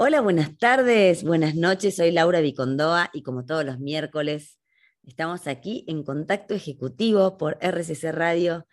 Hola, 0.00 0.20
buenas 0.20 0.56
tardes, 0.56 1.24
buenas 1.24 1.56
noches. 1.56 1.96
Soy 1.96 2.12
Laura 2.12 2.40
Vicondoa 2.40 3.10
y 3.12 3.24
como 3.24 3.44
todos 3.44 3.64
los 3.64 3.80
miércoles 3.80 4.60
estamos 5.02 5.48
aquí 5.48 5.84
en 5.88 6.04
contacto 6.04 6.54
ejecutivo 6.54 7.36
por 7.36 7.58
RCC 7.60 8.12
Radio 8.12 8.68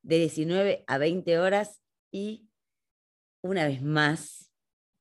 de 0.00 0.16
19 0.20 0.84
a 0.86 0.96
20 0.96 1.38
horas 1.38 1.82
y 2.10 2.48
una 3.42 3.66
vez 3.66 3.82
más 3.82 4.50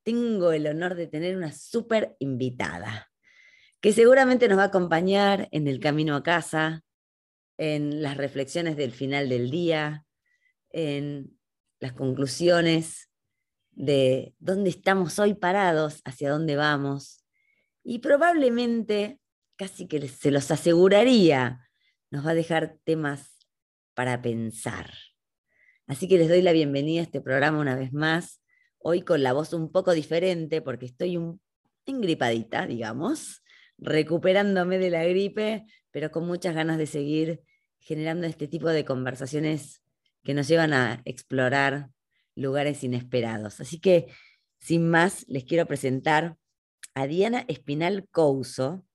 tengo 0.03 0.51
el 0.51 0.67
honor 0.67 0.95
de 0.95 1.07
tener 1.07 1.37
una 1.37 1.53
súper 1.53 2.17
invitada 2.19 3.09
que 3.79 3.93
seguramente 3.93 4.49
nos 4.49 4.57
va 4.57 4.63
a 4.63 4.65
acompañar 4.65 5.47
en 5.51 5.69
el 5.69 5.79
camino 5.79 6.17
a 6.17 6.23
casa, 6.23 6.83
en 7.57 8.01
las 8.01 8.17
reflexiones 8.17 8.75
del 8.75 8.91
final 8.91 9.29
del 9.29 9.49
día, 9.49 10.05
en 10.71 11.39
las 11.79 11.93
conclusiones 11.93 13.08
de 13.79 14.35
dónde 14.39 14.69
estamos 14.69 15.19
hoy 15.19 15.35
parados, 15.35 16.01
hacia 16.03 16.29
dónde 16.29 16.57
vamos. 16.57 17.23
Y 17.81 17.99
probablemente, 17.99 19.21
casi 19.55 19.87
que 19.87 20.05
se 20.09 20.31
los 20.31 20.51
aseguraría, 20.51 21.65
nos 22.11 22.25
va 22.25 22.31
a 22.31 22.35
dejar 22.35 22.77
temas 22.83 23.37
para 23.93 24.21
pensar. 24.21 24.93
Así 25.87 26.09
que 26.09 26.17
les 26.17 26.27
doy 26.27 26.41
la 26.41 26.51
bienvenida 26.51 26.99
a 26.99 27.03
este 27.03 27.21
programa 27.21 27.57
una 27.57 27.77
vez 27.77 27.93
más, 27.93 28.41
hoy 28.79 29.01
con 29.01 29.23
la 29.23 29.31
voz 29.31 29.53
un 29.53 29.71
poco 29.71 29.93
diferente, 29.93 30.61
porque 30.61 30.85
estoy 30.85 31.15
un, 31.15 31.39
engripadita, 31.85 32.67
digamos, 32.67 33.43
recuperándome 33.77 34.77
de 34.77 34.89
la 34.89 35.05
gripe, 35.05 35.65
pero 35.89 36.11
con 36.11 36.27
muchas 36.27 36.53
ganas 36.53 36.77
de 36.77 36.85
seguir 36.85 37.43
generando 37.79 38.27
este 38.27 38.49
tipo 38.49 38.67
de 38.67 38.83
conversaciones 38.83 39.81
que 40.25 40.33
nos 40.33 40.49
llevan 40.49 40.73
a 40.73 41.01
explorar 41.05 41.91
lugares 42.39 42.83
inesperados. 42.83 43.59
Así 43.59 43.79
que, 43.79 44.07
sin 44.59 44.89
más, 44.89 45.25
les 45.27 45.43
quiero 45.43 45.65
presentar 45.65 46.37
a 46.95 47.07
Diana 47.07 47.45
Espinal 47.47 48.07
Couso, 48.09 48.85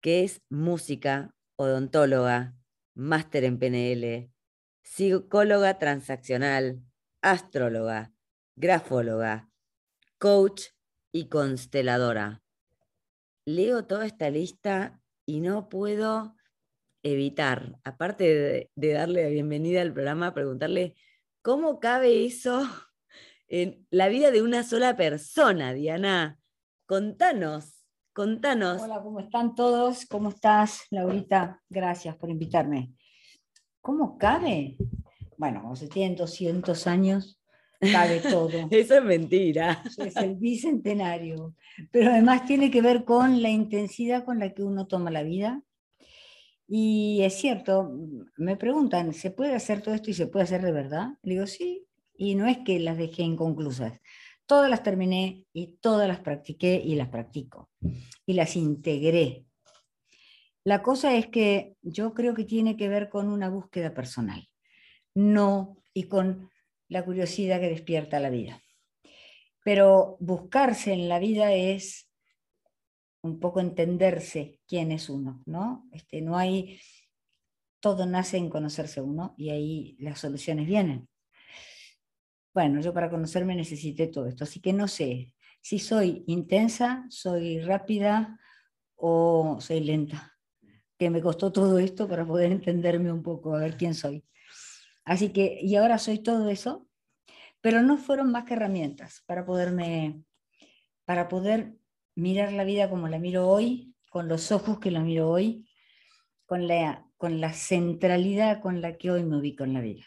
que 0.00 0.24
es 0.24 0.42
música, 0.48 1.34
odontóloga, 1.56 2.54
máster 2.94 3.44
en 3.44 3.58
PNL, 3.58 4.30
psicóloga 4.82 5.78
transaccional, 5.78 6.82
astróloga, 7.22 8.12
grafóloga, 8.56 9.48
coach 10.18 10.64
y 11.12 11.28
consteladora. 11.28 12.42
Leo 13.44 13.86
toda 13.86 14.06
esta 14.06 14.30
lista 14.30 15.00
y 15.26 15.40
no 15.40 15.68
puedo 15.68 16.36
evitar, 17.02 17.78
aparte 17.84 18.70
de, 18.74 18.92
darle 18.92 19.24
la 19.24 19.28
bienvenida 19.28 19.82
al 19.82 19.92
programa, 19.92 20.34
preguntarle 20.34 20.94
cómo 21.42 21.80
cabe 21.80 22.24
eso 22.24 22.68
en 23.48 23.86
la 23.90 24.08
vida 24.08 24.30
de 24.30 24.42
una 24.42 24.62
sola 24.62 24.96
persona, 24.96 25.74
Diana. 25.74 26.38
Contanos, 26.86 27.84
contanos. 28.12 28.80
Hola, 28.80 29.02
¿cómo 29.02 29.20
están 29.20 29.54
todos? 29.54 30.06
¿Cómo 30.06 30.30
estás, 30.30 30.86
Laurita? 30.90 31.60
Gracias 31.68 32.16
por 32.16 32.30
invitarme. 32.30 32.94
¿Cómo 33.80 34.16
cabe? 34.16 34.76
Bueno, 35.36 35.74
se 35.74 35.88
tienen 35.88 36.16
200 36.16 36.86
años, 36.86 37.40
cabe 37.80 38.20
todo. 38.20 38.50
Eso 38.70 38.96
es 38.96 39.04
mentira. 39.04 39.82
Es 39.98 40.16
el 40.16 40.36
bicentenario. 40.36 41.56
Pero 41.90 42.10
además 42.10 42.46
tiene 42.46 42.70
que 42.70 42.80
ver 42.80 43.04
con 43.04 43.42
la 43.42 43.48
intensidad 43.48 44.24
con 44.24 44.38
la 44.38 44.54
que 44.54 44.62
uno 44.62 44.86
toma 44.86 45.10
la 45.10 45.24
vida, 45.24 45.62
y 46.74 47.22
es 47.22 47.34
cierto, 47.34 47.92
me 48.38 48.56
preguntan, 48.56 49.12
¿se 49.12 49.30
puede 49.30 49.54
hacer 49.54 49.82
todo 49.82 49.94
esto 49.94 50.08
y 50.08 50.14
se 50.14 50.26
puede 50.26 50.44
hacer 50.44 50.62
de 50.62 50.72
verdad? 50.72 51.18
Le 51.22 51.34
digo, 51.34 51.46
sí, 51.46 51.86
y 52.16 52.34
no 52.34 52.46
es 52.46 52.60
que 52.64 52.80
las 52.80 52.96
dejé 52.96 53.24
inconclusas. 53.24 54.00
Todas 54.46 54.70
las 54.70 54.82
terminé 54.82 55.44
y 55.52 55.76
todas 55.82 56.08
las 56.08 56.20
practiqué 56.20 56.80
y 56.82 56.94
las 56.94 57.08
practico. 57.08 57.68
Y 58.24 58.32
las 58.32 58.56
integré. 58.56 59.44
La 60.64 60.82
cosa 60.82 61.14
es 61.14 61.26
que 61.26 61.76
yo 61.82 62.14
creo 62.14 62.32
que 62.32 62.44
tiene 62.44 62.78
que 62.78 62.88
ver 62.88 63.10
con 63.10 63.28
una 63.28 63.50
búsqueda 63.50 63.92
personal, 63.92 64.48
no 65.14 65.76
y 65.92 66.04
con 66.04 66.48
la 66.88 67.04
curiosidad 67.04 67.60
que 67.60 67.68
despierta 67.68 68.18
la 68.18 68.30
vida. 68.30 68.62
Pero 69.62 70.16
buscarse 70.20 70.94
en 70.94 71.10
la 71.10 71.18
vida 71.18 71.52
es 71.52 72.08
un 73.22 73.38
poco 73.38 73.60
entenderse 73.60 74.60
quién 74.66 74.92
es 74.92 75.08
uno, 75.08 75.42
¿no? 75.46 75.88
Este, 75.92 76.20
no 76.20 76.36
hay, 76.36 76.80
todo 77.80 78.04
nace 78.04 78.36
en 78.36 78.50
conocerse 78.50 79.00
uno 79.00 79.34
y 79.38 79.50
ahí 79.50 79.96
las 80.00 80.18
soluciones 80.18 80.66
vienen. 80.66 81.08
Bueno, 82.52 82.80
yo 82.80 82.92
para 82.92 83.08
conocerme 83.08 83.54
necesité 83.54 84.08
todo 84.08 84.26
esto, 84.26 84.44
así 84.44 84.60
que 84.60 84.72
no 84.72 84.88
sé 84.88 85.34
si 85.62 85.78
soy 85.78 86.24
intensa, 86.26 87.06
soy 87.08 87.60
rápida 87.60 88.38
o 88.96 89.58
soy 89.60 89.80
lenta, 89.80 90.36
que 90.98 91.08
me 91.08 91.22
costó 91.22 91.52
todo 91.52 91.78
esto 91.78 92.08
para 92.08 92.26
poder 92.26 92.52
entenderme 92.52 93.12
un 93.12 93.22
poco, 93.22 93.54
a 93.54 93.60
ver 93.60 93.76
quién 93.76 93.94
soy. 93.94 94.24
Así 95.04 95.30
que, 95.30 95.58
y 95.62 95.76
ahora 95.76 95.98
soy 95.98 96.18
todo 96.18 96.48
eso, 96.48 96.88
pero 97.60 97.82
no 97.82 97.96
fueron 97.96 98.32
más 98.32 98.44
que 98.44 98.54
herramientas 98.54 99.22
para 99.26 99.46
poderme, 99.46 100.24
para 101.04 101.28
poder 101.28 101.76
mirar 102.14 102.52
la 102.52 102.64
vida 102.64 102.90
como 102.90 103.08
la 103.08 103.18
miro 103.18 103.48
hoy, 103.48 103.94
con 104.10 104.28
los 104.28 104.52
ojos 104.52 104.78
que 104.78 104.90
la 104.90 105.00
miro 105.00 105.30
hoy, 105.30 105.66
con 106.46 106.66
la, 106.68 107.06
con 107.16 107.40
la 107.40 107.52
centralidad 107.52 108.60
con 108.60 108.80
la 108.80 108.96
que 108.96 109.10
hoy 109.10 109.24
me 109.24 109.36
ubico 109.36 109.64
en 109.64 109.72
la 109.72 109.80
vida. 109.80 110.04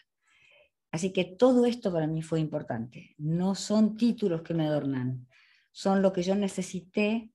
Así 0.92 1.12
que 1.12 1.24
todo 1.24 1.66
esto 1.66 1.92
para 1.92 2.06
mí 2.06 2.22
fue 2.22 2.40
importante. 2.40 3.14
No 3.18 3.54
son 3.54 3.96
títulos 3.96 4.42
que 4.42 4.54
me 4.54 4.66
adornan, 4.66 5.26
son 5.72 6.02
lo 6.02 6.12
que 6.12 6.22
yo 6.22 6.34
necesité 6.34 7.30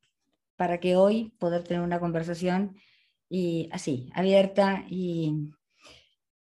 para 0.55 0.79
que 0.79 0.95
hoy 0.95 1.33
poder 1.37 1.63
tener 1.63 1.81
una 1.81 1.99
conversación 1.99 2.75
y 3.29 3.69
así, 3.71 4.09
abierta 4.13 4.85
y, 4.89 5.51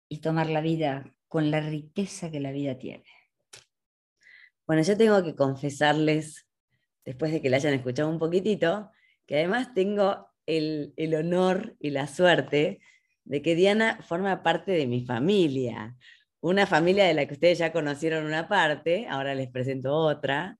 y 0.10 0.18
tomar 0.20 0.50
la 0.50 0.62
vida 0.62 1.06
con 1.28 1.52
la 1.52 1.62
riqueza 1.62 2.32
que 2.32 2.40
la 2.40 2.52
vida 2.52 2.78
tiene. 2.78 3.06
Bueno, 4.68 4.82
yo 4.82 4.98
tengo 4.98 5.24
que 5.24 5.36
confesarles 5.36 6.45
después 7.06 7.32
de 7.32 7.42
que 7.42 7.50
la 7.50 7.58
hayan 7.58 7.74
escuchado 7.74 8.10
un 8.10 8.20
poquitito, 8.20 8.92
que 9.26 9.38
además 9.38 9.74
tengo 9.74 10.28
el, 10.46 10.94
honor 11.18 11.76
y 11.80 11.92
la 11.92 12.08
suerte 12.08 12.80
de 13.24 13.42
que 13.42 13.56
Diana 13.56 14.00
forma 14.02 14.44
parte 14.44 14.72
de 14.72 14.88
mi 14.88 15.06
familia, 15.06 15.96
una 16.42 16.68
familia 16.68 17.06
de 17.06 17.14
la 17.14 17.26
que 17.26 17.34
ustedes 17.34 17.58
ya 17.60 17.72
conocieron 17.72 18.26
una 18.26 18.48
parte, 18.48 19.08
ahora 19.08 19.34
les 19.34 19.50
presento 19.50 19.96
otra, 19.96 20.60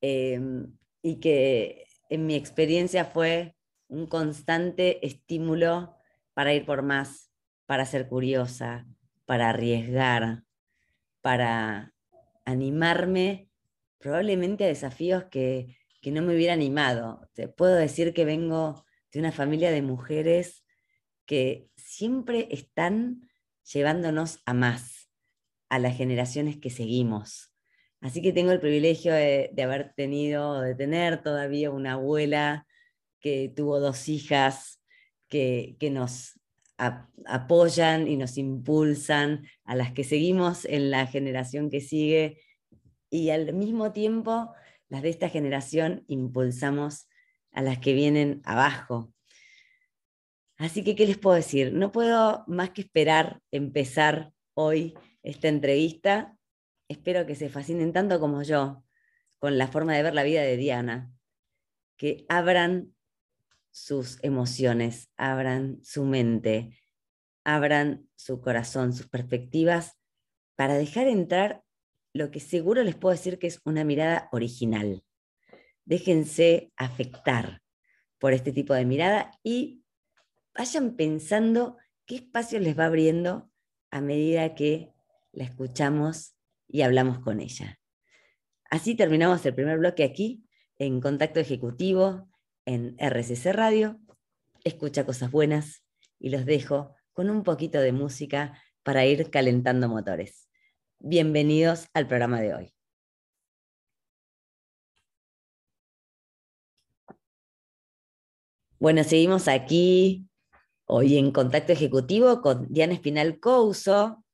em, 0.00 0.76
y 1.02 1.20
que 1.20 1.86
en 2.10 2.26
mi 2.26 2.34
experiencia 2.34 3.04
fue 3.04 3.54
un 3.88 4.06
constante 4.06 5.06
estímulo 5.06 5.96
para 6.34 6.52
ir 6.54 6.66
por 6.66 6.82
más, 6.82 7.30
para 7.66 7.86
ser 7.86 8.08
curiosa, 8.08 8.86
para 9.24 9.50
arriesgar, 9.50 10.44
para 11.22 11.94
animarme 12.44 13.48
probablemente 13.98 14.64
a 14.64 14.68
desafíos 14.68 15.24
que 15.24 15.76
que 16.02 16.10
no 16.10 16.20
me 16.20 16.34
hubiera 16.34 16.52
animado. 16.52 17.30
Te 17.32 17.48
puedo 17.48 17.76
decir 17.76 18.12
que 18.12 18.26
vengo 18.26 18.84
de 19.12 19.20
una 19.20 19.32
familia 19.32 19.70
de 19.70 19.82
mujeres 19.82 20.64
que 21.24 21.68
siempre 21.76 22.48
están 22.50 23.30
llevándonos 23.72 24.40
a 24.44 24.52
más, 24.52 25.08
a 25.70 25.78
las 25.78 25.96
generaciones 25.96 26.58
que 26.58 26.70
seguimos. 26.70 27.52
Así 28.00 28.20
que 28.20 28.32
tengo 28.32 28.50
el 28.50 28.58
privilegio 28.58 29.14
de, 29.14 29.54
haber 29.62 29.94
tenido, 29.94 30.60
de 30.60 30.74
tener 30.74 31.22
todavía 31.22 31.70
una 31.70 31.92
abuela 31.92 32.66
que 33.20 33.52
tuvo 33.54 33.78
dos 33.78 34.08
hijas 34.08 34.82
que, 35.28 35.76
nos 35.92 36.40
apoyan 36.76 38.08
y 38.08 38.16
nos 38.16 38.38
impulsan, 38.38 39.46
a 39.64 39.76
las 39.76 39.92
que 39.92 40.02
seguimos 40.02 40.64
en 40.64 40.90
la 40.90 41.06
generación 41.06 41.70
que 41.70 41.80
sigue 41.80 42.40
y 43.08 43.30
al 43.30 43.54
mismo 43.54 43.92
tiempo 43.92 44.52
las 44.92 45.00
de 45.00 45.08
esta 45.08 45.30
generación 45.30 46.04
impulsamos 46.06 47.08
a 47.50 47.62
las 47.62 47.78
que 47.78 47.94
vienen 47.94 48.42
abajo. 48.44 49.10
Así 50.58 50.84
que, 50.84 50.94
¿qué 50.94 51.06
les 51.06 51.16
puedo 51.16 51.34
decir? 51.34 51.72
No 51.72 51.92
puedo 51.92 52.44
más 52.46 52.70
que 52.70 52.82
esperar 52.82 53.40
empezar 53.50 54.34
hoy 54.52 54.92
esta 55.22 55.48
entrevista. 55.48 56.36
Espero 56.88 57.24
que 57.24 57.36
se 57.36 57.48
fascinen 57.48 57.94
tanto 57.94 58.20
como 58.20 58.42
yo 58.42 58.84
con 59.38 59.56
la 59.56 59.66
forma 59.66 59.94
de 59.94 60.02
ver 60.02 60.14
la 60.14 60.24
vida 60.24 60.42
de 60.42 60.58
Diana, 60.58 61.10
que 61.96 62.26
abran 62.28 62.94
sus 63.70 64.22
emociones, 64.22 65.08
abran 65.16 65.82
su 65.82 66.04
mente, 66.04 66.78
abran 67.44 68.10
su 68.14 68.42
corazón, 68.42 68.92
sus 68.92 69.08
perspectivas, 69.08 69.96
para 70.54 70.74
dejar 70.74 71.08
entrar 71.08 71.64
lo 72.12 72.30
que 72.30 72.40
seguro 72.40 72.82
les 72.84 72.94
puedo 72.94 73.14
decir 73.14 73.38
que 73.38 73.46
es 73.46 73.60
una 73.64 73.84
mirada 73.84 74.28
original. 74.32 75.02
Déjense 75.84 76.72
afectar 76.76 77.62
por 78.18 78.32
este 78.32 78.52
tipo 78.52 78.74
de 78.74 78.84
mirada 78.84 79.32
y 79.42 79.82
vayan 80.54 80.94
pensando 80.96 81.78
qué 82.06 82.16
espacio 82.16 82.60
les 82.60 82.78
va 82.78 82.86
abriendo 82.86 83.50
a 83.90 84.00
medida 84.00 84.54
que 84.54 84.92
la 85.32 85.44
escuchamos 85.44 86.34
y 86.68 86.82
hablamos 86.82 87.18
con 87.20 87.40
ella. 87.40 87.78
Así 88.70 88.94
terminamos 88.94 89.44
el 89.44 89.54
primer 89.54 89.78
bloque 89.78 90.04
aquí 90.04 90.44
en 90.78 91.00
Contacto 91.00 91.40
Ejecutivo, 91.40 92.28
en 92.64 92.96
RCC 92.98 93.52
Radio. 93.52 94.00
Escucha 94.64 95.04
cosas 95.04 95.30
buenas 95.30 95.84
y 96.18 96.30
los 96.30 96.46
dejo 96.46 96.94
con 97.12 97.28
un 97.28 97.42
poquito 97.42 97.80
de 97.80 97.92
música 97.92 98.58
para 98.82 99.04
ir 99.04 99.30
calentando 99.30 99.88
motores. 99.88 100.41
Bienvenidos 101.04 101.88
al 101.94 102.06
programa 102.06 102.40
de 102.40 102.54
hoy. 102.54 102.74
Bueno, 108.78 109.02
seguimos 109.02 109.48
aquí 109.48 110.28
hoy 110.86 111.18
en 111.18 111.32
contacto 111.32 111.72
ejecutivo 111.72 112.40
con 112.40 112.72
Diana 112.72 112.94
Espinal 112.94 113.40
Couso. 113.40 114.24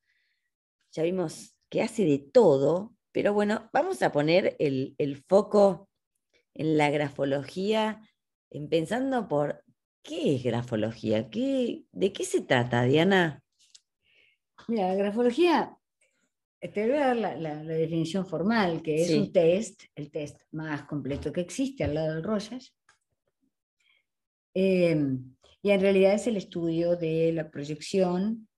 Ya 0.92 1.04
vimos 1.04 1.56
que 1.70 1.80
hace 1.80 2.04
de 2.04 2.18
todo, 2.18 2.94
pero 3.12 3.32
bueno, 3.32 3.70
vamos 3.72 4.02
a 4.02 4.12
poner 4.12 4.54
el, 4.58 5.24
foco 5.26 5.88
en 6.52 6.76
la 6.76 6.90
grafología, 6.90 8.02
pensando 8.68 9.26
por 9.26 9.64
qué 10.02 10.36
es 10.36 10.42
grafología, 10.42 11.30
¿Qué, 11.30 11.84
¿de 11.92 12.12
qué 12.12 12.24
se 12.24 12.42
trata, 12.42 12.82
Diana? 12.82 13.42
Mira, 14.66 14.88
la 14.88 14.96
grafología 14.96 15.77
te 16.60 16.88
voy 16.88 16.96
a 16.96 17.14
dar 17.14 17.16
la, 17.16 17.62
definición 17.62 18.26
formal, 18.26 18.82
que 18.82 19.02
es 19.02 19.10
un 19.10 19.32
test, 19.32 19.82
el 19.94 20.10
test 20.10 20.42
más 20.50 20.82
completo 20.82 21.32
que 21.32 21.40
existe 21.40 21.84
al 21.84 21.94
lado 21.94 22.14
del 22.14 22.24
Rogers. 22.24 22.74
Em, 24.54 25.36
y 25.62 25.70
en 25.70 25.80
realidad 25.80 26.14
es 26.14 26.26
el 26.26 26.36
estudio 26.36 26.96
de 26.96 27.32
la 27.32 27.50
proyección 27.50 28.48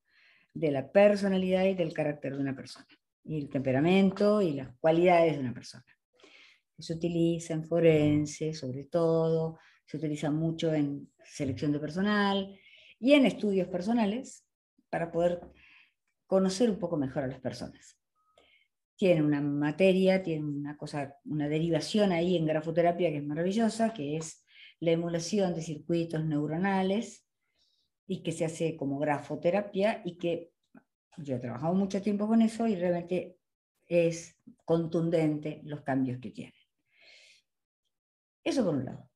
de 0.55 0.71
la 0.71 0.91
personalidad 0.91 1.67
y 1.67 1.75
del 1.75 1.93
carácter 1.93 2.35
de 2.35 2.41
una 2.41 2.57
persona, 2.57 2.87
y 3.25 3.39
el 3.39 3.49
temperamento 3.49 4.41
y 4.41 4.53
las 4.53 4.75
cualidades 4.79 5.35
de 5.35 5.41
una 5.41 5.55
persona. 5.55 5.85
Se 6.79 6.95
utiliza 6.95 7.53
en 7.53 7.65
forense, 7.65 8.55
sobre 8.55 8.85
todo, 8.85 9.59
se 9.85 9.99
utiliza 9.99 10.31
mucho 10.31 10.73
en 10.73 11.13
selección 11.23 11.73
de 11.73 11.81
personal 11.81 12.59
y 12.99 13.13
en 13.13 13.27
estudios 13.27 13.69
personales 13.69 14.47
para 14.89 15.13
poder 15.13 15.41
conocer 16.31 16.71
un 16.71 16.79
poco 16.79 16.97
mejor 16.97 17.25
a 17.25 17.27
las 17.27 17.41
personas. 17.41 17.99
Tiene 18.95 19.21
una 19.21 19.41
materia, 19.41 20.23
tiene 20.23 20.45
una 20.45 20.77
cosa, 20.77 21.17
una 21.25 21.49
derivación 21.49 22.13
ahí 22.13 22.37
en 22.37 22.47
grafoterapia 22.47 23.11
que 23.11 23.17
es 23.17 23.25
maravillosa, 23.25 23.93
que 23.93 24.17
es 24.17 24.45
la 24.79 24.93
emulación 24.93 25.57
de 25.57 25.63
circuitos 25.63 26.25
neuronales 26.25 27.27
y 28.07 28.23
que 28.23 28.31
se 28.31 28.45
hace 28.45 28.77
como 28.77 29.01
grafoterapia 29.01 30.03
y 30.05 30.19
que 30.19 30.53
yo 31.17 31.35
he 31.35 31.41
trabajado 31.41 31.75
mucho 31.75 32.01
tiempo 32.01 32.29
con 32.29 32.43
eso 32.43 32.69
y 32.69 32.77
realmente 32.77 33.37
es 33.89 34.37
contundente 34.65 35.63
los 35.65 35.83
cambios 35.83 36.21
que 36.21 36.31
tiene. 36.31 36.55
Eso 38.45 38.65
por 38.65 38.77
un 38.77 38.85
lado. 38.85 39.11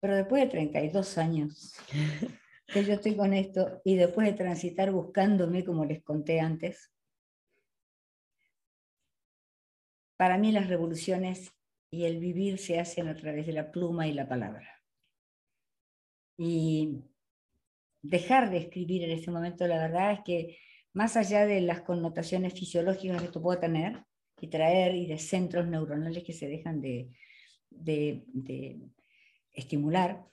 Pero 0.00 0.16
después 0.16 0.42
de 0.42 0.50
32 0.50 1.18
años 1.18 1.76
que 2.66 2.84
yo 2.84 2.94
estoy 2.94 3.16
con 3.16 3.32
esto 3.32 3.80
y 3.84 3.96
después 3.96 4.26
de 4.26 4.34
transitar 4.34 4.90
buscándome, 4.90 5.64
como 5.64 5.84
les 5.84 6.02
conté 6.02 6.40
antes, 6.40 6.90
para 10.16 10.38
mí 10.38 10.52
las 10.52 10.68
revoluciones 10.68 11.52
y 11.90 12.04
el 12.04 12.18
vivir 12.18 12.58
se 12.58 12.80
hacen 12.80 13.08
a 13.08 13.14
través 13.14 13.46
de 13.46 13.52
la 13.52 13.70
pluma 13.70 14.06
y 14.08 14.12
la 14.12 14.28
palabra. 14.28 14.68
Y 16.36 17.04
dejar 18.02 18.50
de 18.50 18.58
escribir 18.58 19.04
en 19.04 19.10
este 19.10 19.30
momento, 19.30 19.66
la 19.66 19.78
verdad 19.78 20.12
es 20.12 20.20
que 20.24 20.58
más 20.92 21.16
allá 21.16 21.46
de 21.46 21.60
las 21.60 21.82
connotaciones 21.82 22.54
fisiológicas 22.54 23.20
que 23.20 23.26
esto 23.26 23.42
pueda 23.42 23.60
tener 23.60 24.04
y 24.40 24.48
traer 24.48 24.94
y 24.94 25.06
de 25.06 25.18
centros 25.18 25.66
neuronales 25.66 26.24
que 26.24 26.32
se 26.32 26.48
dejan 26.48 26.80
de, 26.80 27.10
de, 27.70 28.24
de 28.28 28.80
estimular, 29.52 30.24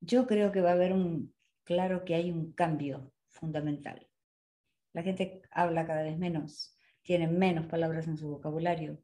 yo 0.00 0.26
creo 0.26 0.52
que 0.52 0.60
va 0.60 0.70
a 0.70 0.74
haber 0.74 0.92
un, 0.92 1.34
claro 1.64 2.04
que 2.04 2.14
hay 2.14 2.30
un 2.30 2.52
cambio 2.52 3.12
fundamental. 3.28 4.06
La 4.92 5.02
gente 5.02 5.42
habla 5.50 5.86
cada 5.86 6.02
vez 6.02 6.18
menos, 6.18 6.76
tiene 7.02 7.28
menos 7.28 7.66
palabras 7.66 8.06
en 8.08 8.16
su 8.16 8.28
vocabulario. 8.28 8.98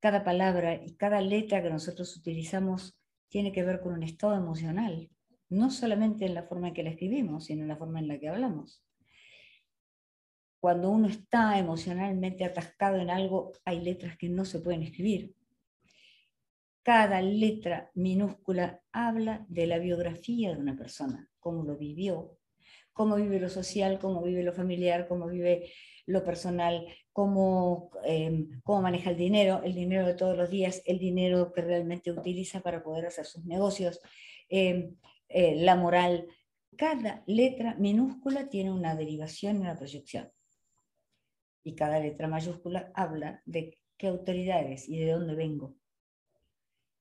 Cada 0.00 0.24
palabra 0.24 0.74
y 0.74 0.96
cada 0.96 1.20
letra 1.20 1.62
que 1.62 1.70
nosotros 1.70 2.16
utilizamos 2.16 2.98
tiene 3.28 3.52
que 3.52 3.64
ver 3.64 3.80
con 3.80 3.94
un 3.94 4.02
estado 4.02 4.36
emocional, 4.36 5.10
no 5.48 5.70
solamente 5.70 6.26
en 6.26 6.34
la 6.34 6.44
forma 6.44 6.68
en 6.68 6.74
que 6.74 6.82
la 6.82 6.90
escribimos, 6.90 7.46
sino 7.46 7.62
en 7.62 7.68
la 7.68 7.76
forma 7.76 8.00
en 8.00 8.08
la 8.08 8.18
que 8.18 8.28
hablamos. 8.28 8.84
Cuando 10.60 10.90
uno 10.90 11.08
está 11.08 11.58
emocionalmente 11.58 12.44
atascado 12.44 12.96
en 12.96 13.10
algo, 13.10 13.52
hay 13.64 13.80
letras 13.80 14.16
que 14.16 14.28
no 14.28 14.44
se 14.44 14.60
pueden 14.60 14.82
escribir 14.82 15.34
cada 16.84 17.22
letra 17.22 17.90
minúscula 17.94 18.82
habla 18.92 19.46
de 19.48 19.66
la 19.66 19.78
biografía 19.78 20.52
de 20.54 20.60
una 20.60 20.76
persona, 20.76 21.30
cómo 21.40 21.64
lo 21.64 21.78
vivió, 21.78 22.36
cómo 22.92 23.16
vive 23.16 23.40
lo 23.40 23.48
social, 23.48 23.98
cómo 23.98 24.22
vive 24.22 24.42
lo 24.42 24.52
familiar, 24.52 25.08
cómo 25.08 25.26
vive 25.26 25.72
lo 26.04 26.22
personal, 26.22 26.86
cómo, 27.10 27.90
em, 28.04 28.60
cómo 28.62 28.82
maneja 28.82 29.10
el 29.10 29.16
dinero, 29.16 29.62
el 29.64 29.74
dinero 29.74 30.06
de 30.06 30.14
todos 30.14 30.36
los 30.36 30.50
días, 30.50 30.82
el 30.84 30.98
dinero 30.98 31.54
que 31.54 31.62
realmente 31.62 32.12
utiliza 32.12 32.60
para 32.60 32.82
poder 32.82 33.06
hacer 33.06 33.24
sus 33.24 33.46
negocios, 33.46 33.98
em, 34.50 34.96
eh, 35.28 35.56
la 35.56 35.76
moral. 35.76 36.28
Cada 36.76 37.22
letra 37.26 37.76
minúscula 37.78 38.50
tiene 38.50 38.70
una 38.70 38.94
derivación 38.94 39.56
y 39.56 39.60
una 39.60 39.76
proyección. 39.76 40.30
Y 41.62 41.74
cada 41.74 41.98
letra 41.98 42.28
mayúscula 42.28 42.92
habla 42.94 43.42
de 43.46 43.78
qué 43.96 44.08
autoridades 44.08 44.86
y 44.86 44.98
de 44.98 45.12
dónde 45.12 45.34
vengo. 45.34 45.76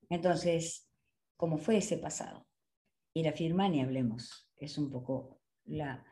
Entonces, 0.09 0.89
¿cómo 1.37 1.57
fue 1.57 1.77
ese 1.77 1.97
pasado? 1.97 2.47
Y 3.13 3.23
la 3.23 3.31
firma 3.31 3.69
ni 3.69 3.81
hablemos, 3.81 4.49
es 4.57 4.77
un 4.77 4.89
poco 4.89 5.41
la, 5.65 6.05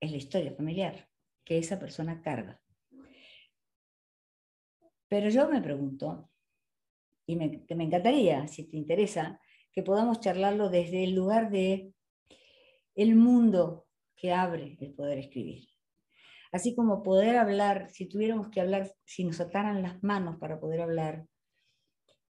es 0.00 0.10
la 0.10 0.16
historia 0.16 0.54
familiar 0.54 1.08
que 1.44 1.58
esa 1.58 1.78
persona 1.78 2.22
carga. 2.22 2.60
Pero 5.08 5.28
yo 5.28 5.48
me 5.48 5.60
pregunto, 5.60 6.30
y 7.26 7.36
me, 7.36 7.64
me 7.74 7.84
encantaría, 7.84 8.46
si 8.46 8.68
te 8.68 8.76
interesa, 8.76 9.40
que 9.72 9.82
podamos 9.82 10.20
charlarlo 10.20 10.68
desde 10.68 11.04
el 11.04 11.14
lugar 11.14 11.50
de 11.50 11.92
el 12.94 13.14
mundo 13.16 13.86
que 14.16 14.32
abre 14.32 14.76
el 14.80 14.94
poder 14.94 15.18
escribir. 15.18 15.68
Así 16.52 16.74
como 16.74 17.02
poder 17.02 17.36
hablar, 17.36 17.90
si 17.90 18.06
tuviéramos 18.06 18.48
que 18.48 18.60
hablar, 18.60 18.92
si 19.04 19.24
nos 19.24 19.40
ataran 19.40 19.82
las 19.82 20.02
manos 20.02 20.36
para 20.38 20.58
poder 20.58 20.80
hablar, 20.80 21.26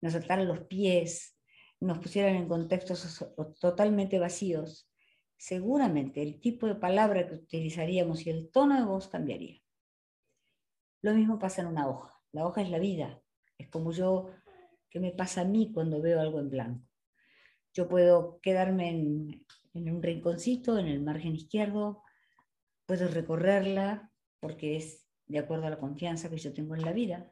nos 0.01 0.13
saltaran 0.13 0.47
los 0.47 0.61
pies, 0.61 1.37
nos 1.79 1.99
pusieran 1.99 2.35
en 2.35 2.47
contextos 2.47 3.25
totalmente 3.59 4.19
vacíos, 4.19 4.89
seguramente 5.37 6.21
el 6.21 6.39
tipo 6.41 6.67
de 6.67 6.75
palabra 6.75 7.27
que 7.27 7.35
utilizaríamos 7.35 8.25
y 8.25 8.29
el 8.29 8.51
tono 8.51 8.77
de 8.77 8.85
voz 8.85 9.07
cambiaría. 9.07 9.61
Lo 11.01 11.13
mismo 11.13 11.39
pasa 11.39 11.61
en 11.61 11.67
una 11.67 11.87
hoja. 11.87 12.13
La 12.33 12.45
hoja 12.45 12.61
es 12.61 12.69
la 12.69 12.79
vida. 12.79 13.21
Es 13.57 13.69
como 13.69 13.91
yo, 13.91 14.29
¿qué 14.89 14.99
me 14.99 15.11
pasa 15.11 15.41
a 15.41 15.45
mí 15.45 15.71
cuando 15.73 16.01
veo 16.01 16.19
algo 16.19 16.39
en 16.39 16.49
blanco? 16.49 16.85
Yo 17.73 17.87
puedo 17.87 18.39
quedarme 18.41 18.89
en, 18.89 19.45
en 19.73 19.95
un 19.95 20.03
rinconcito, 20.03 20.77
en 20.77 20.87
el 20.87 21.01
margen 21.01 21.35
izquierdo, 21.35 22.03
puedo 22.85 23.07
recorrerla 23.07 24.11
porque 24.39 24.75
es 24.75 25.07
de 25.27 25.39
acuerdo 25.39 25.67
a 25.67 25.69
la 25.69 25.79
confianza 25.79 26.29
que 26.29 26.37
yo 26.37 26.53
tengo 26.53 26.75
en 26.75 26.81
la 26.81 26.91
vida, 26.91 27.31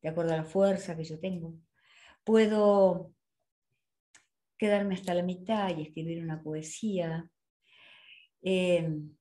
de 0.00 0.08
acuerdo 0.08 0.32
a 0.32 0.36
la 0.36 0.44
fuerza 0.44 0.96
que 0.96 1.04
yo 1.04 1.18
tengo 1.18 1.58
puedo 2.24 3.12
quedarme 4.58 4.94
hasta 4.94 5.14
la 5.14 5.22
mitad 5.22 5.76
y 5.76 5.82
escribir 5.82 6.22
una 6.22 6.42
poesía. 6.42 7.28
Em, 8.42 9.16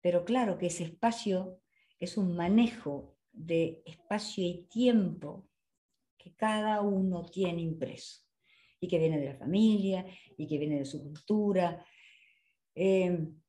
pero 0.00 0.24
claro 0.24 0.58
que 0.58 0.66
ese 0.66 0.84
espacio 0.84 1.60
es 1.98 2.16
un 2.16 2.36
manejo 2.36 3.16
de 3.32 3.82
espacio 3.86 4.44
y 4.44 4.66
tiempo 4.70 5.48
que 6.16 6.34
cada 6.34 6.82
uno 6.82 7.24
tiene 7.24 7.62
impreso 7.62 8.22
y 8.80 8.88
que 8.88 8.98
viene 8.98 9.18
de 9.18 9.26
la 9.26 9.38
familia 9.38 10.04
y 10.36 10.46
que 10.46 10.58
viene 10.58 10.78
de 10.78 10.84
su 10.84 11.02
cultura. 11.02 11.84
Em, 12.74 13.40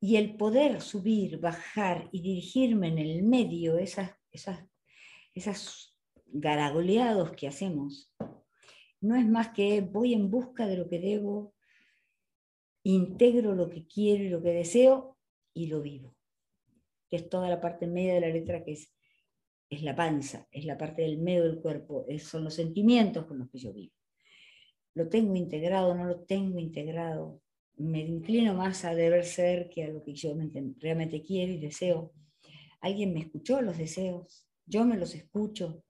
y 0.00 0.16
el 0.16 0.36
poder 0.36 0.80
subir, 0.80 1.38
bajar 1.38 2.08
y 2.12 2.20
dirigirme 2.20 2.88
en 2.88 2.98
el 2.98 3.22
medio, 3.22 3.78
esas, 3.78 4.12
esas, 4.30 4.62
esas 5.34 5.93
garagoleados 6.34 7.30
que 7.32 7.46
hacemos, 7.46 8.12
no 9.00 9.16
es 9.16 9.26
más 9.26 9.50
que 9.50 9.80
voy 9.80 10.12
en 10.14 10.30
busca 10.30 10.66
de 10.66 10.76
lo 10.76 10.88
que 10.88 10.98
debo, 10.98 11.54
integro 12.82 13.54
lo 13.54 13.70
que 13.70 13.86
quiero 13.86 14.24
y 14.24 14.28
lo 14.28 14.42
que 14.42 14.50
deseo 14.50 15.16
y 15.54 15.68
lo 15.68 15.80
vivo. 15.80 16.16
Que 17.08 17.16
es 17.16 17.28
toda 17.28 17.48
la 17.48 17.60
parte 17.60 17.86
media 17.86 18.14
de 18.14 18.20
la 18.20 18.28
letra 18.28 18.64
que 18.64 18.72
es, 18.72 18.92
es 19.70 19.82
la 19.82 19.94
panza, 19.94 20.48
es 20.50 20.64
la 20.64 20.76
parte 20.76 21.02
del 21.02 21.18
medio 21.18 21.44
del 21.44 21.60
cuerpo, 21.60 22.04
son 22.18 22.44
los 22.44 22.54
sentimientos 22.54 23.26
con 23.26 23.38
los 23.38 23.48
que 23.48 23.58
yo 23.58 23.72
vivo. 23.72 23.94
Lo 24.94 25.08
tengo 25.08 25.36
integrado, 25.36 25.94
no 25.94 26.04
lo 26.04 26.20
tengo 26.20 26.58
integrado. 26.58 27.40
Me 27.76 28.00
inclino 28.00 28.54
más 28.54 28.84
a 28.84 28.94
deber 28.94 29.24
ser 29.24 29.68
que 29.68 29.84
a 29.84 29.88
lo 29.88 30.02
que 30.02 30.14
yo 30.14 30.34
realmente 30.78 31.22
quiero 31.22 31.52
y 31.52 31.58
deseo. 31.58 32.12
¿Alguien 32.80 33.12
me 33.12 33.20
escuchó 33.20 33.60
los 33.60 33.76
deseos? 33.78 34.44
yo 34.66 34.84
me 34.84 34.96
los 34.96 35.14
escucho. 35.14 35.84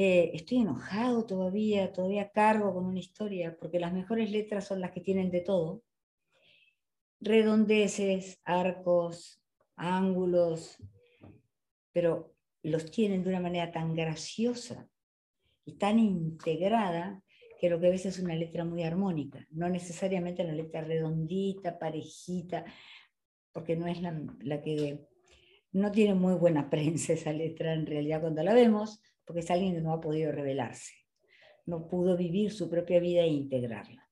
Eh, 0.00 0.30
estoy 0.32 0.58
enojado 0.58 1.26
todavía, 1.26 1.92
todavía 1.92 2.30
cargo 2.30 2.72
con 2.72 2.84
una 2.84 3.00
historia, 3.00 3.56
porque 3.58 3.80
las 3.80 3.92
mejores 3.92 4.30
letras 4.30 4.64
son 4.64 4.80
las 4.80 4.92
que 4.92 5.00
tienen 5.00 5.28
de 5.28 5.40
todo. 5.40 5.82
Redondeces, 7.20 8.40
arcos, 8.44 9.42
ángulos, 9.74 10.76
pero 11.90 12.32
los 12.62 12.92
tienen 12.92 13.24
de 13.24 13.30
una 13.30 13.40
manera 13.40 13.72
tan 13.72 13.92
graciosa 13.96 14.88
y 15.64 15.72
tan 15.78 15.98
integrada 15.98 17.20
que 17.58 17.68
lo 17.68 17.80
que 17.80 17.90
ves 17.90 18.06
es 18.06 18.20
una 18.20 18.36
letra 18.36 18.64
muy 18.64 18.84
armónica, 18.84 19.44
no 19.50 19.68
necesariamente 19.68 20.44
una 20.44 20.52
letra 20.52 20.80
redondita, 20.80 21.76
parejita, 21.76 22.64
porque 23.50 23.74
no 23.74 23.88
es 23.88 24.00
la, 24.00 24.62
que 24.62 25.08
no 25.72 25.90
tiene 25.90 26.14
muy 26.14 26.34
buena 26.34 26.70
prensa 26.70 27.14
esa 27.14 27.32
letra 27.32 27.74
en 27.74 27.84
realidad 27.84 28.20
cuando 28.20 28.44
la 28.44 28.54
vemos, 28.54 29.02
porque 29.28 29.40
es 29.40 29.50
alguien 29.50 29.74
que 29.74 29.82
no 29.82 29.92
ha 29.92 30.00
podido 30.00 30.32
revelarse, 30.32 30.94
no 31.66 31.86
pudo 31.86 32.16
vivir 32.16 32.50
su 32.50 32.70
propia 32.70 32.98
vida 32.98 33.20
e 33.20 33.28
integrarla. 33.28 34.08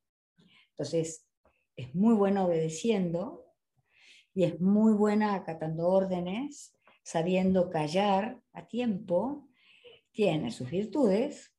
Entonces, 0.73 1.27
es 1.75 1.95
muy 1.95 2.15
buena 2.15 2.45
obedeciendo 2.45 3.47
y 4.35 4.45
es 4.45 4.61
muy 4.61 4.93
buena 4.93 5.35
acatando 5.35 5.89
órdenes, 5.89 6.77
sabiendo 7.03 7.71
callar 7.71 8.43
a 8.53 8.67
tiempo, 8.69 9.49
tiene 10.13 10.51
sus 10.51 10.71
virtudes, 10.71 11.51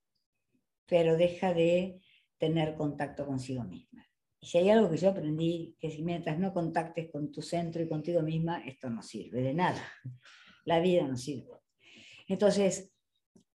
pero 0.85 1.17
deja 1.17 1.55
de 1.55 1.99
tener 2.37 2.75
contacto 2.75 3.25
consigo 3.25 3.63
misma. 3.63 4.07
Y 4.39 4.45
si 4.45 4.59
hay 4.59 4.69
algo 4.69 4.91
que 4.91 4.97
yo 4.97 5.09
aprendí, 5.09 5.75
que 5.79 5.89
si 5.89 6.03
mientras 6.03 6.37
no 6.37 6.53
contactes 6.53 7.09
con 7.09 7.31
tu 7.31 7.41
centro 7.41 7.81
y 7.81 7.89
contigo 7.89 8.21
misma, 8.21 8.63
esto 8.67 8.87
no 8.87 9.01
sirve 9.01 9.41
de 9.41 9.55
nada. 9.55 9.81
La 10.63 10.79
vida 10.79 11.07
no 11.07 11.17
sirve. 11.17 11.55
Entonces, 12.27 12.93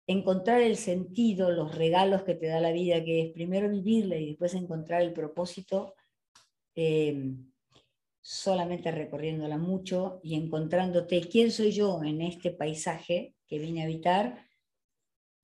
encontrar 0.07 0.61
el 0.61 0.77
sentido, 0.77 1.51
los 1.51 1.75
regalos 1.75 2.23
que 2.23 2.35
te 2.35 2.47
da 2.47 2.59
la 2.59 2.71
vida, 2.71 3.03
que 3.03 3.21
es 3.21 3.33
primero 3.33 3.69
vivirla 3.69 4.15
y 4.15 4.27
después 4.27 4.53
encontrar 4.53 5.01
el 5.01 5.13
propósito, 5.13 5.93
eh, 6.75 7.35
solamente 8.21 8.91
recorriéndola 8.91 9.57
mucho 9.57 10.19
y 10.23 10.35
encontrándote 10.35 11.21
quién 11.21 11.51
soy 11.51 11.71
yo 11.71 12.03
en 12.03 12.21
este 12.21 12.51
paisaje 12.51 13.35
que 13.47 13.59
vine 13.59 13.81
a 13.81 13.85
habitar, 13.85 14.45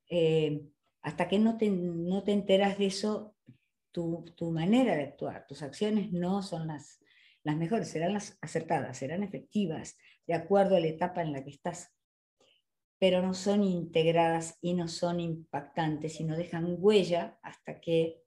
eh, 0.10 0.62
hasta 1.01 1.27
que 1.27 1.39
no 1.39 1.58
te, 1.58 1.70
no 1.70 2.24
te 2.24 2.32
enteras 2.32 2.77
de 2.77 2.88
eso, 2.88 3.36
tu, 3.93 4.51
manera 4.51 4.96
de 4.96 5.03
actuar, 5.03 5.46
tus 5.48 5.62
acciones 5.62 6.12
no 6.12 6.41
son 6.41 6.67
las, 6.67 7.00
las 7.43 7.55
mejores, 7.55 7.89
serán 7.89 8.13
las 8.13 8.38
acertadas, 8.41 8.98
serán 8.98 9.24
efectivas, 9.24 9.98
de 10.25 10.34
acuerdo 10.34 10.75
a 10.75 10.79
la 10.79 10.88
etapa 10.88 11.22
en 11.22 11.32
la 11.32 11.43
que 11.43 11.51
estás, 11.51 11.93
pero 13.03 13.22
no 13.22 13.33
son 13.33 13.65
integradas 13.65 14.57
y 14.62 14.75
no 14.75 14.88
son 14.88 15.19
impactantes 15.19 16.22
y 16.22 16.24
no 16.24 16.38
dejan 16.38 16.77
huella 16.79 17.38
hasta 17.43 17.81
que 17.81 18.24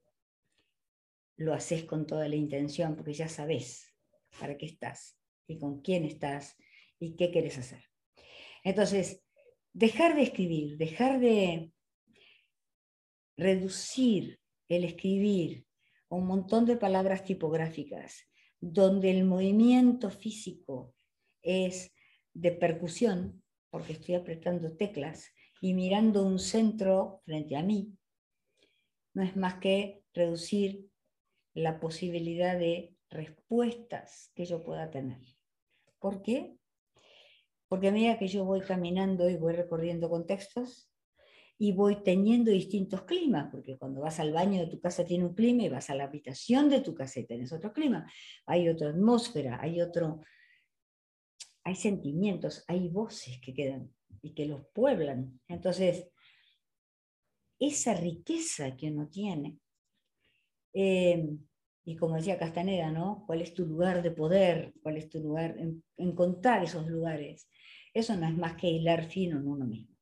lo 1.35 1.55
haces 1.55 1.83
con 1.85 2.05
toda 2.05 2.27
la 2.27 2.35
intención, 2.35 2.95
porque 2.95 3.13
ya 3.13 3.27
sabes 3.27 3.91
para 4.39 4.55
qué 4.55 4.67
estás 4.67 5.17
y 5.47 5.57
con 5.57 5.81
quién 5.81 6.05
estás 6.05 6.55
y 6.99 7.15
qué 7.15 7.31
quieres 7.31 7.57
hacer. 7.57 7.85
Entonces, 8.63 9.23
dejar 9.73 10.15
de 10.15 10.21
escribir, 10.21 10.77
dejar 10.77 11.19
de, 11.19 11.71
reducir 13.35 14.39
el 14.69 14.83
escribir 14.83 15.65
a 16.07 16.13
un 16.17 16.27
montón 16.27 16.67
de 16.67 16.77
palabras 16.77 17.23
tipográficas, 17.23 18.27
donde 18.59 19.09
el 19.09 19.25
movimiento 19.25 20.11
físico 20.11 20.93
es 21.41 21.95
de 22.35 22.51
percusión, 22.51 23.41
porque 23.69 23.93
estoy 23.93 24.15
apretando 24.15 24.75
teclas 24.75 25.31
y 25.61 25.73
mirando 25.73 26.23
un 26.23 26.39
centro 26.39 27.21
frente 27.25 27.55
a 27.55 27.63
mí, 27.63 27.93
no 29.13 29.23
es 29.23 29.35
más 29.35 29.55
que 29.55 30.03
reducir 30.13 30.87
la 31.53 31.79
posibilidad 31.79 32.57
de 32.57 32.95
respuestas 33.09 34.31
que 34.35 34.45
yo 34.45 34.63
pueda 34.63 34.91
tener. 34.91 35.21
¿Por 35.99 36.21
qué? 36.21 36.55
Porque 37.67 37.87
a 37.87 37.91
medida 37.91 38.19
que 38.19 38.27
yo 38.27 38.45
voy 38.45 38.61
caminando 38.61 39.29
y 39.29 39.35
voy 39.35 39.53
recorriendo 39.53 40.09
contextos, 40.09 40.91
y 41.59 41.71
voy 41.71 42.03
teniendo 42.03 42.51
distintos 42.51 43.03
climas, 43.03 43.49
porque 43.51 43.77
cuando 43.77 44.01
vas 44.01 44.19
al 44.19 44.31
baño 44.31 44.59
de 44.61 44.67
tu 44.67 44.79
casa 44.79 45.05
tiene 45.05 45.25
un 45.25 45.33
clima 45.33 45.63
y 45.63 45.69
vas 45.69 45.89
a 45.89 45.95
la 45.95 46.03
habitación 46.03 46.69
de 46.69 46.81
tu 46.81 46.93
casa 46.93 47.19
y 47.19 47.25
otro 47.51 47.73
clima. 47.73 48.09
Hay 48.45 48.69
otra 48.69 48.89
atmósfera, 48.89 49.59
hay 49.59 49.81
otro, 49.81 50.21
hay 51.67 51.75
sentimientos, 51.75 52.63
hay 52.69 52.87
voces 52.87 53.41
que 53.41 53.53
quedan 53.53 53.93
y 54.21 54.33
que 54.33 54.45
los 54.45 54.61
pueblan. 54.73 55.41
Entonces, 55.49 56.07
esa 57.59 57.93
riqueza 57.93 58.77
que 58.77 58.89
uno 58.89 59.09
tiene, 59.09 59.57
eh, 60.73 61.27
y 61.83 61.97
como 61.97 62.15
decía 62.15 62.39
Castaneda, 62.39 62.89
¿no? 62.89 63.25
¿Cuál 63.27 63.41
es 63.41 63.53
tu 63.53 63.65
lugar 63.65 64.01
de 64.01 64.11
poder? 64.11 64.75
¿Cuál 64.81 64.95
es 64.95 65.09
tu 65.09 65.19
lugar? 65.19 65.57
En, 65.59 65.83
encontrar 65.97 66.63
esos 66.63 66.87
lugares. 66.87 67.49
Eso 67.93 68.15
no 68.15 68.27
es 68.27 68.37
más 68.37 68.55
que 68.55 68.69
hilar 68.69 69.03
fino 69.03 69.37
en 69.37 69.45
uno 69.45 69.65
mismo. 69.65 69.93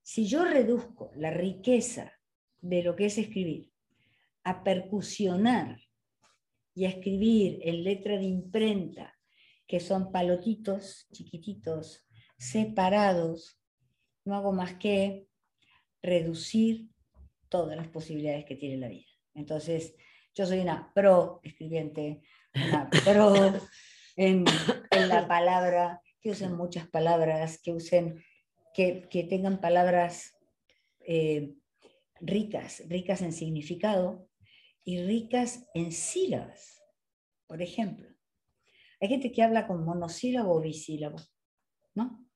Si 0.00 0.28
yo 0.28 0.44
reduzco 0.44 1.10
la 1.16 1.32
riqueza 1.32 2.12
de 2.60 2.84
lo 2.84 2.94
que 2.94 3.06
es 3.06 3.18
escribir 3.18 3.72
a 4.44 4.62
percusionar 4.62 5.80
y 6.72 6.84
a 6.84 6.90
escribir 6.90 7.58
en 7.62 7.82
letra 7.82 8.16
de 8.16 8.26
imprenta, 8.26 9.17
que 9.68 9.80
son 9.80 10.10
palotitos 10.10 11.06
chiquititos, 11.12 12.08
separados, 12.38 13.60
no 14.24 14.34
hago 14.34 14.52
más 14.52 14.74
que 14.74 15.28
reducir 16.02 16.88
todas 17.48 17.76
las 17.76 17.88
posibilidades 17.88 18.46
que 18.46 18.56
tiene 18.56 18.78
la 18.78 18.88
vida. 18.88 19.06
Entonces, 19.34 19.94
yo 20.34 20.46
soy 20.46 20.60
una 20.60 20.92
pro 20.94 21.40
escribiente, 21.42 22.22
una 22.54 22.88
pro 23.04 23.34
en, 24.16 24.44
la 24.90 25.28
palabra, 25.28 26.00
que 26.20 26.30
usen 26.30 26.56
muchas 26.56 26.88
palabras, 26.88 27.60
que 27.62 27.72
usen 27.72 28.24
que, 28.74 29.26
tengan 29.28 29.60
palabras 29.60 30.34
eh, 31.00 31.54
ricas, 32.20 32.82
ricas 32.88 33.20
en 33.22 33.32
significado 33.32 34.28
y 34.84 35.02
ricas 35.02 35.68
en 35.74 35.92
sílabas. 35.92 36.82
Por 37.46 37.60
ejemplo, 37.60 38.17
hay 39.00 39.08
gente 39.08 39.32
que 39.32 39.42
habla 39.42 39.66
con 39.66 39.84
monosílabo 39.84 40.54
o 40.54 40.60
bisílabo, 40.60 41.18
¿no? 41.94 42.26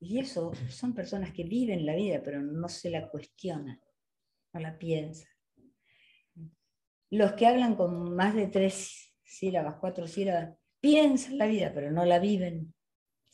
Y 0.00 0.18
eso 0.18 0.52
son 0.68 0.94
personas 0.94 1.32
que 1.32 1.44
viven 1.44 1.84
la 1.84 1.96
vida, 1.96 2.22
pero 2.22 2.40
no 2.40 2.68
se 2.68 2.90
la 2.90 3.08
cuestionan, 3.08 3.80
no 4.52 4.60
la 4.60 4.78
piensan. 4.78 5.30
Los 7.10 7.32
que 7.32 7.46
hablan 7.46 7.74
con 7.74 8.14
más 8.14 8.34
de 8.34 8.46
tres 8.46 9.14
sílabas, 9.24 9.76
cuatro 9.80 10.06
sílabas, 10.06 10.56
piensan 10.80 11.38
la 11.38 11.46
vida, 11.46 11.72
pero 11.74 11.90
no 11.90 12.04
la 12.04 12.18
viven 12.18 12.74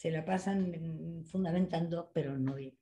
se 0.04 0.10
la 0.10 0.22
pasan 0.22 1.24
fundamentando, 1.24 2.10
pero 2.12 2.36
no 2.36 2.56
bien. 2.56 2.76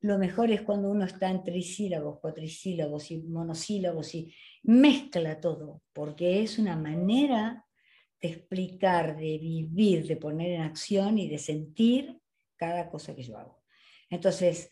Lo 0.00 0.18
mejor 0.18 0.50
es 0.50 0.60
cuando 0.60 0.90
uno 0.90 1.06
está 1.06 1.30
en 1.30 1.42
trisílabos, 1.42 2.18
cuatrisílabos 2.20 3.10
y 3.10 3.22
monosílabos 3.22 4.14
y 4.14 4.34
mezcla 4.64 5.40
todo, 5.40 5.80
porque 5.94 6.42
es 6.42 6.58
una 6.58 6.76
manera 6.76 7.64
de 8.22 8.28
explicar, 8.28 9.16
de 9.16 9.36
vivir, 9.38 10.06
de 10.06 10.16
poner 10.16 10.52
en 10.52 10.62
acción 10.62 11.18
y 11.18 11.28
de 11.28 11.38
sentir 11.38 12.20
cada 12.56 12.88
cosa 12.88 13.16
que 13.16 13.24
yo 13.24 13.36
hago. 13.36 13.60
Entonces, 14.08 14.70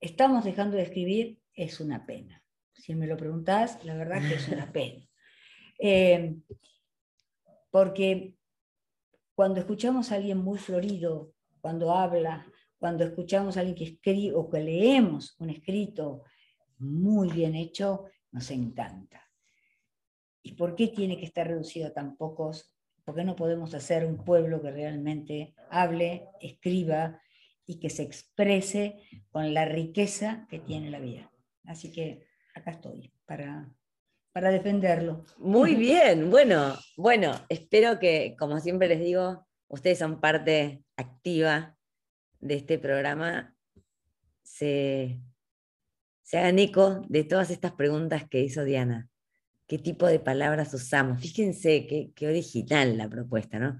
estamos 0.00 0.44
dejando 0.44 0.78
de 0.78 0.84
escribir, 0.84 1.38
es 1.52 1.80
una 1.80 2.06
pena. 2.06 2.42
Si 2.72 2.94
me 2.94 3.06
lo 3.06 3.18
preguntás, 3.18 3.84
la 3.84 3.94
verdad 3.94 4.20
que 4.26 4.34
es 4.34 4.48
una 4.48 4.72
pena. 4.72 5.06
Eh, 5.76 6.36
porque 7.72 8.36
cuando 9.34 9.58
escuchamos 9.58 10.12
a 10.12 10.14
alguien 10.14 10.38
muy 10.38 10.56
florido, 10.56 11.34
cuando 11.60 11.92
habla, 11.92 12.46
cuando 12.78 13.02
escuchamos 13.02 13.56
a 13.56 13.60
alguien 13.60 13.74
que 13.76 13.84
escribe 13.84 14.36
o 14.36 14.48
que 14.48 14.60
leemos 14.60 15.34
un 15.40 15.50
escrito 15.50 16.22
muy 16.78 17.28
bien 17.32 17.56
hecho, 17.56 18.04
nos 18.30 18.52
encanta. 18.52 19.23
¿Y 20.44 20.52
por 20.52 20.76
qué 20.76 20.86
tiene 20.86 21.18
que 21.18 21.26
estar 21.26 21.48
reducido 21.48 21.88
a 21.88 21.92
tan 21.92 22.16
pocos? 22.16 22.72
¿Por 23.04 23.16
qué 23.16 23.24
no 23.24 23.34
podemos 23.34 23.74
hacer 23.74 24.06
un 24.06 24.24
pueblo 24.24 24.62
que 24.62 24.70
realmente 24.70 25.56
hable, 25.70 26.28
escriba 26.40 27.20
y 27.66 27.80
que 27.80 27.90
se 27.90 28.04
exprese 28.04 29.02
con 29.30 29.52
la 29.52 29.64
riqueza 29.64 30.46
que 30.48 30.60
tiene 30.60 30.90
la 30.90 31.00
vida? 31.00 31.32
Así 31.64 31.90
que 31.90 32.28
acá 32.54 32.70
estoy 32.70 33.12
para 33.26 33.68
para 34.34 34.50
defenderlo. 34.50 35.24
Muy 35.38 35.74
bien, 35.76 36.28
bueno, 36.30 36.76
bueno, 36.96 37.32
espero 37.48 37.98
que, 37.98 38.34
como 38.38 38.58
siempre 38.58 38.88
les 38.88 38.98
digo, 38.98 39.46
ustedes 39.68 39.98
son 39.98 40.20
parte 40.20 40.82
activa 40.96 41.76
de 42.40 42.56
este 42.56 42.78
programa, 42.78 43.56
se, 44.42 45.20
hagan 46.32 46.58
eco 46.58 47.02
de 47.08 47.22
todas 47.22 47.50
estas 47.50 47.72
preguntas 47.72 48.28
que 48.28 48.40
hizo 48.40 48.64
Diana. 48.64 49.08
¿Qué 49.66 49.78
tipo 49.78 50.06
de 50.06 50.18
palabras 50.20 50.74
usamos? 50.74 51.20
Fíjense 51.20 51.86
qué, 51.86 52.26
original 52.26 52.98
la 52.98 53.08
propuesta, 53.08 53.58
¿no? 53.58 53.78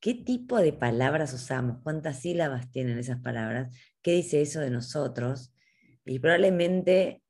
qué 0.00 0.14
tipo 0.14 0.58
de 0.58 0.72
palabras 0.72 1.32
usamos, 1.32 1.78
cuántas 1.82 2.20
sílabas 2.20 2.70
tienen 2.70 2.98
esas 2.98 3.20
palabras, 3.20 3.76
qué 4.02 4.12
dice 4.12 4.40
eso 4.40 4.60
de 4.60 4.70
nosotros. 4.70 5.52
Y 6.04 6.18
probablemente 6.18 7.22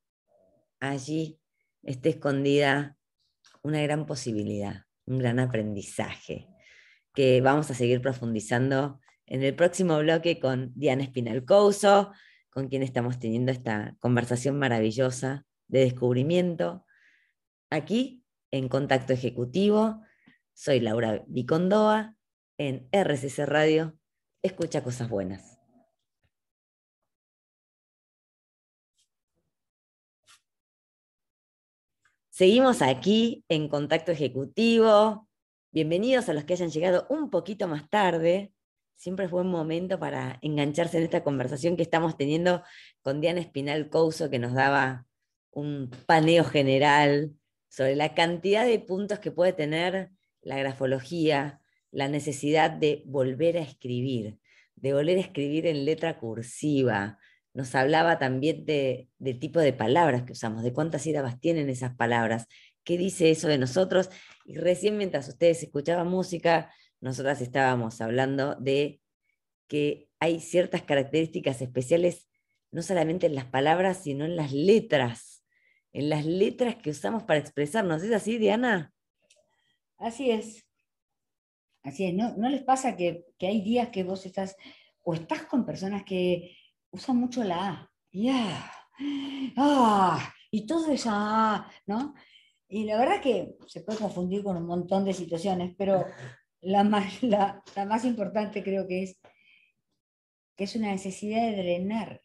allí 0.81 1.41
esté 1.83 2.11
escondida 2.11 2.97
una 3.63 3.83
gran 3.83 4.07
posibilidad, 4.07 4.85
un 5.07 5.19
gran 5.19 5.39
aprendizaje, 5.39 6.49
que 7.15 7.41
vamos 7.41 7.71
a 7.71 7.75
seguir 7.75 8.01
profundizando 8.01 9.01
en 9.27 9.43
el 9.43 9.55
próximo 9.55 9.99
bloque 9.99 10.39
con 10.39 10.73
Diana 10.75 11.03
Espinal 11.03 11.45
Couso, 11.45 12.13
con 12.51 12.69
quien 12.69 12.83
estamos 12.83 13.19
teniendo 13.19 13.53
esta 13.53 13.97
conversación 14.01 14.59
maravillosa 14.59 15.47
de 15.69 15.81
descubrimiento. 15.81 16.86
Aquí, 17.71 18.23
en 18.53 18.69
Contacto 18.69 19.13
Ejecutivo, 19.13 20.01
soy 20.55 20.79
Laura 20.79 21.25
Vicondoa, 21.27 22.15
en 22.59 22.89
RCC 22.93 23.45
Radio, 23.45 23.99
escucha 24.41 24.85
cosas 24.85 25.09
buenas. 25.09 25.59
Seguimos 32.31 32.83
aquí 32.83 33.45
en 33.49 33.69
Contacto 33.69 34.13
Ejecutivo. 34.13 35.29
Bienvenidos 35.73 36.29
a 36.29 36.35
los 36.35 36.45
que 36.45 36.53
hayan 36.53 36.71
llegado 36.71 37.07
un 37.11 37.31
poquito 37.31 37.67
más 37.67 37.91
tarde. 37.91 38.53
Siempre 38.95 39.29
fue 39.29 39.41
un 39.41 39.51
momento 39.51 39.99
para 39.99 40.39
engancharse 40.41 40.99
en 40.99 41.05
esta 41.05 41.25
conversación 41.25 41.77
que 41.77 41.83
estamos 41.83 42.17
teniendo 42.17 42.63
con 43.03 43.21
Diana 43.21 43.41
Espinal 43.41 43.91
Couso, 43.91 44.31
que 44.31 44.39
nos 44.39 44.55
daba 44.55 45.07
un 45.51 45.91
paneo 46.07 46.45
general 46.45 47.35
sobre 47.69 47.97
la 47.97 48.15
cantidad 48.15 48.65
de 48.67 48.79
puntos 48.79 49.19
que 49.19 49.31
puede 49.31 49.53
tener 49.53 50.11
la 50.43 50.59
grafología, 50.59 51.61
la 51.91 52.09
necesidad 52.09 52.71
de 52.71 53.03
volver 53.07 53.57
a 53.57 53.63
escribir, 53.63 54.39
de 54.75 54.93
volver 54.93 55.19
a 55.19 55.23
escribir 55.23 55.67
en 55.67 55.85
letra 55.85 56.19
cursiva, 56.19 57.19
nos 57.57 57.75
hablaba 57.75 58.19
también 58.19 58.67
de, 58.67 59.09
del 59.19 59.39
tipo 59.39 59.61
de 59.61 59.73
palabras 59.73 60.25
que 60.25 60.33
usamos, 60.33 60.63
de 60.63 60.75
cuántas 60.75 61.03
sílabas 61.03 61.41
tienen 61.41 61.71
esas 61.71 61.97
palabras, 61.97 62.47
qué 62.85 62.99
dice 62.99 63.31
eso 63.31 63.49
de 63.49 63.57
nosotros. 63.57 64.11
Y 64.45 64.59
recién 64.59 64.99
mientras 64.99 65.27
ustedes 65.27 65.63
escuchaban 65.63 66.07
música, 66.07 66.71
nosotras 67.01 67.41
estábamos 67.41 68.03
hablando 68.03 68.57
de 68.57 69.01
que 69.69 70.11
hay 70.21 70.41
ciertas 70.41 70.83
características 70.83 71.63
especiales, 71.63 72.29
no 72.71 72.83
solamente 72.83 73.27
en 73.27 73.35
las 73.35 73.47
palabras, 73.47 74.03
sino 74.03 74.27
en 74.27 74.37
las 74.37 74.53
letras, 74.53 75.36
en 75.97 76.11
las 76.11 76.27
letras 76.27 76.77
que 76.77 76.91
usamos 76.91 77.23
para 77.23 77.41
expresarnos. 77.41 78.03
¿Es 78.03 78.13
así, 78.13 78.37
Diana? 78.37 78.93
Así 79.97 80.31
es. 80.31 80.67
Así 81.83 82.05
es. 82.05 82.13
¿No, 82.13 82.51
les 82.51 82.63
pasa 82.63 82.97
que, 82.97 83.25
que 83.39 83.47
hay 83.47 83.63
días 83.63 83.89
que 83.89 84.05
vos 84.05 84.27
estás, 84.27 84.57
o 85.03 85.15
estás 85.15 85.45
con 85.45 85.65
personas 85.65 86.05
que 86.05 86.55
usa 86.91 87.15
mucho 87.15 87.43
la 87.45 87.69
A. 87.69 87.93
Ya. 88.13 88.71
Ah, 89.57 90.35
y 90.51 90.67
todo 90.67 90.93
es 90.93 91.05
A, 91.07 91.67
¿no? 91.87 92.13
Y 92.69 92.85
la 92.85 92.99
verdad 92.99 93.23
que 93.23 93.57
se 93.67 93.81
puede 93.81 93.99
confundir 93.99 94.43
con 94.43 94.59
un 94.59 94.67
montón 94.67 95.03
de 95.03 95.15
situaciones, 95.15 95.75
pero 95.79 96.05
la 96.61 96.85
más, 96.85 97.23
la, 97.23 97.63
más 97.89 98.05
importante 98.05 98.63
creo 98.63 98.87
que 98.87 99.03
es 99.05 99.19
que 100.57 100.65
es 100.65 100.77
una 100.77 100.91
necesidad 100.91 101.43
de 101.43 101.57
drenar 101.57 102.23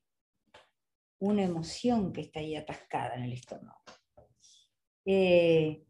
una 1.22 1.44
emoción 1.44 2.12
que 2.12 2.22
está 2.22 2.40
ahí 2.40 2.56
atascada 2.56 3.16
en 3.16 3.24
el 3.24 3.34
estómago. 3.34 3.82
Eh, 5.06 5.86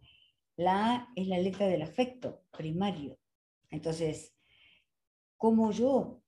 la 0.57 0.95
A 0.95 1.13
es 1.15 1.27
la 1.27 1.39
letra 1.39 1.67
del 1.67 1.81
afecto 1.81 2.43
primario. 2.51 3.17
Entonces, 3.69 4.35
como 5.37 5.71
yo 5.71 6.21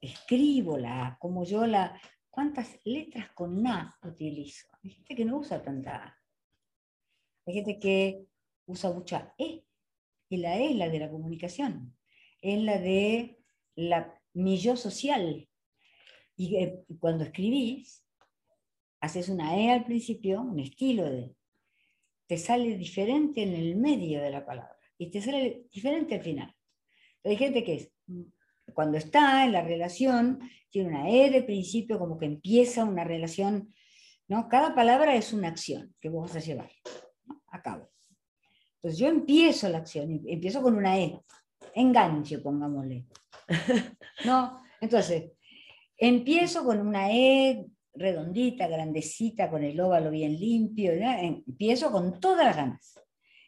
escribo 0.00 0.78
la 0.78 1.16
como 1.20 1.44
yo 1.44 1.66
la... 1.66 2.00
¿Cuántas 2.30 2.78
letras 2.84 3.32
con 3.32 3.66
A 3.66 3.98
utilizo? 4.04 4.68
Hay 4.84 4.90
gente 4.90 5.16
que 5.16 5.24
no 5.24 5.38
usa 5.38 5.60
tanta 5.60 5.96
A. 5.96 6.18
Hay 7.46 7.54
gente 7.54 7.80
que 7.80 8.26
usa 8.66 8.92
mucha 8.92 9.34
E. 9.38 9.64
Y 10.28 10.36
la 10.36 10.56
E 10.56 10.70
es 10.70 10.76
la 10.76 10.88
de 10.88 11.00
la 11.00 11.10
comunicación. 11.10 11.96
Es 12.40 12.62
la 12.62 12.78
de 12.78 13.42
la, 13.74 14.22
mi 14.34 14.58
yo 14.58 14.76
social. 14.76 15.47
Y 16.38 16.56
eh, 16.56 16.84
cuando 17.00 17.24
escribís, 17.24 18.04
haces 19.00 19.28
una 19.28 19.58
E 19.58 19.70
al 19.70 19.84
principio, 19.84 20.40
un 20.40 20.60
estilo 20.60 21.04
de... 21.04 21.34
Te 22.26 22.38
sale 22.38 22.76
diferente 22.76 23.42
en 23.42 23.54
el 23.54 23.76
medio 23.76 24.22
de 24.22 24.30
la 24.30 24.46
palabra 24.46 24.78
y 24.96 25.10
te 25.10 25.20
sale 25.20 25.66
diferente 25.72 26.14
al 26.14 26.22
final. 26.22 26.54
hay 27.24 27.36
gente 27.36 27.64
que 27.64 27.74
es 27.74 27.92
cuando 28.74 28.98
está 28.98 29.44
en 29.44 29.52
la 29.52 29.62
relación, 29.62 30.38
tiene 30.70 30.90
una 30.90 31.10
E 31.10 31.30
de 31.30 31.42
principio, 31.42 31.98
como 31.98 32.18
que 32.18 32.26
empieza 32.26 32.84
una 32.84 33.02
relación, 33.02 33.74
¿no? 34.28 34.48
Cada 34.48 34.74
palabra 34.74 35.16
es 35.16 35.32
una 35.32 35.48
acción 35.48 35.94
que 36.00 36.08
vos 36.08 36.28
vas 36.28 36.36
a 36.36 36.46
llevar 36.46 36.70
a 37.50 37.62
cabo. 37.62 37.90
Entonces 38.76 39.00
yo 39.00 39.08
empiezo 39.08 39.68
la 39.68 39.78
acción, 39.78 40.22
empiezo 40.26 40.62
con 40.62 40.76
una 40.76 40.98
E, 40.98 41.18
enganche, 41.74 42.38
pongámosle. 42.38 43.06
¿No? 44.24 44.62
Entonces, 44.80 45.32
empiezo 45.98 46.64
con 46.64 46.86
una 46.86 47.12
E 47.12 47.66
redondita, 47.92 48.68
grandecita, 48.68 49.50
con 49.50 49.64
el 49.64 49.78
óvalo 49.80 50.10
bien 50.10 50.38
limpio, 50.38 50.92
empiezo 50.92 51.90
con 51.90 52.20
todas 52.20 52.46
las 52.46 52.56
ganas. 52.56 53.00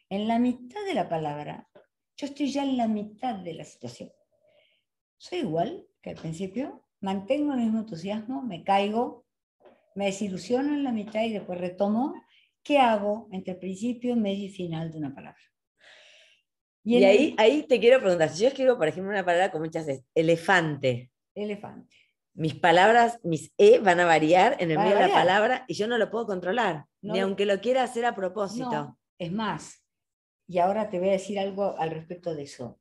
En 0.09 0.27
la 0.27 0.37
mitad 0.37 0.83
de 0.85 0.93
la 0.93 1.07
palabra, 1.07 1.67
yo 2.17 2.27
estoy 2.27 2.51
ya 2.51 2.63
en 2.63 2.77
la 2.77 2.87
mitad 2.87 3.35
de 3.35 3.53
la 3.53 3.63
situación 3.63 4.11
soy 5.21 5.39
igual 5.39 5.85
que 6.01 6.09
al 6.09 6.15
principio, 6.15 6.83
mantengo 6.99 7.53
el 7.53 7.59
mismo 7.59 7.81
entusiasmo, 7.81 8.41
me 8.41 8.63
caigo, 8.63 9.23
me 9.93 10.05
desilusiono 10.05 10.73
en 10.73 10.83
la 10.83 10.91
mitad 10.91 11.21
y 11.23 11.33
después 11.33 11.59
retomo. 11.59 12.15
¿Qué 12.63 12.79
hago 12.79 13.29
entre 13.31 13.53
principio, 13.53 14.15
medio 14.15 14.45
y 14.45 14.49
final 14.49 14.91
de 14.91 14.97
una 14.97 15.13
palabra? 15.13 15.39
Y, 16.83 17.03
ahí, 17.03 17.35
ahí 17.37 17.67
te 17.67 17.79
quiero 17.79 17.99
preguntar, 17.99 18.29
si 18.29 18.41
yo 18.41 18.47
escribo, 18.47 18.79
por 18.79 18.87
ejemplo, 18.87 19.11
una 19.11 19.23
palabra 19.23 19.51
con 19.51 19.61
muchas 19.61 19.85
veces, 19.85 20.05
elefante. 20.15 21.11
Elefante. 21.35 21.95
Mis 22.33 22.55
palabras, 22.55 23.19
mis 23.23 23.53
E 23.57 23.79
van 23.79 23.99
a 23.99 24.05
variar 24.05 24.55
en 24.59 24.71
el 24.71 24.77
medio 24.77 24.95
de 24.95 25.07
la 25.07 25.13
palabra 25.13 25.65
y 25.67 25.73
yo 25.73 25.87
no 25.87 25.97
lo 25.97 26.09
puedo 26.09 26.25
controlar, 26.25 26.85
ni 27.01 27.19
aunque 27.19 27.45
lo 27.45 27.59
quiera 27.59 27.83
hacer 27.83 28.05
a 28.05 28.15
propósito. 28.15 28.97
es 29.17 29.31
más, 29.31 29.81
y 30.51 30.59
ahora 30.59 30.89
te 30.89 30.99
voy 30.99 31.07
a 31.09 31.13
decir 31.13 31.39
algo 31.39 31.77
al 31.77 31.91
respecto 31.91 32.35
de 32.35 32.43
eso. 32.43 32.77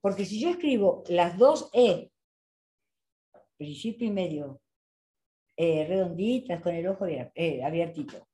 Porque 0.00 0.24
si 0.24 0.40
yo 0.40 0.50
escribo 0.50 1.04
las 1.08 1.38
dos 1.38 1.70
E, 1.72 2.10
principio 3.56 4.08
y 4.08 4.10
medio, 4.10 4.60
eh, 5.56 5.86
redonditas 5.86 6.60
con 6.60 6.74
el 6.74 6.88
ojo 6.88 7.06
eh, 7.06 7.62
abiertito, 7.62 8.26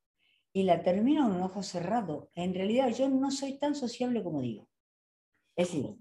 y 0.54 0.62
la 0.62 0.82
termino 0.82 1.24
con 1.24 1.36
un 1.36 1.42
ojo 1.42 1.62
cerrado, 1.62 2.30
en 2.34 2.54
realidad 2.54 2.88
yo 2.88 3.10
no 3.10 3.30
soy 3.30 3.58
tan 3.58 3.74
sociable 3.74 4.22
como 4.22 4.40
digo. 4.40 4.70
Es 5.54 5.68
decir, 5.68 5.94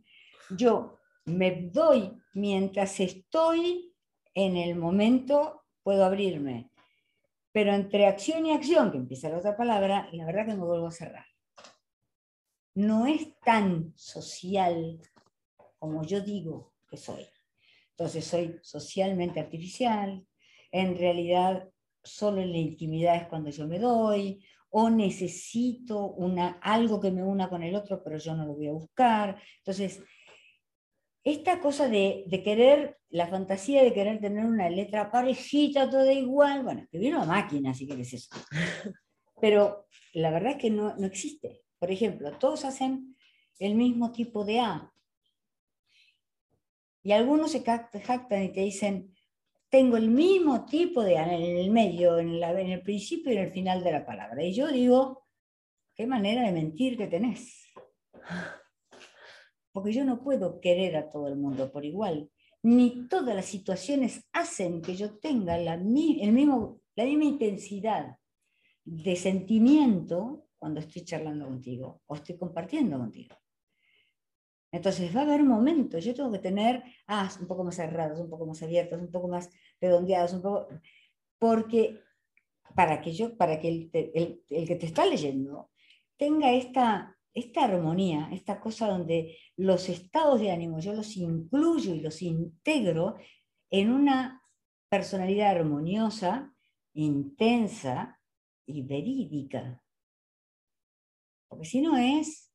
yo 0.51 0.99
me 1.25 1.69
doy 1.73 2.17
mientras 2.35 3.01
estoy 3.01 3.94
en 4.35 4.57
el 4.57 4.75
momento, 4.75 5.63
puedo 5.81 6.05
abrirme. 6.05 6.69
Pero 7.51 7.73
entre 7.73 8.05
acción 8.05 8.45
y 8.45 8.51
acción, 8.51 8.91
que 8.91 8.97
empieza 8.97 9.29
la 9.29 9.37
otra 9.37 9.57
palabra, 9.57 10.09
la 10.11 10.25
verdad 10.25 10.45
que 10.45 10.53
me 10.53 10.65
vuelvo 10.65 10.87
a 10.87 10.91
cerrar. 10.91 11.25
No 12.75 13.07
es 13.07 13.39
tan 13.39 13.93
social 13.95 14.99
como 15.79 16.03
yo 16.03 16.19
digo 16.19 16.73
que 16.89 16.97
soy. 16.97 17.25
Entonces 17.91 18.25
soy 18.25 18.59
socialmente 18.61 19.39
artificial, 19.39 20.27
en 20.71 20.97
realidad 20.97 21.69
solo 22.03 22.41
en 22.41 22.51
la 22.51 22.57
intimidad 22.57 23.15
es 23.15 23.27
cuando 23.27 23.49
yo 23.49 23.67
me 23.67 23.79
doy, 23.79 24.43
o 24.69 24.89
necesito 24.89 26.07
una, 26.07 26.59
algo 26.61 26.99
que 26.99 27.11
me 27.11 27.23
una 27.23 27.49
con 27.49 27.63
el 27.63 27.75
otro, 27.75 28.03
pero 28.03 28.17
yo 28.17 28.35
no 28.35 28.45
lo 28.45 28.55
voy 28.55 28.67
a 28.67 28.73
buscar. 28.73 29.41
Entonces, 29.59 30.03
esta 31.25 31.59
cosa 31.59 31.89
de, 31.89 32.41
querer, 32.43 32.99
la 33.09 33.27
fantasía 33.27 33.83
de 33.83 33.93
querer 33.93 34.21
tener 34.21 34.45
una 34.45 34.69
letra 34.69 35.11
parejita, 35.11 35.89
toda 35.89 36.13
igual, 36.13 36.63
bueno, 36.63 36.87
que 36.89 36.99
viene 36.99 37.17
a 37.17 37.25
máquina, 37.25 37.73
si 37.73 37.85
quieres 37.85 38.13
eso. 38.13 38.29
Pero 39.41 39.87
la 40.13 40.29
verdad 40.29 40.51
es 40.51 40.57
que 40.57 40.69
no, 40.69 40.95
no 40.95 41.05
existe. 41.05 41.63
Por 41.79 41.91
ejemplo, 41.91 42.31
todos 42.37 42.63
hacen 42.63 43.17
el 43.59 43.75
mismo 43.75 44.11
tipo 44.11 44.45
de 44.45 44.59
A, 44.61 44.93
y 47.05 47.11
algunos 47.11 47.51
se 47.51 47.63
jactan 47.63 48.43
y 48.43 48.49
te 48.49 48.61
dicen, 48.61 49.15
tengo 49.69 49.95
el 49.95 50.09
mismo 50.09 50.65
tipo 50.65 51.03
de 51.03 51.13
en 51.13 51.57
el 51.57 51.69
medio, 51.69 52.17
en, 52.17 52.41
en 52.41 52.71
el 52.71 52.81
principio 52.81 53.31
y 53.31 53.37
en 53.37 53.43
el 53.43 53.51
final 53.51 53.83
de 53.83 53.91
la 53.91 54.03
palabra. 54.03 54.43
Y 54.43 54.55
yo 54.55 54.69
digo, 54.69 55.27
qué 55.93 56.07
manera 56.07 56.41
de 56.41 56.51
mentir 56.51 56.97
que 56.97 57.05
tenés. 57.05 57.67
Porque 59.75 59.91
yo 59.91 60.05
no 60.05 60.23
puedo 60.23 60.61
querer 60.61 60.95
a 60.95 61.11
todo 61.11 61.27
el 61.27 61.35
mundo 61.35 61.69
por 61.69 61.83
igual. 61.83 62.31
Ni 62.63 63.09
todas 63.09 63.35
las 63.35 63.45
situaciones 63.45 64.25
hacen 64.31 64.81
que 64.81 64.95
yo 64.95 65.19
tenga 65.19 65.57
la, 65.57 65.73
el 65.73 65.83
mismo, 65.83 66.79
la 66.95 67.03
misma 67.03 67.25
intensidad 67.25 68.17
de 68.85 69.15
sentimiento 69.17 70.47
cuando 70.57 70.79
estoy 70.79 71.03
charlando 71.03 71.45
contigo 71.45 72.03
o 72.05 72.15
estoy 72.15 72.37
compartiendo 72.37 72.97
contigo. 72.97 73.35
Entonces 74.71 75.13
va 75.13 75.21
a 75.21 75.23
haber 75.23 75.43
momentos, 75.43 76.03
yo 76.05 76.15
tengo 76.15 76.31
que 76.31 76.39
tener, 76.39 76.81
ah, 77.07 77.29
un 77.39 77.47
poco 77.47 77.65
más 77.65 77.75
cerrados, 77.75 78.19
un 78.19 78.29
poco 78.29 78.45
más 78.45 78.63
abiertos, 78.63 78.99
un 78.99 79.11
poco 79.11 79.27
más 79.27 79.49
redondeados, 79.79 80.33
un 80.33 80.41
poco, 80.41 80.67
porque 81.37 81.99
para 82.75 83.01
que 83.01 83.13
yo, 83.13 83.37
para 83.37 83.59
que 83.59 83.67
el, 83.67 83.89
el, 84.49 84.67
que 84.67 84.75
te 84.75 84.85
está 84.85 85.05
leyendo 85.05 85.69
tenga 86.17 86.51
esta, 86.53 87.14
esta 87.35 87.65
armonía, 87.65 88.29
esta 88.31 88.59
cosa 88.61 88.87
donde 88.87 89.37
los 89.57 89.89
estados 89.89 90.39
de 90.39 90.51
ánimo 90.51 90.79
yo 90.79 90.93
los 90.93 91.17
incluyo 91.17 91.93
y 91.93 91.99
los 91.99 92.21
integro 92.21 93.17
en 93.69 93.91
una 93.91 94.41
personalidad 94.89 95.51
armoniosa, 95.51 96.55
intensa 96.93 98.21
y 98.65 98.81
verídica. 98.83 99.83
Porque 101.49 101.65
si 101.65 101.81
no 101.81 101.97
es, 101.97 102.53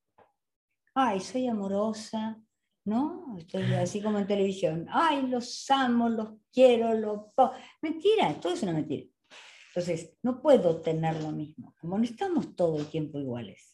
ay, 0.95 1.21
soy 1.21 1.47
amorosa, 1.47 2.43
¿no? 2.87 3.37
Estoy 3.39 3.75
así 3.75 4.01
como 4.01 4.19
en 4.19 4.27
televisión, 4.27 4.87
ay, 4.91 5.27
los 5.27 5.71
amo, 5.71 6.09
los 6.09 6.31
quiero, 6.51 6.95
los... 6.95 7.21
Mentira, 7.83 8.41
todo 8.41 8.55
es 8.55 8.63
una 8.63 8.73
mentira. 8.73 9.07
Entonces, 9.69 10.17
no 10.23 10.41
puedo 10.41 10.81
tener 10.81 11.23
lo 11.23 11.33
mismo. 11.33 11.75
Como 11.79 11.99
no 11.99 12.05
estamos 12.05 12.57
todo 12.57 12.79
el 12.79 12.87
tiempo 12.87 13.19
iguales, 13.19 13.70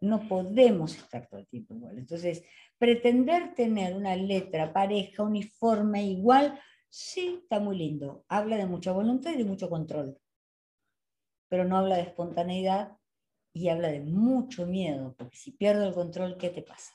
no 0.00 0.26
podemos 0.28 0.96
estar 0.96 1.26
todo 1.28 1.40
el 1.40 1.46
tiempo 1.46 1.74
iguales. 1.74 2.00
Entonces, 2.00 2.42
pretender 2.78 3.54
tener 3.54 3.94
una 3.94 4.16
letra 4.16 4.72
pareja, 4.72 5.22
uniforme, 5.22 6.04
igual, 6.04 6.58
sí, 6.88 7.40
está 7.42 7.60
muy 7.60 7.76
lindo. 7.76 8.24
Habla 8.28 8.56
de 8.56 8.66
mucha 8.66 8.92
voluntad 8.92 9.32
y 9.32 9.38
de 9.38 9.44
mucho 9.44 9.68
control. 9.68 10.18
Pero 11.48 11.64
no 11.64 11.76
habla 11.76 11.96
de 11.96 12.02
espontaneidad 12.02 12.96
y 13.52 13.68
habla 13.68 13.88
de 13.88 14.00
mucho 14.00 14.66
miedo, 14.66 15.14
porque 15.18 15.36
si 15.36 15.52
pierdo 15.52 15.86
el 15.86 15.94
control, 15.94 16.36
¿qué 16.38 16.50
te 16.50 16.62
pasa? 16.62 16.92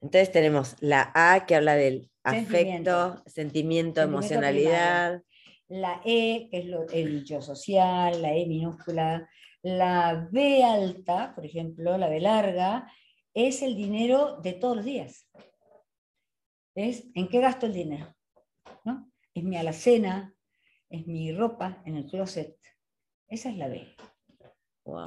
Entonces 0.00 0.32
tenemos 0.32 0.76
la 0.80 1.12
A 1.14 1.46
que 1.46 1.54
habla 1.54 1.74
del 1.74 2.10
afecto, 2.22 3.22
sentimiento, 3.26 4.02
emocionalidad. 4.02 5.22
La 5.68 6.00
E, 6.04 6.48
que 6.50 6.58
es 6.58 6.66
el 6.92 7.24
yo 7.24 7.40
social, 7.40 8.20
la 8.20 8.34
E 8.34 8.46
minúscula. 8.46 9.28
La 9.64 10.28
B 10.30 10.62
alta, 10.62 11.34
por 11.34 11.46
ejemplo, 11.46 11.96
la 11.96 12.10
B 12.10 12.20
larga, 12.20 12.86
es 13.32 13.62
el 13.62 13.74
dinero 13.74 14.38
de 14.42 14.52
todos 14.52 14.76
los 14.76 14.84
días. 14.84 15.26
Es 16.74 17.06
en 17.14 17.28
qué 17.28 17.40
gasto 17.40 17.64
el 17.64 17.72
dinero. 17.72 18.14
¿no? 18.84 19.10
Es 19.32 19.42
mi 19.42 19.56
alacena, 19.56 20.34
es 20.90 21.06
mi 21.06 21.32
ropa 21.32 21.82
en 21.86 21.96
el 21.96 22.06
closet. 22.06 22.58
Esa 23.26 23.48
es 23.48 23.56
la 23.56 23.68
B. 23.68 23.88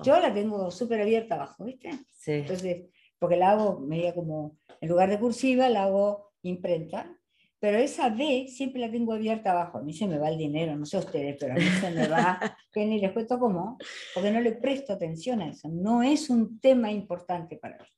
Yo 0.04 0.20
la 0.20 0.34
tengo 0.34 0.72
súper 0.72 1.02
abierta 1.02 1.36
abajo, 1.36 1.65
¿viste? 1.65 1.91
Sí. 2.13 2.32
Entonces, 2.32 2.89
porque 3.20 3.38
la 3.38 3.52
hago 3.52 3.80
media 3.80 4.15
como, 4.15 4.58
en 4.82 4.89
lugar 4.89 5.10
de 5.12 5.20
cursiva, 5.20 5.70
la 5.70 5.84
hago 5.84 6.34
imprenta, 6.41 7.15
pero 7.60 7.78
esa 7.78 8.10
B 8.10 8.48
siempre 8.48 8.82
la 8.82 8.91
tengo 8.91 9.13
abierta 9.13 9.52
abajo. 9.52 9.80
A 9.80 9.82
mí 9.82 9.93
se 9.93 10.08
me 10.08 10.17
va 10.17 10.30
el 10.30 10.38
dinero, 10.38 10.76
no 10.76 10.86
sé 10.86 10.98
ustedes, 10.98 11.38
pero 11.39 11.54
a 11.54 11.56
mí 11.56 11.63
se 11.63 11.91
me 11.91 12.08
va, 12.08 12.39
que 12.72 12.86
ni 12.86 13.00
les 13.00 13.12
cuento 13.12 13.39
cómo, 13.39 13.78
porque 14.13 14.32
no 14.32 14.39
le 14.39 14.54
presto 14.54 14.93
atención 14.93 15.41
a 15.41 15.50
eso. 15.50 15.67
No 15.70 16.04
es 16.04 16.30
un 16.30 16.60
tema 16.60 16.91
importante 16.91 17.58
para 17.58 17.78
mí. 17.78 17.89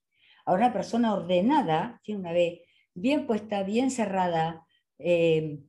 Ahora, 0.45 0.65
una 0.65 0.73
persona 0.73 1.13
ordenada 1.13 1.99
tiene 2.03 2.21
una 2.21 2.31
B 2.31 2.63
bien 2.93 3.27
puesta, 3.27 3.63
bien 3.63 3.91
cerrada, 3.91 4.65
eh, 4.97 5.59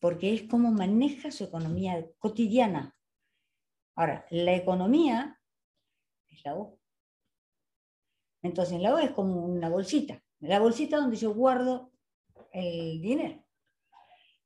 porque 0.00 0.34
es 0.34 0.42
como 0.42 0.70
maneja 0.70 1.30
su 1.30 1.44
economía 1.44 2.06
cotidiana. 2.18 2.94
Ahora, 3.96 4.26
la 4.30 4.54
economía 4.54 5.38
la 6.44 6.54
O. 6.54 6.78
Entonces 8.42 8.80
la 8.80 8.94
O 8.94 8.98
es 8.98 9.10
como 9.12 9.44
una 9.44 9.68
bolsita, 9.68 10.22
la 10.40 10.60
bolsita 10.60 10.98
donde 10.98 11.16
yo 11.16 11.34
guardo 11.34 11.90
el 12.54 13.00
dinero. 13.00 13.44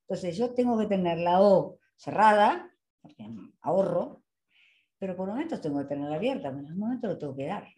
Entonces 0.03 0.37
yo 0.37 0.55
tengo 0.55 0.79
que 0.79 0.87
tener 0.87 1.19
la 1.19 1.41
O 1.41 1.79
cerrada, 1.97 2.75
porque 3.01 3.29
ahorro, 3.61 4.25
pero 4.99 5.15
por 5.15 5.29
momentos 5.29 5.61
tengo 5.61 5.79
que 5.81 5.85
tenerla 5.85 6.17
abierta, 6.17 6.49
en 6.49 6.57
un 6.65 6.79
momento 6.79 7.07
lo 7.07 7.19
tengo 7.19 7.37
que 7.37 7.47
dar 7.47 7.69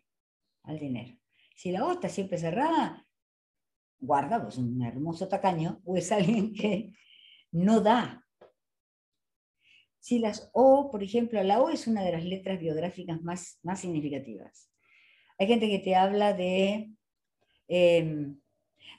al 0.62 0.78
dinero. 0.78 1.18
Si 1.56 1.72
la 1.72 1.84
O 1.84 1.92
está 1.92 2.08
siempre 2.08 2.38
cerrada, 2.38 3.06
guarda, 3.98 4.40
pues 4.40 4.56
un 4.56 4.80
hermoso 4.82 5.28
tacaño, 5.28 5.80
o 5.84 5.96
es 5.96 6.10
alguien 6.12 6.54
que 6.54 6.94
no 7.52 7.80
da, 7.80 8.24
si 10.00 10.18
las 10.18 10.50
O, 10.54 10.90
por 10.90 11.02
ejemplo, 11.02 11.42
la 11.42 11.60
O 11.60 11.68
es 11.68 11.86
una 11.86 12.02
de 12.02 12.12
las 12.12 12.24
letras 12.24 12.58
biográficas 12.58 13.22
más, 13.22 13.58
más 13.62 13.80
significativas. 13.80 14.70
Hay 15.38 15.46
gente 15.46 15.68
que 15.68 15.78
te 15.78 15.94
habla 15.94 16.32
de, 16.32 16.90
em, 17.68 18.39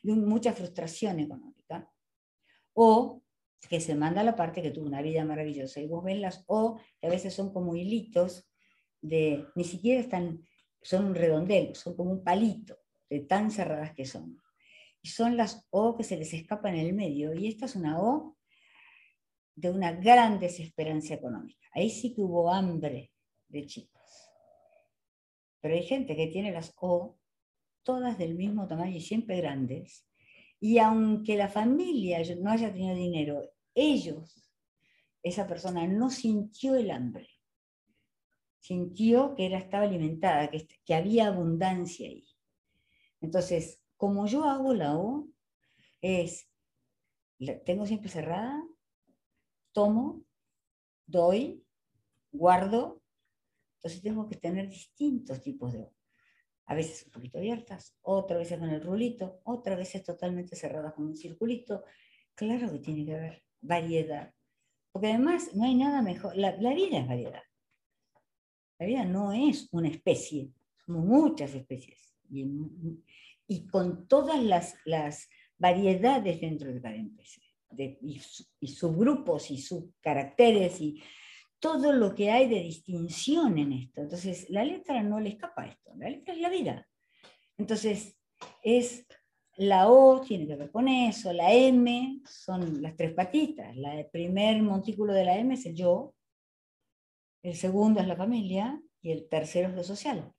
de 0.02 0.14
mucha 0.14 0.54
frustración 0.54 1.20
económica 1.20 1.92
o 2.74 3.22
que 3.70 3.80
se 3.80 3.96
manda 3.96 4.24
la 4.24 4.36
parte 4.36 4.62
que 4.62 4.72
tuvo 4.72 4.86
una 4.86 5.02
vida 5.02 5.24
maravillosa. 5.24 5.80
Y 5.80 5.88
vos 5.88 6.04
ves 6.04 6.20
las 6.20 6.44
O, 6.48 6.80
que 7.00 7.08
a 7.08 7.10
veces 7.10 7.34
son 7.34 7.54
como 7.54 7.76
hilitos 7.76 8.50
de, 9.02 9.46
ni 9.56 9.64
siquiera 9.64 10.02
están, 10.02 10.46
son 10.82 11.06
un 11.06 11.16
redondel, 11.16 11.76
son 11.76 11.96
como 11.96 12.12
un 12.12 12.24
palito 12.24 12.78
de 13.10 13.20
tan 13.22 13.52
cerradas 13.52 13.94
que 13.94 14.06
son. 14.06 14.42
Y 15.02 15.10
son 15.10 15.38
las 15.38 15.68
O 15.70 15.96
que 15.96 16.04
se 16.04 16.18
les 16.18 16.34
escapa 16.34 16.70
en 16.70 16.78
el 16.78 16.94
medio. 16.94 17.34
Y 17.34 17.48
esta 17.48 17.66
es 17.66 17.76
una 17.76 18.02
O 18.02 18.38
de 19.56 19.70
una 19.70 19.92
gran 19.92 20.40
desesperanza 20.40 21.14
económica. 21.14 21.68
Ahí 21.74 21.90
sí 21.90 22.14
que 22.14 22.22
hubo 22.22 22.52
hambre 22.52 23.12
de 23.48 23.66
chicos. 23.66 24.02
Pero 25.60 25.76
hay 25.76 25.84
gente 25.84 26.16
que 26.16 26.28
tiene 26.28 26.52
las 26.52 26.74
O, 26.78 27.20
todas 27.84 28.18
del 28.18 28.36
mismo 28.36 28.68
tamaño 28.68 28.98
y 28.98 29.02
siempre 29.02 29.38
grandes, 29.38 30.06
y 30.60 30.78
aunque 30.78 31.36
la 31.36 31.50
familia 31.50 32.20
no 32.40 32.52
haya 32.52 32.72
tenido 32.72 32.96
dinero, 32.96 33.42
ellos, 33.74 34.52
esa 35.24 35.48
persona 35.48 35.88
no 35.88 36.10
sintió 36.10 36.76
el 36.76 36.92
hambre. 36.92 37.28
Sintió 38.60 39.34
que 39.34 39.48
era, 39.48 39.58
estaba 39.58 39.86
alimentada, 39.86 40.52
que, 40.52 40.68
que 40.86 40.94
había 40.94 41.28
abundancia 41.28 42.08
ahí. 42.08 42.28
Entonces, 43.22 43.82
como 43.98 44.28
yo 44.28 44.46
hago 44.46 44.74
la 44.74 44.98
O, 44.98 45.28
es, 46.02 46.48
la 47.40 47.60
tengo 47.64 47.88
siempre 47.88 48.10
cerrada, 48.10 48.64
tomo, 49.72 50.24
doy, 51.08 51.64
guardo. 52.32 53.02
Entonces 53.78 54.02
tengo 54.02 54.28
que 54.28 54.36
tener 54.36 54.70
distintos 54.70 55.42
tipos 55.42 55.74
de 55.74 55.80
a 56.72 56.74
veces 56.74 57.06
un 57.06 57.12
poquito 57.12 57.38
abiertas, 57.38 57.98
otras 58.02 58.40
veces 58.40 58.58
con 58.58 58.70
el 58.70 58.82
rulito, 58.82 59.42
otras 59.44 59.78
veces 59.78 60.04
totalmente 60.04 60.56
cerradas 60.56 60.94
con 60.94 61.06
un 61.06 61.18
circulito. 61.18 61.84
Claro 62.34 62.72
que 62.72 62.80
tiene 62.80 63.06
que 63.06 63.14
haber 63.14 63.44
variedad, 63.60 64.34
porque 64.90 65.10
además 65.10 65.54
no 65.54 65.66
hay 65.66 65.76
nada 65.76 66.02
mejor, 66.02 66.34
la, 66.38 66.52
vida 66.74 67.00
es 67.00 67.08
variedad. 67.08 67.44
La 68.80 68.86
vida 68.86 69.04
no 69.04 69.34
es 69.34 69.68
una 69.74 69.90
especie, 69.90 70.54
somos 70.86 71.04
muchas 71.04 71.54
especies 71.54 72.16
y, 72.30 72.48
y 73.48 73.68
con 73.68 74.08
todas 74.08 74.42
las, 74.42 75.28
variedades 75.58 76.42
dentro 76.42 76.74
de 76.74 76.82
cada 76.82 76.96
especie 76.96 77.44
y, 78.02 78.68
subgrupos 78.68 79.52
y 79.52 79.58
subcaracteres 79.58 80.80
y 80.80 81.04
todo 81.62 81.94
lo 81.94 82.14
que 82.16 82.32
hay 82.32 82.50
de 82.50 82.64
distinción 82.64 83.58
en 83.58 83.72
esto. 83.74 84.02
Entonces, 84.02 84.50
la 84.50 84.66
letra 84.66 85.02
no 85.04 85.20
le 85.20 85.30
escapa 85.30 85.62
a 85.62 85.68
esto, 85.68 85.94
la 85.96 86.10
letra 86.10 86.34
es 86.34 86.42
la 86.42 86.50
vida. 86.50 86.88
Entonces, 87.58 88.18
es 88.64 89.06
la 89.58 89.90
O 89.90 90.22
tiene 90.22 90.48
que 90.48 90.56
ver 90.56 90.72
con 90.72 90.88
eso, 90.88 91.32
la 91.32 91.54
M 91.54 92.22
son 92.26 92.82
las 92.82 92.96
tres 92.96 93.14
patitas, 93.14 93.78
la, 93.78 94.00
el 94.00 94.08
primer 94.08 94.62
montículo 94.64 95.14
de 95.14 95.24
la 95.24 95.38
M 95.38 95.54
es 95.54 95.66
el 95.68 95.76
yo, 95.76 96.16
el 97.44 97.56
segundo 97.56 98.00
es 98.02 98.08
la 98.08 98.16
familia 98.16 98.82
y 99.02 99.12
el 99.12 99.30
tercero 99.30 99.70
es 99.70 99.76
lo 99.76 99.84
social. 99.84 100.34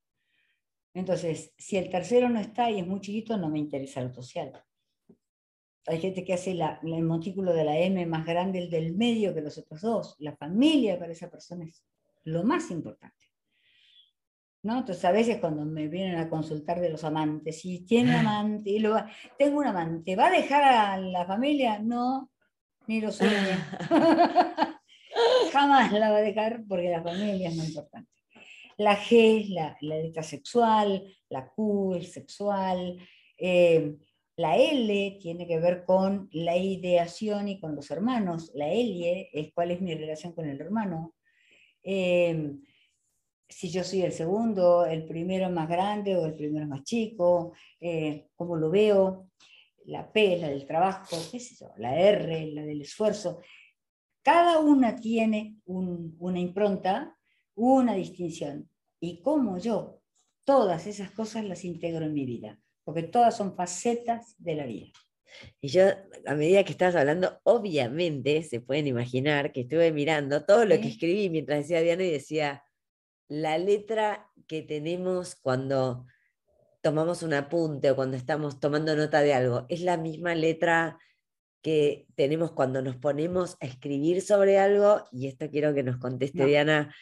Entonces, 0.92 1.54
si 1.56 1.76
el 1.76 1.88
tercero 1.88 2.28
no 2.28 2.40
está 2.40 2.70
y 2.70 2.80
es 2.80 2.86
muy 2.86 3.00
chiquito, 3.00 3.36
no 3.36 3.48
me 3.48 3.60
interesa 3.60 4.02
lo 4.02 4.12
social. 4.12 4.52
Hay 5.86 6.00
gente 6.00 6.24
que 6.24 6.34
hace 6.34 6.52
el 6.52 7.02
montículo 7.02 7.52
de 7.52 7.64
la 7.64 7.78
M 7.78 8.06
más 8.06 8.24
grande, 8.24 8.60
el 8.60 8.70
del 8.70 8.94
medio 8.94 9.34
que 9.34 9.40
los 9.40 9.58
otros 9.58 9.80
dos. 9.80 10.16
La 10.18 10.36
familia 10.36 10.98
para 10.98 11.12
esa 11.12 11.30
persona 11.30 11.64
es 11.64 11.84
lo 12.24 12.44
más 12.44 12.70
importante. 12.70 13.16
¿No? 14.62 14.78
Entonces, 14.78 15.04
a 15.04 15.10
veces 15.10 15.38
cuando 15.38 15.64
me 15.64 15.88
vienen 15.88 16.18
a 16.18 16.30
consultar 16.30 16.80
de 16.80 16.90
los 16.90 17.02
amantes, 17.02 17.60
si 17.60 17.80
tiene 17.84 18.16
amante, 18.18 18.70
y 18.70 18.78
lo, 18.78 18.96
tengo 19.36 19.58
un 19.58 19.66
amante, 19.66 20.14
¿va 20.14 20.28
a 20.28 20.30
dejar 20.30 20.62
a 20.62 20.96
la 20.98 21.26
familia? 21.26 21.80
No, 21.80 22.30
ni 22.86 23.00
lo 23.00 23.10
sueña. 23.10 23.78
Jamás 25.52 25.92
la 25.92 26.10
va 26.10 26.18
a 26.18 26.22
dejar 26.22 26.62
porque 26.68 26.90
la 26.90 27.02
familia 27.02 27.48
es 27.48 27.56
muy 27.56 27.66
importante. 27.66 28.10
La 28.78 28.96
G 28.96 29.42
es 29.42 29.50
la, 29.50 29.76
la 29.80 29.96
letra 29.96 30.22
sexual, 30.22 31.04
la 31.28 31.46
Q 31.48 31.96
es 31.96 32.12
sexual, 32.12 32.98
eh, 33.36 33.94
la 34.36 34.56
L 34.56 35.18
tiene 35.20 35.46
que 35.46 35.58
ver 35.58 35.84
con 35.84 36.28
la 36.32 36.56
ideación 36.56 37.48
y 37.48 37.60
con 37.60 37.76
los 37.76 37.90
hermanos. 37.90 38.50
La 38.54 38.72
L 38.72 39.30
es 39.32 39.52
cuál 39.52 39.70
es 39.72 39.80
mi 39.80 39.94
relación 39.94 40.32
con 40.32 40.48
el 40.48 40.60
hermano. 40.60 41.14
Em, 41.82 42.62
si 43.48 43.70
yo 43.70 43.84
soy 43.84 44.02
el 44.02 44.12
segundo, 44.12 44.86
el 44.86 45.04
primero 45.04 45.50
más 45.50 45.68
grande 45.68 46.16
o 46.16 46.24
el 46.26 46.34
primero 46.34 46.66
más 46.66 46.84
chico, 46.84 47.52
eh, 47.80 48.28
cómo 48.34 48.56
lo 48.56 48.70
veo, 48.70 49.28
la 49.86 50.10
P, 50.10 50.38
la 50.38 50.48
del 50.48 50.66
trabajo, 50.66 51.16
qué 51.30 51.38
sé 51.40 51.66
la 51.76 51.98
R, 51.98 52.46
la 52.52 52.62
del 52.62 52.82
esfuerzo. 52.82 53.40
Cada 54.22 54.60
una 54.60 54.96
tiene 54.96 55.56
una 55.66 56.38
impronta, 56.38 57.16
una 57.54 57.94
distinción. 57.94 58.70
Y 59.00 59.20
cómo 59.20 59.58
yo 59.58 60.00
todas 60.44 60.86
esas 60.86 61.10
cosas 61.10 61.44
las 61.44 61.64
integro 61.64 62.04
en 62.04 62.14
mi 62.14 62.24
vida, 62.24 62.60
porque 62.84 63.02
todas 63.02 63.36
son 63.36 63.54
facetas 63.54 64.34
de 64.38 64.54
la 64.54 64.66
vida. 64.66 64.88
Y 65.60 65.68
yo, 65.68 65.84
a 66.26 66.34
medida 66.34 66.64
que 66.64 66.72
estabas 66.72 66.94
hablando, 66.94 67.40
obviamente 67.44 68.42
se 68.42 68.60
pueden 68.60 68.86
imaginar 68.86 69.52
que 69.52 69.62
estuve 69.62 69.92
mirando 69.92 70.44
todo 70.44 70.64
lo 70.64 70.78
que 70.80 70.88
escribí 70.88 71.30
mientras 71.30 71.60
decía 71.60 71.80
Diana 71.80 72.04
y 72.04 72.10
decía, 72.10 72.62
la 73.28 73.56
letra 73.58 74.30
que 74.46 74.62
tenemos 74.62 75.36
cuando 75.36 76.06
tomamos 76.82 77.22
un 77.22 77.32
apunte 77.32 77.90
o 77.90 77.96
cuando 77.96 78.16
estamos 78.16 78.60
tomando 78.60 78.94
nota 78.96 79.22
de 79.22 79.34
algo, 79.34 79.66
es 79.68 79.80
la 79.80 79.96
misma 79.96 80.34
letra 80.34 80.98
que 81.62 82.08
tenemos 82.16 82.52
cuando 82.52 82.82
nos 82.82 82.96
ponemos 82.96 83.56
a 83.60 83.66
escribir 83.66 84.20
sobre 84.20 84.58
algo, 84.58 85.04
y 85.12 85.28
esto 85.28 85.48
quiero 85.48 85.72
que 85.74 85.84
nos 85.84 85.96
conteste 85.96 86.44
Diana, 86.44 86.92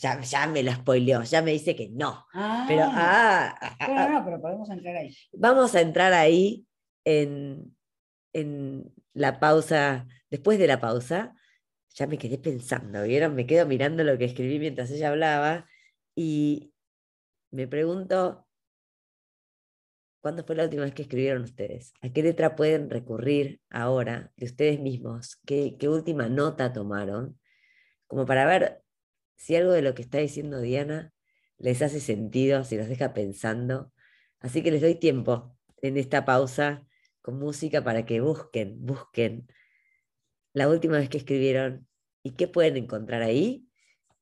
ya, 0.00 0.20
ya, 0.20 0.46
me 0.46 0.62
lo 0.62 0.72
spoileó, 0.72 1.22
ya 1.22 1.42
me 1.42 1.52
dice 1.52 1.74
que 1.74 1.88
no. 1.90 2.26
pero, 2.66 2.84
ah, 2.84 3.54
ah, 3.60 3.76
ah, 3.80 4.08
no, 4.10 4.24
pero 4.24 4.40
podemos 4.40 4.68
entrar 4.70 4.96
ahí. 4.96 5.16
Vamos 5.32 5.74
a 5.74 5.80
entrar 5.80 6.12
ahí 6.12 6.66
en, 7.04 7.76
en 8.32 8.92
la 9.12 9.40
pausa, 9.40 10.06
después 10.30 10.58
de 10.58 10.66
la 10.66 10.80
pausa, 10.80 11.34
ya 11.94 12.06
me 12.06 12.18
quedé 12.18 12.38
pensando, 12.38 13.02
¿vieron? 13.02 13.34
Me 13.34 13.46
quedo 13.46 13.66
mirando 13.66 14.04
lo 14.04 14.16
que 14.18 14.26
escribí 14.26 14.58
mientras 14.58 14.90
ella 14.90 15.08
hablaba 15.08 15.66
y 16.14 16.72
me 17.50 17.66
pregunto, 17.66 18.46
¿cuándo 20.20 20.44
fue 20.44 20.56
la 20.56 20.64
última 20.64 20.84
vez 20.84 20.94
que 20.94 21.02
escribieron 21.02 21.42
ustedes? 21.42 21.92
¿A 22.00 22.10
qué 22.10 22.22
letra 22.22 22.56
pueden 22.56 22.90
recurrir 22.90 23.60
ahora 23.70 24.32
de 24.36 24.46
ustedes 24.46 24.78
mismos? 24.80 25.36
¿Qué, 25.46 25.76
qué 25.78 25.88
última 25.88 26.28
nota 26.28 26.72
tomaron? 26.72 27.38
Como 28.06 28.26
para 28.26 28.46
ver 28.46 28.82
si 29.38 29.56
algo 29.56 29.72
de 29.72 29.82
lo 29.82 29.94
que 29.94 30.02
está 30.02 30.18
diciendo 30.18 30.60
Diana 30.60 31.14
les 31.56 31.80
hace 31.80 32.00
sentido, 32.00 32.64
si 32.64 32.76
los 32.76 32.88
deja 32.88 33.14
pensando. 33.14 33.92
Así 34.40 34.62
que 34.62 34.70
les 34.70 34.82
doy 34.82 34.96
tiempo 34.96 35.56
en 35.80 35.96
esta 35.96 36.24
pausa 36.24 36.84
con 37.22 37.38
música 37.38 37.82
para 37.82 38.04
que 38.04 38.20
busquen, 38.20 38.84
busquen 38.84 39.48
la 40.52 40.68
última 40.68 40.98
vez 40.98 41.08
que 41.08 41.18
escribieron 41.18 41.86
y 42.22 42.32
qué 42.32 42.48
pueden 42.48 42.76
encontrar 42.76 43.22
ahí 43.22 43.66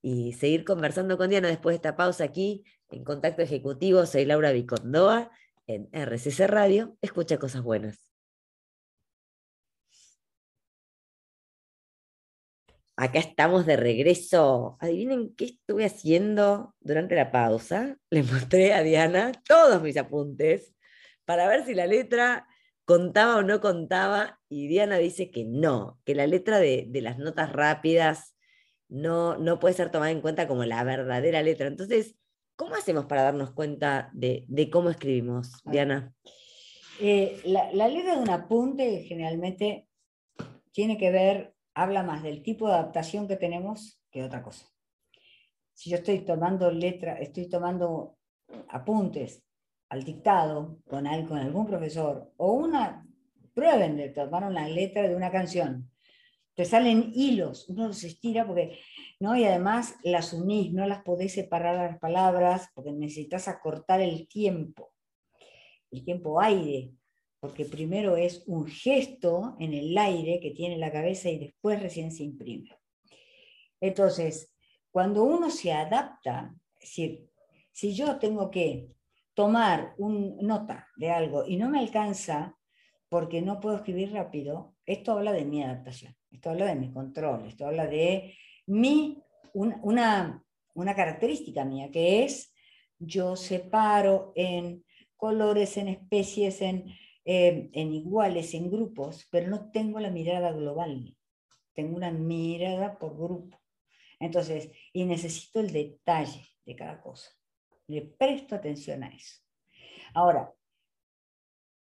y 0.02 0.34
seguir 0.34 0.64
conversando 0.64 1.16
con 1.18 1.30
Diana 1.30 1.48
después 1.48 1.72
de 1.72 1.76
esta 1.76 1.96
pausa 1.96 2.24
aquí 2.24 2.64
en 2.90 3.04
Contacto 3.04 3.42
Ejecutivo. 3.42 4.06
Soy 4.06 4.24
Laura 4.24 4.52
Vicondoa 4.52 5.30
en 5.66 5.88
RCC 5.92 6.46
Radio. 6.46 6.96
Escucha 7.00 7.38
cosas 7.38 7.62
buenas. 7.62 8.05
Acá 12.98 13.18
estamos 13.18 13.66
de 13.66 13.76
regreso. 13.76 14.78
Adivinen 14.80 15.34
qué 15.36 15.44
estuve 15.44 15.84
haciendo 15.84 16.74
durante 16.80 17.14
la 17.14 17.30
pausa. 17.30 17.98
Le 18.10 18.22
mostré 18.22 18.72
a 18.72 18.82
Diana 18.82 19.32
todos 19.46 19.82
mis 19.82 19.98
apuntes 19.98 20.74
para 21.26 21.46
ver 21.46 21.66
si 21.66 21.74
la 21.74 21.86
letra 21.86 22.46
contaba 22.86 23.36
o 23.36 23.42
no 23.42 23.60
contaba. 23.60 24.40
Y 24.48 24.66
Diana 24.68 24.96
dice 24.96 25.30
que 25.30 25.44
no, 25.44 26.00
que 26.04 26.14
la 26.14 26.26
letra 26.26 26.58
de, 26.58 26.88
las 26.94 27.18
notas 27.18 27.52
rápidas 27.52 28.34
no, 28.88 29.36
no 29.36 29.58
puede 29.58 29.74
ser 29.74 29.90
tomada 29.90 30.10
en 30.10 30.22
cuenta 30.22 30.48
como 30.48 30.64
la 30.64 30.82
verdadera 30.82 31.42
letra. 31.42 31.66
Entonces, 31.66 32.16
¿cómo 32.56 32.76
hacemos 32.76 33.04
para 33.04 33.24
darnos 33.24 33.52
cuenta 33.52 34.10
de, 34.14 34.70
cómo 34.72 34.88
escribimos, 34.88 35.52
Diana? 35.66 36.14
Eh, 36.98 37.42
la, 37.44 37.70
la 37.74 37.88
letra 37.88 38.14
de 38.14 38.22
un 38.22 38.30
apunte 38.30 39.02
generalmente 39.02 39.86
tiene 40.72 40.96
que 40.96 41.10
ver 41.10 41.55
habla 41.76 42.02
más 42.02 42.22
del 42.22 42.42
tipo 42.42 42.66
de 42.66 42.74
adaptación 42.74 43.28
que 43.28 43.36
tenemos 43.36 44.00
que 44.10 44.24
otra 44.24 44.42
cosa. 44.42 44.66
Si 45.74 45.90
yo 45.90 45.98
estoy 45.98 46.20
tomando 46.20 46.70
letra, 46.70 47.18
estoy 47.20 47.50
tomando 47.50 48.16
apuntes 48.68 49.44
al 49.90 50.02
dictado 50.02 50.78
con, 50.88 51.06
algún 51.06 51.66
profesor, 51.66 52.32
o 52.38 52.52
una, 52.54 53.06
prueben 53.54 53.98
de 53.98 54.08
tomar 54.08 54.44
una 54.44 54.66
letra 54.66 55.06
de 55.06 55.14
una 55.14 55.30
canción, 55.30 55.90
te 56.54 56.64
salen 56.64 57.12
hilos, 57.14 57.68
uno 57.68 57.88
los 57.88 58.02
estira 58.04 58.46
porque, 58.46 58.78
¿no? 59.20 59.36
Y 59.36 59.44
además 59.44 59.96
las 60.02 60.32
unís, 60.32 60.72
no 60.72 60.86
las 60.86 61.02
podés 61.02 61.34
separar 61.34 61.76
las 61.76 61.98
palabras 61.98 62.70
porque 62.74 62.92
necesitas 62.92 63.48
acortar 63.48 64.00
el 64.00 64.26
tiempo, 64.28 64.94
el 65.90 66.02
tiempo 66.02 66.40
aire, 66.40 66.92
porque 67.40 67.64
primero 67.64 68.16
es 68.16 68.42
un 68.46 68.66
gesto 68.66 69.56
en 69.60 69.74
el 69.74 69.96
aire 69.96 70.40
que 70.40 70.50
tiene 70.50 70.78
la 70.78 70.92
cabeza 70.92 71.28
y 71.28 71.38
después 71.38 71.80
recién 71.80 72.10
se 72.10 72.24
imprime. 72.24 72.70
Entonces, 73.80 74.52
cuando 74.90 75.24
uno 75.24 75.50
se 75.50 75.72
adapta, 75.72 76.54
es 76.80 76.88
decir, 76.88 77.28
si 77.72 77.94
yo 77.94 78.18
tengo 78.18 78.50
que 78.50 78.88
tomar 79.34 79.94
una 79.98 80.34
nota 80.40 80.88
de 80.96 81.10
algo 81.10 81.44
y 81.46 81.56
no 81.56 81.68
me 81.68 81.78
alcanza 81.78 82.56
porque 83.08 83.42
no 83.42 83.60
puedo 83.60 83.76
escribir 83.76 84.12
rápido, 84.12 84.74
esto 84.86 85.12
habla 85.12 85.32
de 85.32 85.44
mi 85.44 85.62
adaptación, 85.62 86.16
esto 86.30 86.50
habla 86.50 86.66
de 86.66 86.76
mi 86.76 86.90
control, 86.90 87.46
esto 87.46 87.66
habla 87.66 87.86
de 87.86 88.34
mi, 88.66 89.22
una, 89.52 90.42
una 90.74 90.94
característica 90.94 91.64
mía, 91.64 91.90
que 91.90 92.24
es 92.24 92.54
yo 92.98 93.36
separo 93.36 94.32
en 94.34 94.84
colores, 95.16 95.76
en 95.76 95.88
especies, 95.88 96.62
en 96.62 96.86
eh, 97.28 97.70
en 97.72 97.92
iguales, 97.92 98.54
en 98.54 98.70
grupos, 98.70 99.26
pero 99.32 99.48
no 99.48 99.72
tengo 99.72 99.98
la 99.98 100.10
mirada 100.10 100.52
global, 100.52 101.16
tengo 101.74 101.96
una 101.96 102.12
mirada 102.12 102.96
por 103.00 103.16
grupo. 103.16 103.60
Entonces, 104.20 104.70
y 104.92 105.04
necesito 105.04 105.58
el 105.58 105.72
detalle 105.72 106.46
de 106.64 106.76
cada 106.76 107.02
cosa. 107.02 107.28
Le 107.88 108.02
presto 108.02 108.54
atención 108.54 109.02
a 109.02 109.08
eso. 109.08 109.40
Ahora, 110.14 110.54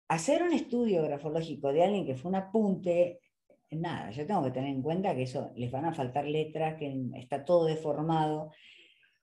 hacer 0.08 0.42
un 0.42 0.54
estudio 0.54 1.02
grafológico 1.02 1.74
de 1.74 1.84
alguien 1.84 2.06
que 2.06 2.16
fue 2.16 2.30
un 2.30 2.36
apunte, 2.36 3.20
nada, 3.70 4.10
yo 4.12 4.26
tengo 4.26 4.44
que 4.44 4.50
tener 4.50 4.70
en 4.70 4.82
cuenta 4.82 5.14
que 5.14 5.24
eso 5.24 5.52
les 5.56 5.70
van 5.70 5.84
a 5.84 5.92
faltar 5.92 6.24
letras, 6.24 6.76
que 6.78 7.10
está 7.16 7.44
todo 7.44 7.66
deformado. 7.66 8.50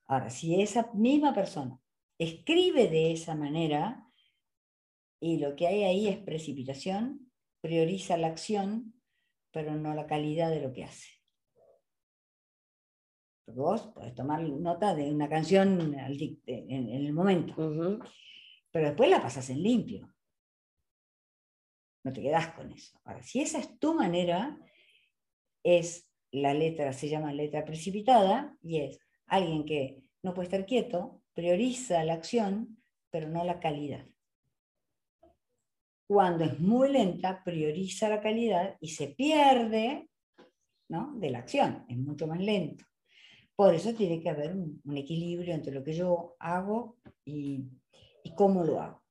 Ahora, 0.06 0.30
si 0.30 0.62
esa 0.62 0.88
misma 0.94 1.34
persona 1.34 1.80
escribe 2.16 2.86
de 2.86 3.10
esa 3.10 3.34
manera, 3.34 4.06
y 5.22 5.38
lo 5.38 5.54
que 5.54 5.68
hay 5.68 5.84
ahí 5.84 6.08
es 6.08 6.18
precipitación, 6.18 7.30
prioriza 7.60 8.16
la 8.16 8.26
acción, 8.26 9.00
pero 9.52 9.76
no 9.76 9.94
la 9.94 10.08
calidad 10.08 10.50
de 10.50 10.60
lo 10.60 10.72
que 10.72 10.82
hace. 10.82 11.10
Porque 13.44 13.60
vos 13.60 13.82
podés 13.94 14.16
tomar 14.16 14.42
nota 14.42 14.96
de 14.96 15.12
una 15.12 15.28
canción 15.28 15.94
en 15.94 16.88
el 16.88 17.12
momento, 17.12 17.54
pero 18.72 18.86
después 18.88 19.08
la 19.08 19.22
pasas 19.22 19.48
en 19.50 19.62
limpio. 19.62 20.12
No 22.02 22.12
te 22.12 22.20
quedás 22.20 22.48
con 22.54 22.72
eso. 22.72 23.00
Ahora, 23.04 23.22
si 23.22 23.42
esa 23.42 23.60
es 23.60 23.78
tu 23.78 23.94
manera, 23.94 24.58
es 25.62 26.10
la 26.32 26.52
letra, 26.52 26.92
se 26.92 27.08
llama 27.08 27.32
letra 27.32 27.64
precipitada, 27.64 28.56
y 28.60 28.80
es 28.80 28.98
alguien 29.26 29.64
que 29.66 30.02
no 30.24 30.34
puede 30.34 30.46
estar 30.48 30.66
quieto, 30.66 31.22
prioriza 31.32 32.02
la 32.02 32.14
acción, 32.14 32.82
pero 33.10 33.28
no 33.28 33.44
la 33.44 33.60
calidad. 33.60 34.04
Cuando 36.12 36.44
es 36.44 36.60
muy 36.60 36.92
lenta, 36.92 37.42
prioriza 37.42 38.06
la 38.06 38.20
calidad 38.20 38.76
y 38.80 38.88
se 38.88 39.06
pierde 39.06 40.10
¿no? 40.90 41.14
de 41.14 41.30
la 41.30 41.38
acción, 41.38 41.86
es 41.88 41.96
mucho 41.96 42.26
más 42.26 42.38
lento. 42.38 42.84
Por 43.56 43.74
eso 43.74 43.94
tiene 43.94 44.20
que 44.20 44.28
haber 44.28 44.54
un, 44.54 44.82
equilibrio 44.94 45.54
entre 45.54 45.72
lo 45.72 45.82
que 45.82 45.94
yo 45.94 46.36
hago 46.38 46.98
y, 47.24 47.64
y 48.24 48.34
cómo 48.34 48.62
lo 48.62 48.78
hago. 48.78 49.02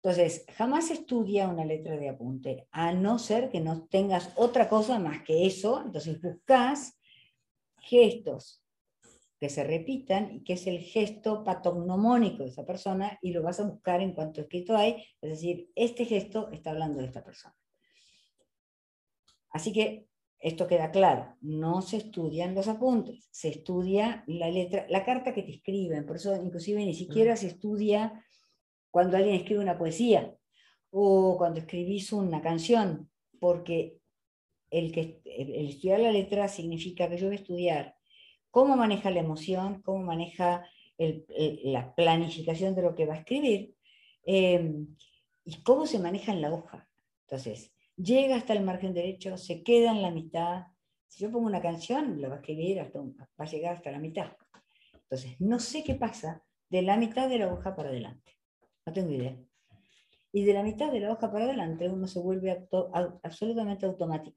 Entonces, 0.00 0.44
jamás 0.56 0.92
estudia 0.92 1.48
una 1.48 1.64
letra 1.64 1.96
de 1.96 2.10
apunte, 2.10 2.68
a 2.70 2.92
no 2.92 3.18
ser 3.18 3.50
que 3.50 3.58
no 3.58 3.88
tengas 3.88 4.32
otra 4.36 4.68
cosa 4.68 5.00
más 5.00 5.24
que 5.24 5.46
eso. 5.46 5.82
Entonces, 5.84 6.22
buscas 6.22 6.96
gestos 7.80 8.62
que 9.38 9.48
se 9.48 9.64
repitan 9.64 10.34
y 10.34 10.44
que 10.44 10.54
es 10.54 10.66
el 10.66 10.80
gesto 10.80 11.44
patognomónico 11.44 12.42
de 12.42 12.50
esa 12.50 12.66
persona 12.66 13.18
y 13.22 13.32
lo 13.32 13.42
vas 13.42 13.60
a 13.60 13.68
buscar 13.68 14.00
en 14.00 14.12
cuanto 14.12 14.40
escrito 14.40 14.76
hay, 14.76 15.04
es 15.20 15.30
decir, 15.30 15.70
este 15.74 16.04
gesto 16.04 16.50
está 16.50 16.70
hablando 16.70 17.00
de 17.00 17.06
esta 17.06 17.24
persona. 17.24 17.54
Así 19.50 19.72
que 19.72 20.08
esto 20.40 20.66
queda 20.66 20.90
claro, 20.90 21.36
no 21.40 21.82
se 21.82 21.96
estudian 21.96 22.54
los 22.54 22.68
apuntes, 22.68 23.28
se 23.30 23.48
estudia 23.48 24.24
la 24.26 24.50
letra, 24.50 24.86
la 24.88 25.04
carta 25.04 25.34
que 25.34 25.42
te 25.42 25.52
escriben, 25.52 26.06
por 26.06 26.16
eso 26.16 26.34
inclusive 26.36 26.84
ni 26.84 26.94
siquiera 26.94 27.36
se 27.36 27.48
estudia 27.48 28.24
cuando 28.90 29.16
alguien 29.16 29.36
escribe 29.36 29.60
una 29.60 29.78
poesía 29.78 30.34
o 30.90 31.36
cuando 31.38 31.60
escribís 31.60 32.12
una 32.12 32.40
canción, 32.40 33.10
porque 33.40 33.98
el, 34.70 34.92
que, 34.92 35.20
el 35.24 35.68
estudiar 35.68 36.00
la 36.00 36.12
letra 36.12 36.48
significa 36.48 37.08
que 37.08 37.18
yo 37.18 37.26
voy 37.26 37.36
a 37.36 37.40
estudiar 37.40 37.97
cómo 38.50 38.76
maneja 38.76 39.10
la 39.10 39.20
emoción, 39.20 39.82
cómo 39.82 40.04
maneja 40.04 40.64
la 40.98 41.94
planificación 41.94 42.74
de 42.74 42.82
lo 42.82 42.94
que 42.94 43.06
va 43.06 43.14
a 43.14 43.18
escribir 43.18 43.74
em, 44.24 44.96
y 45.44 45.62
cómo 45.62 45.86
se 45.86 45.98
maneja 45.98 46.32
en 46.32 46.42
la 46.42 46.52
hoja. 46.52 46.88
Entonces, 47.22 47.72
llega 47.96 48.36
hasta 48.36 48.52
el 48.52 48.64
margen 48.64 48.94
derecho, 48.94 49.36
se 49.36 49.62
queda 49.62 49.92
en 49.92 50.02
la 50.02 50.10
mitad. 50.10 50.66
Si 51.06 51.22
yo 51.22 51.30
pongo 51.30 51.46
una 51.46 51.62
canción, 51.62 52.20
la 52.20 52.28
va 52.28 52.34
a 52.36 52.38
escribir 52.38 52.80
hasta 52.80 53.00
va 53.00 53.24
a 53.38 53.44
llegar 53.44 53.76
hasta 53.76 53.90
la 53.90 53.98
mitad. 53.98 54.32
Entonces, 54.92 55.40
no 55.40 55.58
sé 55.58 55.84
qué 55.84 55.94
pasa 55.94 56.42
de 56.68 56.82
la 56.82 56.96
mitad 56.96 57.28
de 57.28 57.38
la 57.38 57.52
hoja 57.52 57.74
para 57.74 57.88
adelante. 57.88 58.36
No 58.84 58.92
tengo 58.92 59.12
idea. 59.12 59.38
Y 60.32 60.44
de 60.44 60.52
la 60.52 60.62
mitad 60.62 60.92
de 60.92 61.00
la 61.00 61.12
hoja 61.12 61.30
para 61.30 61.44
adelante 61.44 61.88
uno 61.88 62.06
se 62.06 62.20
vuelve 62.20 62.68
absolutamente 63.22 63.86
automático. 63.86 64.36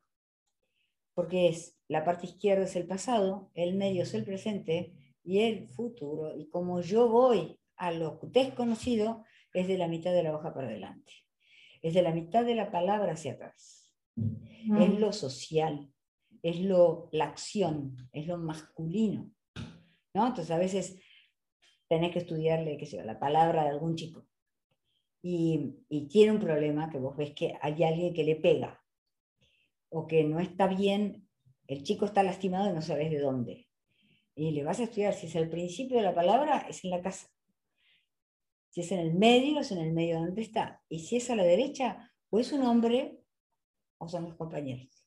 Porque 1.21 1.49
es 1.49 1.77
la 1.87 2.03
parte 2.03 2.25
izquierda 2.25 2.63
es 2.63 2.75
el 2.75 2.87
pasado, 2.87 3.51
el 3.53 3.75
medio 3.75 4.01
es 4.01 4.15
el 4.15 4.23
presente 4.23 4.91
y 5.23 5.41
el 5.41 5.67
futuro. 5.67 6.35
Y 6.35 6.49
como 6.49 6.81
yo 6.81 7.07
voy 7.09 7.59
a 7.75 7.91
lo 7.91 8.19
desconocido, 8.23 9.23
es 9.53 9.67
de 9.67 9.77
la 9.77 9.87
mitad 9.87 10.13
de 10.13 10.23
la 10.23 10.35
hoja 10.35 10.51
para 10.51 10.65
adelante. 10.65 11.11
Es 11.83 11.93
de 11.93 12.01
la 12.01 12.11
mitad 12.11 12.43
de 12.43 12.55
la 12.55 12.71
palabra 12.71 13.13
hacia 13.13 13.33
atrás. 13.33 13.93
Es 14.15 14.99
lo 14.99 15.13
social, 15.13 15.93
es 16.41 16.59
lo, 16.59 17.07
la 17.11 17.25
acción, 17.25 17.97
es 18.13 18.25
lo 18.25 18.39
masculino. 18.39 19.29
¿no? 20.15 20.25
Entonces 20.25 20.49
a 20.49 20.57
veces 20.57 20.97
tenés 21.87 22.13
que 22.13 22.19
estudiarle 22.19 22.77
qué 22.77 22.87
sé 22.87 23.03
la 23.03 23.19
palabra 23.19 23.65
de 23.65 23.69
algún 23.69 23.95
chico. 23.95 24.25
Y, 25.21 25.75
y, 25.87 26.07
tiene 26.07 26.31
un 26.31 26.39
problema 26.39 26.89
que 26.89 26.97
vos 26.97 27.15
ves 27.15 27.35
que 27.35 27.53
hay 27.61 27.83
alguien 27.83 28.11
que 28.11 28.23
le 28.23 28.37
pega 28.37 28.80
o 29.91 30.07
que 30.07 30.23
no 30.23 30.39
está 30.39 30.67
bien, 30.67 31.27
el 31.67 31.83
chico 31.83 32.05
está 32.05 32.23
lastimado 32.23 32.69
y 32.69 32.73
no 32.73 32.81
sabes 32.81 33.11
de 33.11 33.19
dónde. 33.19 33.67
Y 34.35 34.51
le 34.51 34.63
vas 34.63 34.79
a 34.79 34.83
estudiar, 34.83 35.13
si 35.13 35.27
es 35.27 35.35
el 35.35 35.49
principio 35.49 35.97
de 35.97 36.03
la 36.03 36.15
palabra, 36.15 36.65
es 36.69 36.83
en 36.83 36.91
la 36.91 37.01
casa. 37.01 37.27
Si 38.69 38.81
es 38.81 38.91
en 38.93 38.99
el 38.99 39.13
medio, 39.13 39.59
es 39.59 39.71
en 39.71 39.79
el 39.79 39.91
medio 39.91 40.19
donde 40.19 40.41
está. 40.41 40.81
Y 40.87 40.99
si 40.99 41.17
es 41.17 41.29
a 41.29 41.35
la 41.35 41.43
derecha, 41.43 42.09
o 42.29 42.39
es 42.39 42.53
un 42.53 42.63
hombre 42.63 43.19
o 43.97 44.07
son 44.07 44.23
los 44.23 44.35
compañeros. 44.35 45.05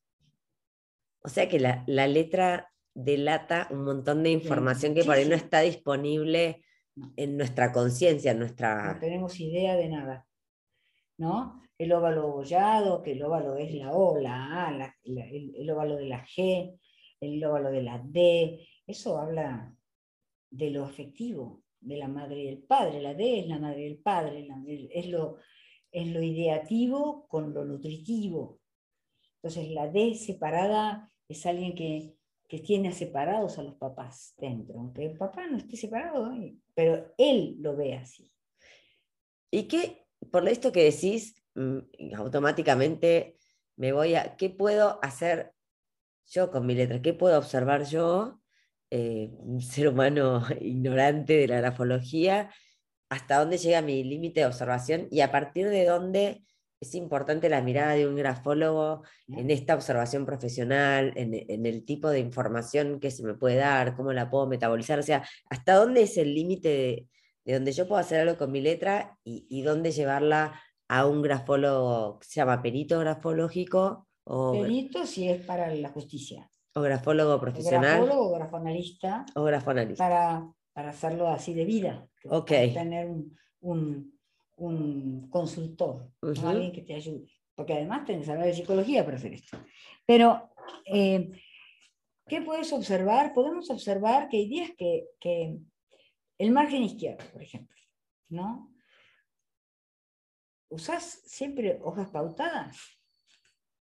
O 1.22 1.28
sea 1.28 1.48
que 1.48 1.58
la, 1.58 1.82
la 1.86 2.06
letra 2.06 2.70
delata 2.92 3.66
un 3.70 3.84
montón 3.84 4.22
de 4.22 4.30
información 4.30 4.94
que 4.94 5.02
por 5.02 5.14
ahí 5.14 5.26
no 5.26 5.34
está 5.34 5.60
disponible 5.60 6.62
en 7.16 7.38
nuestra 7.38 7.72
conciencia, 7.72 8.32
en 8.32 8.38
nuestra... 8.38 8.92
No 8.94 9.00
tenemos 9.00 9.40
idea 9.40 9.76
de 9.76 9.88
nada, 9.88 10.26
¿no? 11.18 11.62
El 11.78 11.92
óvalo 11.92 12.32
bollado, 12.32 13.02
que 13.02 13.12
el 13.12 13.22
óvalo 13.22 13.56
es 13.56 13.74
la 13.74 13.92
O, 13.92 14.18
la 14.18 14.66
A, 14.66 14.94
el, 15.04 15.70
óvalo 15.70 15.96
de 15.96 16.06
la 16.06 16.24
G, 16.24 16.78
el 17.20 17.44
óvalo 17.44 17.70
de 17.70 17.82
la 17.82 17.98
D, 18.04 18.66
eso 18.86 19.18
habla 19.18 19.74
de 20.50 20.70
lo 20.70 20.84
afectivo, 20.84 21.62
de 21.80 21.96
la 21.96 22.08
madre 22.08 22.44
y 22.44 22.48
el 22.48 22.62
padre, 22.62 23.02
la 23.02 23.14
D 23.14 23.40
es 23.40 23.46
la 23.48 23.58
madre 23.58 23.82
y 23.82 23.86
el 23.86 23.98
padre, 23.98 24.46
es, 24.92 25.08
lo, 25.08 25.38
es 25.90 26.06
lo 26.08 26.22
ideativo 26.22 27.26
con 27.28 27.52
lo 27.52 27.64
nutritivo. 27.64 28.60
Entonces 29.36 29.70
la 29.70 29.90
D 29.90 30.14
separada 30.14 31.12
es 31.28 31.44
alguien 31.44 31.74
que 31.74 32.14
que 32.48 32.58
tiene 32.58 32.92
separados 32.92 33.58
a 33.58 33.62
los 33.62 33.74
papás 33.74 34.34
dentro, 34.38 34.78
aunque 34.78 35.06
el 35.06 35.16
papá 35.16 35.46
no 35.46 35.56
esté 35.56 35.76
separado, 35.76 36.30
pero 36.74 37.12
él 37.16 37.56
lo 37.58 37.74
ve 37.76 37.94
así. 37.94 38.30
¿Y 39.50 39.64
qué, 39.64 40.03
por 40.30 40.48
esto 40.48 40.72
que 40.72 40.84
decís, 40.84 41.42
mm, 41.54 42.14
automáticamente 42.16 43.36
me 43.76 43.92
voy 43.92 44.14
a, 44.14 44.36
¿qué 44.36 44.50
puedo 44.50 44.98
hacer 45.02 45.52
yo 46.26 46.50
con 46.50 46.66
mi 46.66 46.74
letra? 46.74 47.02
¿Qué 47.02 47.12
puedo 47.14 47.38
observar 47.38 47.84
yo, 47.84 48.40
eh, 48.90 49.30
un 49.38 49.60
ser 49.62 49.88
humano 49.88 50.44
ignorante 50.60 51.34
de 51.34 51.48
la 51.48 51.58
grafología? 51.58 52.50
¿Hasta 53.08 53.38
dónde 53.38 53.58
llega 53.58 53.82
mi 53.82 54.04
límite 54.04 54.40
de 54.40 54.46
observación? 54.46 55.08
Y 55.10 55.20
a 55.20 55.30
partir 55.30 55.68
de 55.68 55.84
dónde 55.84 56.44
es 56.80 56.94
importante 56.94 57.48
la 57.48 57.62
mirada 57.62 57.94
de 57.94 58.06
un 58.06 58.16
grafólogo 58.16 59.02
en 59.28 59.50
esta 59.50 59.74
observación 59.74 60.26
profesional, 60.26 61.12
en, 61.16 61.66
el 61.66 61.84
tipo 61.84 62.10
de 62.10 62.20
información 62.20 63.00
que 63.00 63.10
se 63.10 63.22
me 63.22 63.34
puede 63.34 63.56
dar, 63.56 63.96
cómo 63.96 64.12
la 64.12 64.30
puedo 64.30 64.46
metabolizar, 64.46 64.98
o 64.98 65.02
sea, 65.02 65.26
hasta 65.48 65.74
dónde 65.74 66.02
es 66.02 66.16
el 66.18 66.34
límite 66.34 66.68
de, 66.68 67.08
donde 67.52 67.72
yo 67.72 67.86
puedo 67.86 68.00
hacer 68.00 68.20
algo 68.20 68.36
con 68.38 68.50
mi 68.50 68.60
letra 68.60 69.18
y, 69.24 69.62
dónde 69.62 69.92
llevarla 69.92 70.60
a 70.88 71.06
un 71.06 71.22
grafólogo 71.22 72.18
que 72.18 72.26
se 72.26 72.34
llama 72.36 72.62
perito 72.62 72.98
grafológico. 73.00 74.08
O, 74.24 74.52
perito 74.52 75.04
si 75.06 75.28
es 75.28 75.44
para 75.44 75.74
la 75.74 75.90
justicia. 75.90 76.48
O 76.74 76.80
grafólogo 76.80 77.38
profesional. 77.40 78.00
grafólogo 78.00 78.30
o 78.30 78.34
grafonalista. 78.34 79.26
O 79.34 79.44
grafonalista. 79.44 80.04
Para, 80.04 80.48
para 80.72 80.90
hacerlo 80.90 81.28
así 81.28 81.54
de 81.54 81.64
vida. 81.64 82.08
Ok. 82.24 82.48
Tener 82.48 83.08
un 83.60 84.14
un 84.56 85.28
consultor, 85.30 86.10
alguien 86.44 86.72
que 86.72 86.82
te 86.82 86.94
ayude. 86.94 87.28
Porque 87.54 87.74
además 87.74 88.04
tenés 88.04 88.22
que 88.22 88.26
saber 88.26 88.46
de 88.46 88.54
psicología 88.54 89.04
para 89.04 89.16
hacer 89.16 89.34
esto. 89.34 89.58
Pero, 90.06 90.50
eh, 90.86 91.30
¿qué 92.26 92.42
puedes 92.42 92.72
observar? 92.72 93.32
Podemos 93.32 93.70
observar 93.70 94.28
que 94.28 94.38
hay 94.38 94.48
días 94.48 94.70
que, 94.76 95.04
que 95.20 95.56
el 96.38 96.50
margen 96.50 96.82
izquierdo, 96.82 97.24
por 97.32 97.42
ejemplo, 97.42 97.76
¿no? 98.28 98.72
¿Usás 100.68 101.22
siempre 101.24 101.78
hojas 101.82 102.08
pautadas 102.10 102.78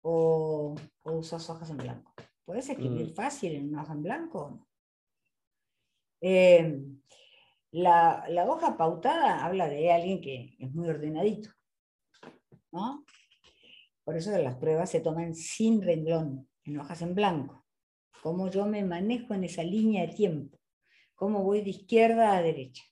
o, 0.02 0.74
o 1.02 1.12
usas 1.12 1.48
hojas 1.50 1.70
en 1.70 1.76
blanco? 1.76 2.14
¿Puedes 2.44 2.68
escribir 2.68 3.10
mm. 3.10 3.14
fácil 3.14 3.54
en 3.54 3.68
una 3.68 3.82
hoja 3.82 3.92
en 3.92 4.02
blanco? 4.02 4.66
Eh, 6.20 6.82
la, 7.72 8.24
hoja 8.48 8.76
pautada 8.76 9.44
habla 9.44 9.68
de 9.68 9.92
alguien 9.92 10.20
que 10.20 10.56
es 10.58 10.74
muy 10.74 10.88
ordenadito, 10.88 11.50
¿no? 12.72 13.04
Por 14.04 14.16
eso 14.16 14.36
las 14.36 14.56
pruebas 14.56 14.90
se 14.90 15.00
toman 15.00 15.34
sin 15.34 15.82
renglón, 15.82 16.48
en 16.64 16.80
hojas 16.80 17.02
en 17.02 17.14
blanco. 17.14 17.64
Cómo 18.22 18.50
yo 18.50 18.66
me 18.66 18.84
manejo 18.84 19.34
en 19.34 19.44
esa 19.44 19.62
línea 19.62 20.06
de 20.06 20.14
tiempo. 20.14 20.58
Cómo 21.20 21.42
voy 21.42 21.60
de 21.60 21.68
izquierda 21.68 22.34
a 22.34 22.40
derecha. 22.40 22.82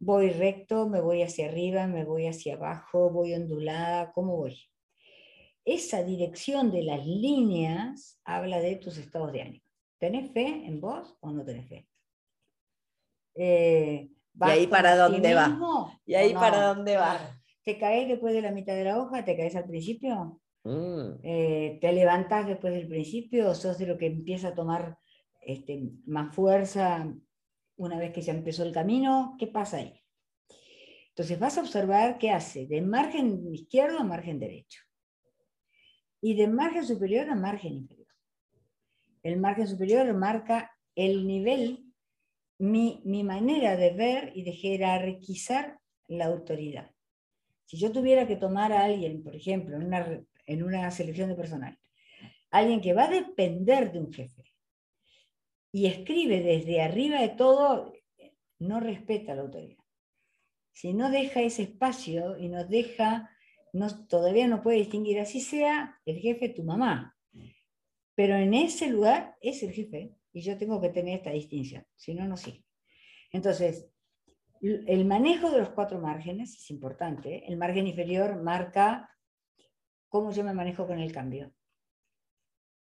Voy 0.00 0.30
recto, 0.30 0.88
me 0.88 1.00
voy 1.00 1.22
hacia 1.22 1.46
arriba, 1.46 1.86
me 1.86 2.04
voy 2.04 2.26
hacia 2.26 2.54
abajo, 2.54 3.10
voy 3.10 3.32
ondulada, 3.32 4.10
¿cómo 4.10 4.36
voy? 4.38 4.58
Esa 5.64 6.02
dirección 6.02 6.72
de 6.72 6.82
las 6.82 7.06
líneas 7.06 8.20
habla 8.24 8.58
de 8.58 8.74
tus 8.74 8.98
estados 8.98 9.32
de 9.32 9.42
ánimo. 9.42 9.64
¿Tenés 9.98 10.32
fe 10.32 10.48
en 10.66 10.80
vos 10.80 11.16
o 11.20 11.30
no 11.30 11.44
tenés 11.44 11.68
fe? 11.68 11.88
Eh, 13.36 14.10
¿Y 14.34 14.50
ahí 14.50 14.66
para 14.66 14.96
dónde 14.96 15.32
va? 15.32 15.96
¿Y 16.06 16.14
ahí 16.16 16.34
para 16.34 16.74
dónde 16.74 16.96
va? 16.96 17.40
¿Te 17.62 17.78
caes 17.78 18.08
después 18.08 18.34
de 18.34 18.42
la 18.42 18.50
mitad 18.50 18.74
de 18.74 18.82
la 18.82 18.98
hoja? 18.98 19.24
¿Te 19.24 19.36
caes 19.36 19.54
al 19.54 19.68
principio? 19.68 20.40
Mm. 20.64 21.20
Eh, 21.22 21.78
¿Te 21.80 21.92
levantas 21.92 22.48
después 22.48 22.74
del 22.74 22.88
principio? 22.88 23.48
¿O 23.48 23.54
sos 23.54 23.78
de 23.78 23.86
lo 23.86 23.96
que 23.96 24.06
empieza 24.06 24.48
a 24.48 24.54
tomar 24.56 24.98
este, 25.40 25.92
más 26.04 26.34
fuerza 26.34 27.14
una 27.78 27.98
vez 27.98 28.12
que 28.12 28.20
ya 28.20 28.32
empezó 28.32 28.62
el 28.64 28.72
camino? 28.72 29.36
¿Qué 29.38 29.46
pasa 29.46 29.78
ahí? 29.78 30.00
Entonces 31.08 31.38
vas 31.38 31.58
a 31.58 31.62
observar 31.62 32.18
qué 32.18 32.30
hace 32.30 32.66
de 32.66 32.82
margen 32.82 33.52
izquierdo 33.52 33.98
a 33.98 34.04
margen 34.04 34.38
derecho 34.38 34.82
y 36.20 36.36
de 36.36 36.46
margen 36.46 36.84
superior 36.84 37.28
a 37.30 37.34
margen 37.34 37.74
inferior. 37.74 38.08
El 39.22 39.40
margen 39.40 39.66
superior 39.66 40.12
marca 40.14 40.70
el 40.94 41.26
nivel 41.26 41.84
mi, 42.58 43.00
manera 43.24 43.76
de 43.76 43.90
ver 43.90 44.32
y 44.34 44.42
de 44.42 44.52
jerarquizar 44.52 45.78
la 46.08 46.26
autoridad. 46.26 46.90
Si 47.66 47.78
yo 47.78 47.92
tuviera 47.92 48.26
que 48.26 48.36
tomar 48.36 48.72
a 48.72 48.84
alguien, 48.84 49.22
por 49.22 49.36
ejemplo, 49.36 49.76
en 49.76 49.84
una, 49.84 50.24
en 50.46 50.62
una 50.62 50.90
selección 50.90 51.28
de 51.28 51.36
personal, 51.36 51.78
alguien 52.50 52.80
que 52.80 52.94
va 52.94 53.04
a 53.04 53.10
depender 53.10 53.92
de 53.92 54.00
un 54.00 54.12
jefe 54.12 54.37
y 55.72 55.86
escribe 55.86 56.42
desde 56.42 56.80
arriba 56.80 57.20
de 57.20 57.30
todo, 57.30 57.92
no 58.58 58.80
respeta 58.80 59.34
la 59.34 59.42
autoridad. 59.42 59.82
Si 60.72 60.94
no 60.94 61.10
deja 61.10 61.42
ese 61.42 61.62
espacio 61.62 62.38
y 62.38 62.48
nos 62.48 62.68
deja, 62.68 63.30
no, 63.72 64.06
todavía 64.06 64.46
no 64.46 64.62
puede 64.62 64.78
distinguir, 64.78 65.18
así 65.20 65.40
sea 65.40 66.00
el 66.04 66.18
jefe 66.18 66.48
tu 66.48 66.62
mamá, 66.62 67.16
pero 68.14 68.36
en 68.36 68.54
ese 68.54 68.88
lugar 68.88 69.36
es 69.40 69.62
el 69.62 69.72
jefe 69.72 70.14
y 70.32 70.40
yo 70.40 70.56
tengo 70.56 70.80
que 70.80 70.88
tener 70.88 71.18
esta 71.18 71.30
distinción, 71.30 71.84
si 71.96 72.14
no, 72.14 72.26
no 72.26 72.36
sigue. 72.36 72.64
Entonces, 73.32 73.90
el 74.60 75.04
manejo 75.04 75.50
de 75.50 75.58
los 75.58 75.70
cuatro 75.70 76.00
márgenes 76.00 76.54
es 76.54 76.70
importante. 76.70 77.44
El 77.46 77.56
margen 77.56 77.86
inferior 77.86 78.42
marca 78.42 79.08
cómo 80.08 80.32
yo 80.32 80.42
me 80.42 80.54
manejo 80.54 80.86
con 80.86 80.98
el 80.98 81.12
cambio. 81.12 81.52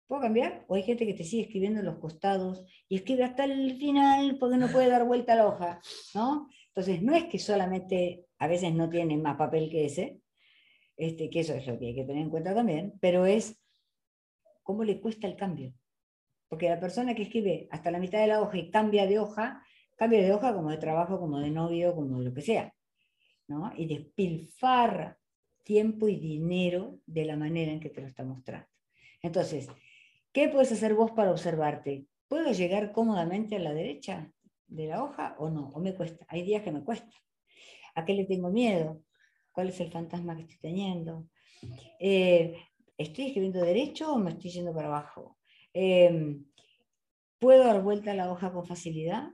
¿Puedo 0.07 0.22
cambiar? 0.22 0.64
O 0.68 0.74
hay 0.74 0.82
gente 0.82 1.07
que 1.07 1.14
te 1.14 1.24
sigue 1.24 1.44
escribiendo 1.44 1.80
en 1.80 1.86
los 1.86 1.98
costados 1.98 2.64
y 2.88 2.96
escribe 2.96 3.24
hasta 3.24 3.44
el 3.44 3.76
final 3.78 4.36
porque 4.38 4.57
no 4.57 4.68
puede 4.68 4.88
dar 4.88 5.07
vuelta 5.07 5.32
a 5.32 5.36
la 5.36 5.46
hoja, 5.46 5.80
¿no? 6.14 6.48
Entonces, 6.68 7.03
no 7.03 7.14
es 7.14 7.24
que 7.24 7.38
solamente 7.38 8.26
a 8.38 8.46
veces 8.46 8.74
no 8.74 8.88
tiene 8.88 9.16
más 9.16 9.36
papel 9.36 9.70
que 9.70 9.86
ese, 9.86 10.20
este, 10.96 11.30
que 11.30 11.40
eso 11.40 11.55
es 11.55 11.66
lo 11.66 11.78
que 11.78 11.86
hay 11.86 11.94
que 11.94 12.05
tener 12.05 12.22
en 12.22 12.30
cuenta 12.30 12.55
también, 12.55 12.94
pero 13.00 13.26
es 13.26 13.59
cómo 14.62 14.84
le 14.84 15.00
cuesta 15.00 15.26
el 15.26 15.36
cambio. 15.36 15.74
Porque 16.48 16.68
la 16.68 16.80
persona 16.80 17.14
que 17.14 17.22
escribe 17.22 17.68
hasta 17.70 17.90
la 17.90 17.98
mitad 17.98 18.20
de 18.20 18.26
la 18.26 18.42
hoja 18.42 18.59
y 18.59 18.70
cambia 18.70 19.07
de 19.07 19.18
hoja, 19.18 19.64
cambia 19.96 20.22
de 20.22 20.32
hoja 20.32 20.55
como 20.55 20.70
de 20.70 20.76
trabajo, 20.76 21.18
como 21.18 21.40
de 21.40 21.50
novio, 21.50 21.94
como 21.94 22.18
de 22.18 22.24
lo 22.24 22.34
que 22.34 22.42
sea. 22.42 22.74
¿no? 23.48 23.72
Y 23.76 23.86
despilfarra 23.86 25.18
tiempo 25.62 26.09
y 26.09 26.16
dinero 26.16 26.98
de 27.07 27.24
la 27.24 27.36
manera 27.36 27.72
en 27.72 27.80
que 27.80 27.90
te 27.90 28.00
lo 28.00 28.07
está 28.07 28.24
mostrando. 28.24 28.66
Entonces, 29.22 29.68
¿qué 30.33 30.49
puedes 30.49 30.72
hacer 30.72 30.95
vos 30.95 31.11
para 31.12 31.30
observarte? 31.30 32.07
¿Puedo 32.28 32.53
llegar 32.53 32.93
cómodamente 32.93 33.57
a 33.57 33.61
la 33.61 33.74
derecha 33.74 34.33
de 34.66 34.87
la 34.87 35.05
hoja 35.05 35.37
o 35.39 35.51
no? 35.51 35.68
¿O 35.74 35.80
me 35.80 35.95
cuesta? 35.95 36.24
Hay 36.28 36.43
días 36.43 36.62
que 36.62 36.72
me 36.72 36.83
cuesta. 36.83 37.14
¿A 37.95 38.05
qué 38.05 38.14
le 38.14 38.24
tengo 38.24 38.51
miedo? 38.51 39.03
¿Cuál 39.53 39.68
es 39.68 39.80
el 39.80 39.91
fantasma 39.91 40.35
que 40.35 40.43
estoy 40.43 40.59
teniendo? 40.59 41.28
Eh, 42.01 42.57
¿Estoy 42.97 43.26
escribiendo 43.26 43.61
derecho 43.61 44.12
o 44.12 44.18
me 44.18 44.30
estoy 44.30 44.51
yendo 44.51 44.74
para 44.74 44.89
abajo? 44.89 45.39
Em, 45.74 46.45
¿Puedo 47.39 47.64
dar 47.64 47.83
vuelta 47.83 48.12
a 48.12 48.14
la 48.14 48.30
hoja 48.30 48.53
con 48.53 48.64
facilidad? 48.64 49.30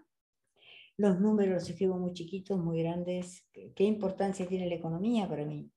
Los 0.97 1.21
números 1.21 1.55
los 1.55 1.71
escribo 1.71 1.99
muy 1.99 2.13
chiquitos, 2.15 2.59
muy 2.59 2.83
grandes. 2.83 3.47
¿Qué 3.53 3.85
importancia 3.85 4.49
tiene 4.49 4.67
la 4.67 4.75
economía 4.75 5.29
para 5.29 5.45
mí? 5.45 5.71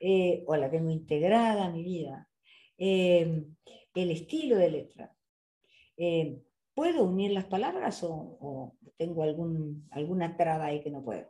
Eh, 0.00 0.44
o 0.46 0.56
la 0.56 0.70
tengo 0.70 0.90
integrada 0.90 1.66
a 1.66 1.70
mi 1.70 1.82
vida. 1.82 2.28
Eh, 2.78 3.44
el 4.02 4.10
estilo 4.10 4.56
de 4.56 4.70
letra. 4.70 5.14
Eh, 5.96 6.40
¿Puedo 6.74 7.04
unir 7.04 7.32
las 7.32 7.46
palabras 7.46 8.00
o, 8.04 8.76
tengo 8.96 9.24
algún, 9.24 9.88
alguna 9.90 10.36
traba 10.36 10.66
ahí 10.66 10.80
que 10.80 10.90
no 10.90 11.02
puedo? 11.02 11.28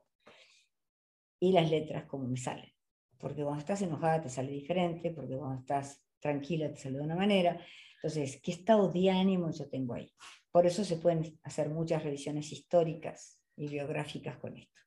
Y 1.41 1.53
las 1.53 1.71
letras, 1.71 2.05
como 2.05 2.29
me 2.29 2.37
salen. 2.37 2.71
Porque 3.19 3.43
cuando 3.43 3.61
estás 3.61 3.81
enojada 3.83 4.21
te 4.21 4.29
sale 4.29 4.53
diferente, 4.53 5.11
porque 5.11 5.37
cuando 5.37 5.61
estás 5.61 6.05
tranquila 6.21 6.71
te 6.71 6.77
sale 6.77 6.99
de 6.99 7.05
una 7.05 7.16
manera. 7.16 7.59
Entonces, 7.97 8.41
¿qué 8.43 8.53
estado 8.53 8.89
de 8.89 9.11
ánimo 9.11 9.51
yo 9.51 9.69
tengo 9.69 9.95
ahí? 9.95 10.12
Por 10.53 10.66
eso 10.66 10.85
se 10.85 10.97
pueden 10.97 11.39
hacer 11.43 11.71
muchas 11.71 12.05
revisiones 12.05 12.53
históricas 12.53 13.41
y 13.57 13.69
biográficas 13.69 14.37
con 14.37 14.57
esto. 14.57 14.83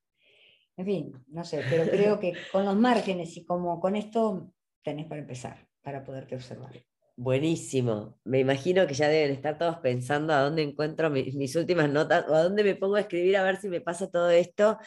En 0.77 0.85
fin, 0.85 1.25
no 1.27 1.43
sé, 1.43 1.63
pero 1.69 1.89
creo 1.89 2.19
que 2.19 2.33
con 2.51 2.65
los 2.65 2.75
márgenes 2.75 3.35
y 3.37 3.45
como 3.45 3.79
con 3.79 3.95
esto 3.95 4.53
tenés 4.83 5.07
para 5.07 5.21
empezar, 5.21 5.67
para 5.81 6.03
poderte 6.03 6.35
observar. 6.35 6.85
Buenísimo. 7.21 8.17
Me 8.23 8.39
imagino 8.39 8.87
que 8.87 8.95
ya 8.95 9.07
deben 9.07 9.29
estar 9.29 9.55
todos 9.59 9.77
pensando 9.77 10.33
a 10.33 10.41
dónde 10.41 10.63
encuentro 10.63 11.11
mis, 11.11 11.55
últimas 11.55 11.87
notas 11.87 12.25
o 12.27 12.33
a 12.33 12.41
dónde 12.41 12.63
me 12.63 12.73
pongo 12.73 12.95
a 12.95 13.01
escribir 13.01 13.37
a 13.37 13.43
ver 13.43 13.57
si 13.57 13.69
me 13.69 13.79
pasa 13.79 14.09
todo 14.09 14.31
esto. 14.31 14.79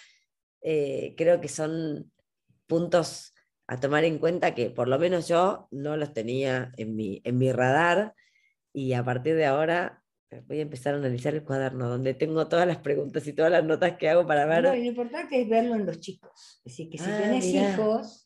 Eh, 0.61 1.15
creo 1.17 1.41
que 1.41 1.47
son 1.47 2.11
puntos 2.67 3.35
a 3.69 3.79
tomar 3.79 4.03
en 4.03 4.19
cuenta 4.19 4.53
que 4.53 4.69
por 4.69 4.89
lo 4.89 4.99
menos 4.99 5.29
yo 5.29 5.69
no 5.71 5.97
los 5.97 6.13
tenía 6.13 6.73
en 6.77 6.97
mi, 6.97 7.21
en 7.23 7.39
mi 7.39 7.53
radar 7.53 8.15
y 8.73 8.95
a 8.95 9.05
partir 9.05 9.37
de 9.37 9.47
ahora 9.47 10.03
voy 10.49 10.59
a 10.59 10.63
empezar 10.63 10.95
a 10.95 10.97
analizar 10.97 11.35
el 11.35 11.45
cuaderno, 11.45 11.89
donde 11.89 12.15
tengo 12.15 12.49
todas 12.49 12.67
las 12.67 12.79
preguntas 12.79 13.25
y 13.29 13.33
todas 13.33 13.53
las 13.53 13.63
notas 13.63 13.97
que 13.97 14.09
hago 14.09 14.27
para 14.27 14.45
ver. 14.45 14.65
lo 14.65 14.75
importante 14.75 15.41
es 15.41 15.49
verlo 15.49 15.77
en 15.77 15.87
los 15.87 16.01
chicos. 16.01 16.61
Es 16.65 16.73
decir, 16.73 16.91
que 16.91 16.99
si 16.99 17.09
ah, 17.09 17.17
tienes 17.17 17.45
hijos, 17.45 18.24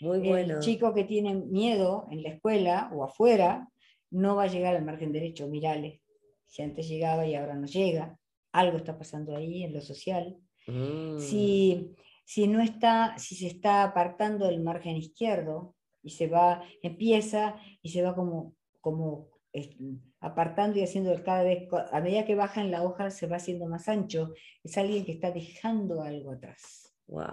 Muy 0.00 0.18
bueno. 0.18 0.54
el 0.54 0.60
chico 0.60 0.92
que 0.92 1.04
tiene 1.04 1.34
miedo 1.34 2.06
en 2.10 2.22
la 2.22 2.30
escuela 2.30 2.90
o 2.94 3.04
afuera, 3.04 3.68
no 4.10 4.36
va 4.36 4.44
a 4.44 4.48
llegar 4.48 4.76
al 4.76 4.84
margen 4.84 5.12
derecho, 5.12 5.48
mirale. 5.48 6.00
Si 6.46 6.62
antes 6.62 6.88
llegaba 6.88 7.26
y 7.26 7.34
ahora 7.34 7.54
no 7.54 7.66
llega, 7.66 8.18
algo 8.52 8.78
está 8.78 8.96
pasando 8.96 9.36
ahí 9.36 9.64
en 9.64 9.74
lo 9.74 9.80
social. 9.80 10.36
Mm. 10.66 11.18
Si, 11.18 11.94
si, 12.24 12.46
no 12.46 12.60
está, 12.60 13.18
si 13.18 13.34
se 13.34 13.46
está 13.48 13.82
apartando 13.82 14.46
del 14.46 14.62
margen 14.62 14.96
izquierdo 14.96 15.74
y 16.02 16.10
se 16.10 16.28
va, 16.28 16.62
empieza 16.82 17.56
y 17.82 17.90
se 17.90 18.02
va 18.02 18.14
como, 18.14 18.54
como 18.80 19.28
apartando 20.20 20.78
y 20.78 20.82
haciendo 20.82 21.14
cada 21.24 21.42
vez, 21.42 21.68
a 21.92 22.00
medida 22.00 22.24
que 22.24 22.34
baja 22.34 22.60
en 22.60 22.70
la 22.70 22.82
hoja 22.82 23.10
se 23.10 23.26
va 23.26 23.36
haciendo 23.36 23.66
más 23.66 23.88
ancho, 23.88 24.32
es 24.62 24.76
alguien 24.78 25.04
que 25.04 25.12
está 25.12 25.30
dejando 25.30 26.02
algo 26.02 26.32
atrás. 26.32 26.85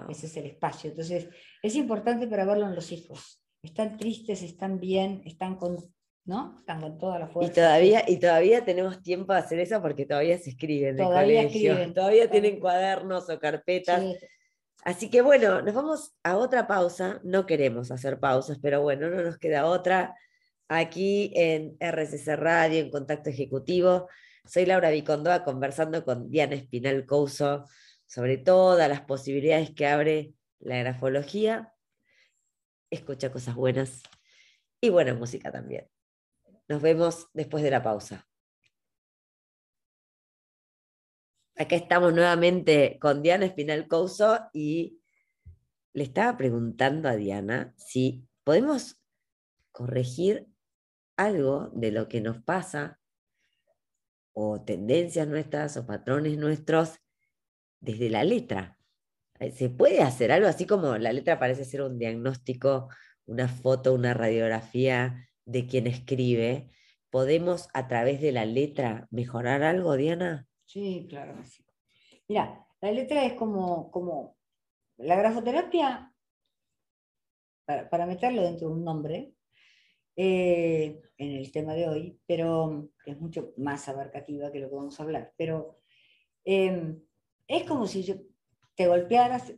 Ese 0.10 0.28
es 0.28 0.38
el 0.38 0.46
espacio. 0.46 0.90
Entonces, 0.90 1.28
es 1.62 1.76
importante 1.76 2.28
para 2.28 2.46
verlo 2.46 2.68
en 2.68 2.76
los 2.76 2.92
hijos. 2.92 3.42
Están 3.62 3.98
tristes, 3.98 4.44
están 4.44 4.80
bien, 4.80 5.22
están 5.26 5.56
con, 5.56 5.78
¿no? 6.26 6.56
Están 6.58 6.82
con 6.82 6.98
toda 6.98 7.20
la 7.20 7.28
fuerza. 7.28 7.52
Y 7.52 7.56
todavía, 7.56 8.04
y 8.08 8.18
todavía 8.18 8.66
tenemos 8.66 9.02
tiempo 9.02 9.34
de 9.34 9.40
hacer 9.40 9.60
eso 9.60 9.82
porque 9.82 10.06
todavía 10.06 10.38
se 10.38 10.52
escriben 10.52 10.96
de 10.96 11.04
todavía 11.04 11.44
colegio. 11.44 11.94
todavía 11.94 12.30
tienen 12.30 12.60
cuadernos 12.60 13.30
o 13.30 13.40
carpetas. 13.40 14.04
Así 14.84 15.10
que 15.10 15.22
bueno, 15.22 15.62
nos 15.62 15.74
vamos 15.74 16.14
a 16.24 16.38
otra 16.38 16.68
pausa. 16.68 17.22
No 17.24 17.46
queremos 17.46 17.90
hacer 17.90 18.20
pausas, 18.20 18.60
pero 18.62 18.82
bueno, 18.82 19.10
no 19.10 19.24
nos 19.24 19.38
queda 19.38 19.66
otra 19.66 20.16
aquí 20.68 21.32
en 21.36 21.78
RCC 21.80 22.36
Radio, 22.36 22.80
en 22.80 22.92
Contacto 22.92 23.30
Ejecutivo. 23.30 24.10
Soy 24.46 24.66
Laura 24.66 24.90
Vicondoa 24.90 25.44
conversando 25.46 26.04
con 26.04 26.30
Diana 26.30 26.56
Espinal 26.56 27.06
Couso 27.06 27.64
sobre 28.08 28.38
todas 28.38 28.90
las 28.90 29.02
posibilidades 29.02 29.72
que 29.72 29.88
abre 29.88 30.34
la 30.60 30.78
grafología. 30.78 31.74
Escucha 32.90 33.32
cosas 33.32 33.56
buenas 33.56 34.04
y 34.82 34.90
buena 34.90 35.14
música 35.14 35.52
también. 35.52 35.90
Nos 36.68 36.82
vemos 36.82 37.28
después 37.34 37.64
de 37.64 37.72
la 37.72 37.84
pausa. 37.84 38.28
Acá 41.56 41.76
estamos 41.76 42.14
nuevamente 42.14 42.98
con 43.00 43.22
Diana 43.22 43.46
Espinal 43.46 43.88
Couso 43.88 44.40
y 44.54 45.00
le 45.94 46.04
estaba 46.04 46.36
preguntando 46.36 47.08
a 47.08 47.16
Diana 47.16 47.74
si 47.78 48.28
podemos 48.44 49.00
corregir 49.72 50.48
algo 51.16 51.70
de 51.74 51.92
lo 51.92 52.08
que 52.08 52.22
nos 52.22 52.42
pasa, 52.42 53.00
o 54.34 54.64
tendencias 54.64 55.28
nuestras, 55.28 55.78
o 55.78 55.86
patrones 55.86 56.38
nuestros, 56.38 57.00
desde 57.84 58.10
la 58.10 58.24
letra. 58.24 58.78
Eh, 59.40 59.52
¿Se 59.52 59.70
puede 59.70 60.02
hacer 60.02 60.32
algo 60.32 60.48
así 60.48 60.66
como 60.66 60.98
la 60.98 61.14
letra 61.14 61.40
parece 61.40 61.66
ser 61.66 61.82
un 61.82 62.00
diagnóstico, 62.00 62.90
una 63.26 63.48
foto, 63.48 63.94
una 63.94 64.14
radiografía 64.14 65.28
de 65.46 65.68
quien 65.68 65.88
escribe? 65.88 66.70
¿Podemos 67.10 67.70
a 67.74 67.88
través 67.88 68.22
de 68.22 68.32
la 68.32 68.46
letra 68.46 69.08
mejorar 69.12 69.64
algo, 69.64 69.96
Diana? 69.96 70.48
Sí, 70.66 71.06
claro 71.10 71.36
Mira, 72.28 72.66
la 72.82 72.92
letra 72.92 73.26
es 73.26 73.34
como, 73.34 73.92
como 73.92 74.38
la 74.98 75.16
grafoterapia, 75.16 76.12
para, 77.66 77.90
para 77.90 78.06
meterlo 78.06 78.42
dentro 78.42 78.70
de 78.70 78.74
un 78.74 78.84
nombre, 78.84 79.34
eh, 80.16 81.02
en 81.18 81.32
el 81.32 81.52
tema 81.52 81.74
de 81.74 81.90
hoy, 81.90 82.20
pero 82.26 82.90
es 83.06 83.20
mucho 83.20 83.54
más 83.58 83.88
abarcativa 83.90 84.52
que 84.52 84.60
lo 84.60 84.70
que 84.70 84.76
vamos 84.76 85.00
a 85.00 85.04
hablar. 85.04 85.34
Pero 85.38 85.80
em, 86.46 87.02
es 87.48 87.64
como 87.64 87.88
si 87.88 88.06
te 88.76 88.88
golpearas, 88.88 89.54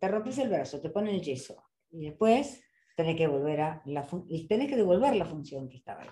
te 0.00 0.08
rompes 0.08 0.38
el 0.38 0.48
brazo, 0.48 0.80
te 0.80 0.90
ponen 0.90 1.14
el 1.14 1.22
yeso 1.22 1.62
y 1.90 2.06
después 2.06 2.62
tenés 2.96 3.16
que, 3.16 3.26
volver 3.26 3.60
a 3.60 3.82
la 3.86 4.06
tenés 4.48 4.68
que 4.68 4.76
devolver 4.76 5.16
la 5.16 5.26
función 5.26 5.68
que 5.68 5.78
estaba 5.78 6.02
ahí. 6.02 6.10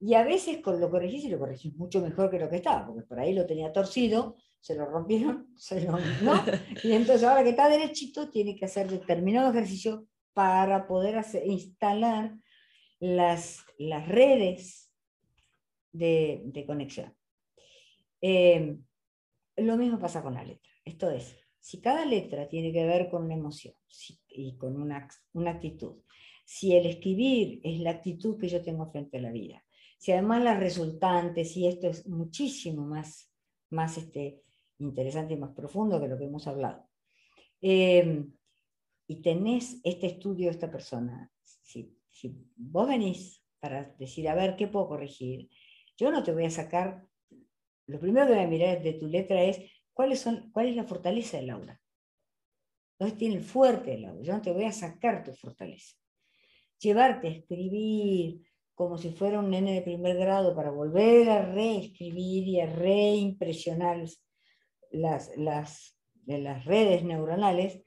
Y 0.00 0.14
a 0.14 0.24
veces 0.24 0.58
con 0.58 0.80
lo 0.80 0.90
corregís 0.90 1.24
y 1.24 1.28
lo 1.28 1.38
corregís 1.38 1.76
mucho 1.76 2.00
mejor 2.00 2.28
que 2.28 2.38
lo 2.38 2.50
que 2.50 2.56
estaba, 2.56 2.86
porque 2.86 3.02
por 3.02 3.20
ahí 3.20 3.32
lo 3.32 3.46
tenía 3.46 3.72
torcido, 3.72 4.36
se 4.60 4.74
lo 4.74 4.86
rompieron, 4.86 5.48
se 5.56 5.80
lo, 5.82 5.92
¿no? 6.22 6.42
Y 6.82 6.92
entonces 6.92 7.24
ahora 7.24 7.44
que 7.44 7.50
está 7.50 7.68
derechito, 7.68 8.28
tiene 8.28 8.56
que 8.56 8.64
hacer 8.64 8.90
determinado 8.90 9.50
ejercicio 9.50 10.06
para 10.32 10.86
poder 10.86 11.24
instalar 11.44 12.34
las, 12.98 13.64
las 13.78 14.08
redes 14.08 14.90
de, 15.92 16.64
conexión. 16.66 17.14
Eh, 18.20 18.78
lo 19.64 19.76
mismo 19.76 19.98
pasa 19.98 20.22
con 20.22 20.34
la 20.34 20.44
letra. 20.44 20.70
Esto 20.84 21.10
es, 21.10 21.36
si 21.60 21.80
cada 21.80 22.04
letra 22.04 22.48
tiene 22.48 22.72
que 22.72 22.84
ver 22.84 23.08
con 23.08 23.24
una 23.24 23.34
emoción 23.34 23.74
y 24.28 24.56
con 24.56 24.80
una, 24.80 25.08
una 25.32 25.52
actitud, 25.52 26.02
si 26.44 26.74
el 26.74 26.86
escribir 26.86 27.60
es 27.62 27.80
la 27.80 27.90
actitud 27.90 28.38
que 28.38 28.48
yo 28.48 28.62
tengo 28.62 28.90
frente 28.90 29.18
a 29.18 29.22
la 29.22 29.32
vida, 29.32 29.64
si 29.98 30.12
además 30.12 30.42
las 30.42 30.58
resultantes, 30.58 31.56
y 31.56 31.68
esto 31.68 31.88
es 31.88 32.06
muchísimo 32.08 32.84
más, 32.84 33.32
más 33.70 33.96
este, 33.96 34.42
interesante 34.78 35.34
y 35.34 35.36
más 35.36 35.54
profundo 35.54 36.00
que 36.00 36.08
lo 36.08 36.18
que 36.18 36.24
hemos 36.24 36.46
hablado, 36.48 36.88
eh, 37.60 38.24
y 39.06 39.22
tenés 39.22 39.80
este 39.84 40.06
estudio 40.06 40.46
de 40.46 40.52
esta 40.52 40.70
persona, 40.70 41.30
si 41.42 41.96
si 42.12 42.36
vos 42.56 42.86
venís 42.86 43.42
para 43.58 43.84
decir, 43.98 44.28
a 44.28 44.34
ver, 44.34 44.54
¿qué 44.54 44.68
puedo 44.68 44.88
corregir? 44.88 45.48
Yo 45.96 46.10
no 46.10 46.22
te 46.22 46.32
voy 46.32 46.44
a 46.44 46.50
sacar, 46.50 47.04
lo 47.86 47.98
primero 48.00 48.26
que 48.26 48.34
voy 48.34 48.44
a 48.44 48.48
mirar 48.48 48.82
de 48.82 48.94
tu 48.94 49.06
letra 49.06 49.42
es 49.42 49.60
cuáles 49.92 50.20
son, 50.20 50.50
cuál 50.52 50.68
es 50.68 50.76
la 50.76 50.84
fortaleza 50.84 51.36
del 51.36 51.50
aula. 51.50 51.80
Entonces 52.92 53.18
tiene 53.18 53.36
el 53.36 53.42
fuerte 53.42 53.92
del 53.92 54.04
aula, 54.06 54.22
yo 54.22 54.32
no 54.32 54.42
te 54.42 54.52
voy 54.52 54.64
a 54.64 54.72
sacar 54.72 55.24
tu 55.24 55.32
fortaleza. 55.34 55.96
Llevarte 56.78 57.28
a 57.28 57.30
escribir 57.30 58.40
como 58.74 58.98
si 58.98 59.10
fuera 59.10 59.38
un 59.38 59.50
nene 59.50 59.74
de 59.74 59.82
primer 59.82 60.16
grado 60.16 60.54
para 60.56 60.70
volver 60.70 61.28
a 61.30 61.52
reescribir 61.52 62.48
y 62.48 62.60
a 62.60 62.66
reimpresionar 62.66 64.02
las, 64.90 65.30
las, 65.36 65.98
las 66.26 66.64
redes 66.64 67.04
neuronales, 67.04 67.82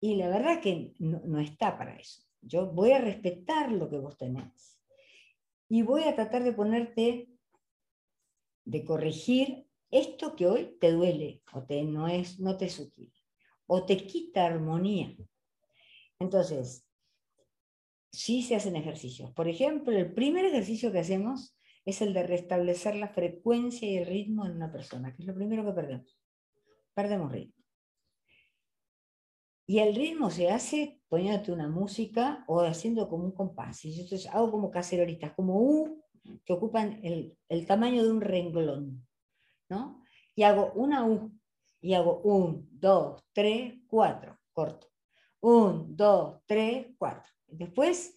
y 0.00 0.16
la 0.16 0.28
verdad 0.28 0.60
que 0.60 0.92
no 0.98 1.40
está 1.40 1.78
para 1.78 1.96
eso. 1.96 2.22
Yo 2.42 2.66
voy 2.66 2.92
a 2.92 3.00
respetar 3.00 3.72
lo 3.72 3.88
que 3.88 3.98
vos 3.98 4.16
tenés 4.16 4.78
y 5.68 5.82
voy 5.82 6.04
a 6.04 6.14
tratar 6.14 6.44
de 6.44 6.52
ponerte 6.52 7.28
de 8.66 8.84
corregir 8.84 9.66
esto 9.90 10.36
que 10.36 10.46
hoy 10.46 10.76
te 10.78 10.92
duele 10.92 11.42
o 11.52 11.62
te, 11.62 11.82
no, 11.84 12.08
es, 12.08 12.38
no 12.38 12.58
te 12.58 12.66
es 12.66 12.78
útil 12.78 13.12
o 13.66 13.86
te 13.86 13.96
quita 13.96 14.44
armonía. 14.44 15.16
Entonces, 16.18 16.86
sí 18.12 18.42
se 18.42 18.56
hacen 18.56 18.76
ejercicios. 18.76 19.32
Por 19.32 19.48
ejemplo, 19.48 19.96
el 19.96 20.12
primer 20.12 20.44
ejercicio 20.44 20.92
que 20.92 21.00
hacemos 21.00 21.56
es 21.84 22.02
el 22.02 22.12
de 22.12 22.24
restablecer 22.24 22.96
la 22.96 23.08
frecuencia 23.08 23.88
y 23.88 23.96
el 23.96 24.06
ritmo 24.06 24.44
en 24.44 24.52
una 24.52 24.72
persona, 24.72 25.14
que 25.14 25.22
es 25.22 25.26
lo 25.26 25.34
primero 25.34 25.64
que 25.64 25.72
perdemos. 25.72 26.18
Perdemos 26.94 27.32
ritmo. 27.32 27.54
Y 29.68 29.80
el 29.80 29.94
ritmo 29.94 30.30
se 30.30 30.50
hace 30.50 31.00
poniéndote 31.08 31.52
una 31.52 31.68
música 31.68 32.44
o 32.46 32.60
haciendo 32.60 33.08
como 33.08 33.24
un 33.24 33.32
compás. 33.32 33.84
Y 33.84 34.00
entonces 34.00 34.26
hago 34.32 34.50
como 34.50 34.70
cacerolitas, 34.70 35.32
como 35.32 35.60
U, 35.60 36.04
que 36.44 36.52
ocupan 36.52 37.00
el, 37.02 37.36
el 37.48 37.66
tamaño 37.66 38.02
de 38.02 38.10
un 38.10 38.20
renglón. 38.20 39.06
¿no? 39.68 40.02
Y 40.34 40.42
hago 40.42 40.72
una 40.74 41.04
U. 41.04 41.32
Y 41.80 41.94
hago 41.94 42.20
un, 42.22 42.68
dos, 42.72 43.22
tres, 43.32 43.74
cuatro. 43.86 44.38
Corto. 44.52 44.88
Un, 45.40 45.96
dos, 45.96 46.40
tres, 46.46 46.88
cuatro. 46.98 47.30
Después 47.46 48.16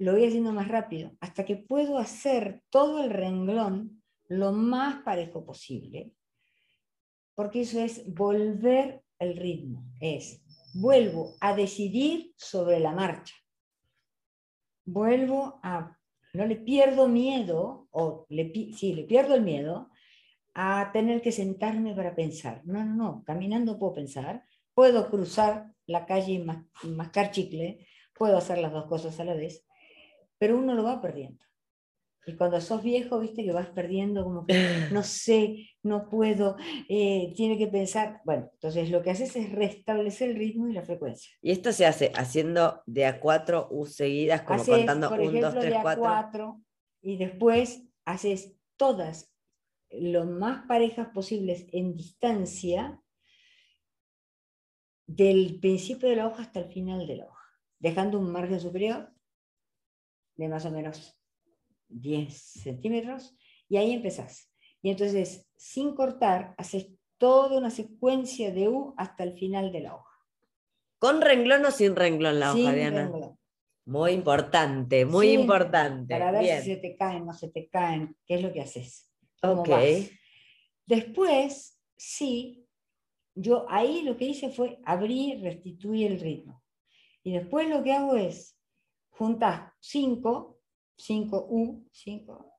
lo 0.00 0.12
voy 0.12 0.24
haciendo 0.24 0.52
más 0.52 0.68
rápido, 0.68 1.12
hasta 1.20 1.44
que 1.44 1.56
puedo 1.56 1.98
hacer 1.98 2.62
todo 2.70 3.04
el 3.04 3.10
renglón 3.10 4.02
lo 4.28 4.52
más 4.52 5.02
parejo 5.02 5.44
posible, 5.44 6.14
porque 7.34 7.62
eso 7.62 7.80
es 7.80 8.02
volver 8.14 9.02
el 9.18 9.36
ritmo, 9.36 9.84
es 10.00 10.42
vuelvo 10.72 11.36
a 11.40 11.54
decidir 11.54 12.32
sobre 12.36 12.80
la 12.80 12.92
marcha, 12.92 13.34
vuelvo 14.86 15.60
a, 15.62 15.98
no 16.32 16.46
le 16.46 16.56
pierdo 16.56 17.08
miedo, 17.08 17.88
o 17.90 18.26
le, 18.28 18.52
sí, 18.74 18.94
le 18.94 19.04
pierdo 19.04 19.34
el 19.34 19.42
miedo 19.42 19.90
a 20.54 20.90
tener 20.92 21.22
que 21.22 21.32
sentarme 21.32 21.94
para 21.94 22.14
pensar. 22.14 22.62
No, 22.64 22.84
no, 22.84 22.94
no, 22.94 23.24
caminando 23.24 23.78
puedo 23.78 23.94
pensar, 23.94 24.44
puedo 24.74 25.10
cruzar 25.10 25.72
la 25.86 26.06
calle 26.06 26.32
y 26.32 26.88
mascar 26.88 27.30
chicle, 27.30 27.86
puedo 28.14 28.36
hacer 28.36 28.58
las 28.58 28.72
dos 28.72 28.86
cosas 28.86 29.18
a 29.20 29.24
la 29.24 29.34
vez, 29.34 29.64
pero 30.38 30.58
uno 30.58 30.74
lo 30.74 30.84
va 30.84 31.00
perdiendo. 31.00 31.44
Y 32.26 32.36
cuando 32.36 32.60
sos 32.60 32.82
viejo, 32.82 33.18
viste 33.18 33.44
que 33.44 33.52
vas 33.52 33.68
perdiendo 33.68 34.24
como 34.24 34.46
que 34.46 34.54
no 34.92 35.02
sé, 35.02 35.68
no 35.82 36.08
puedo, 36.08 36.56
eh, 36.88 37.32
tiene 37.34 37.58
que 37.58 37.66
pensar. 37.66 38.20
Bueno, 38.24 38.50
entonces 38.52 38.90
lo 38.90 39.02
que 39.02 39.10
haces 39.10 39.34
es 39.36 39.50
restablecer 39.52 40.30
el 40.30 40.36
ritmo 40.36 40.68
y 40.68 40.72
la 40.72 40.82
frecuencia. 40.82 41.32
Y 41.42 41.50
esto 41.50 41.72
se 41.72 41.86
hace 41.86 42.12
haciendo 42.14 42.82
de 42.86 43.06
a 43.06 43.20
cuatro 43.20 43.68
U 43.70 43.86
seguidas, 43.86 44.42
como 44.42 44.64
contando 44.64 45.08
por 45.08 45.20
un, 45.20 45.40
dos, 45.40 45.54
tres, 45.54 45.70
de 45.70 45.76
a 45.76 45.82
cuatro. 45.82 46.02
cuatro. 46.02 46.60
Y 47.02 47.16
después 47.16 47.84
haces 48.04 48.56
todas 48.76 49.32
lo 49.90 50.26
más 50.26 50.66
parejas 50.66 51.08
posibles 51.08 51.66
en 51.72 51.96
distancia 51.96 53.00
del 55.06 55.58
principio 55.60 56.08
de 56.08 56.16
la 56.16 56.26
hoja 56.28 56.42
hasta 56.42 56.60
el 56.60 56.66
final 56.66 57.06
de 57.06 57.16
la 57.16 57.24
hoja 57.24 57.40
dejando 57.80 58.18
un 58.18 58.30
margen 58.30 58.60
superior 58.60 59.12
de 60.36 60.48
más 60.48 60.64
o 60.66 60.70
menos 60.70 61.19
10 61.90 62.34
centímetros, 62.34 63.36
y 63.68 63.76
ahí 63.76 63.92
empezás. 63.92 64.50
Y 64.82 64.90
entonces, 64.90 65.46
sin 65.56 65.94
cortar, 65.94 66.54
haces 66.56 66.88
toda 67.18 67.58
una 67.58 67.70
secuencia 67.70 68.52
de 68.52 68.68
U 68.68 68.94
hasta 68.96 69.24
el 69.24 69.38
final 69.38 69.72
de 69.72 69.80
la 69.80 69.96
hoja. 69.96 70.16
¿Con 70.98 71.20
renglón 71.20 71.64
o 71.64 71.70
sin 71.70 71.96
renglón 71.96 72.40
la 72.40 72.52
hoja, 72.52 72.72
Diana? 72.72 73.10
Muy 73.86 74.12
importante, 74.12 75.04
muy 75.04 75.30
importante. 75.30 76.14
Para 76.14 76.30
ver 76.30 76.62
si 76.62 76.74
se 76.74 76.76
te 76.76 76.96
caen, 76.96 77.26
no 77.26 77.32
se 77.32 77.48
te 77.48 77.68
caen, 77.68 78.16
qué 78.26 78.34
es 78.34 78.42
lo 78.42 78.52
que 78.52 78.60
haces. 78.60 79.10
Ok. 79.42 79.68
Después, 80.86 81.80
sí, 81.96 82.66
yo 83.34 83.66
ahí 83.68 84.02
lo 84.02 84.16
que 84.16 84.26
hice 84.26 84.50
fue 84.50 84.78
abrir, 84.84 85.40
restituir 85.42 86.12
el 86.12 86.20
ritmo. 86.20 86.62
Y 87.22 87.32
después 87.32 87.68
lo 87.68 87.82
que 87.82 87.92
hago 87.92 88.16
es 88.16 88.58
juntar 89.08 89.72
5, 89.80 90.59
5 91.00 91.46
U, 91.50 91.86
5, 91.92 92.54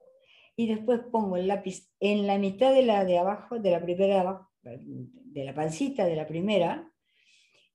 y 0.55 0.67
después 0.67 1.01
pongo 1.11 1.37
el 1.37 1.47
lápiz 1.47 1.89
en 1.99 2.27
la 2.27 2.37
mitad 2.37 2.73
de 2.73 2.83
la 2.83 3.05
de 3.05 3.17
abajo, 3.17 3.59
de 3.59 3.71
la 3.71 3.81
primera 3.81 4.47
de 4.63 5.45
la 5.45 5.55
pancita 5.55 6.05
de 6.05 6.15
la 6.15 6.27
primera, 6.27 6.87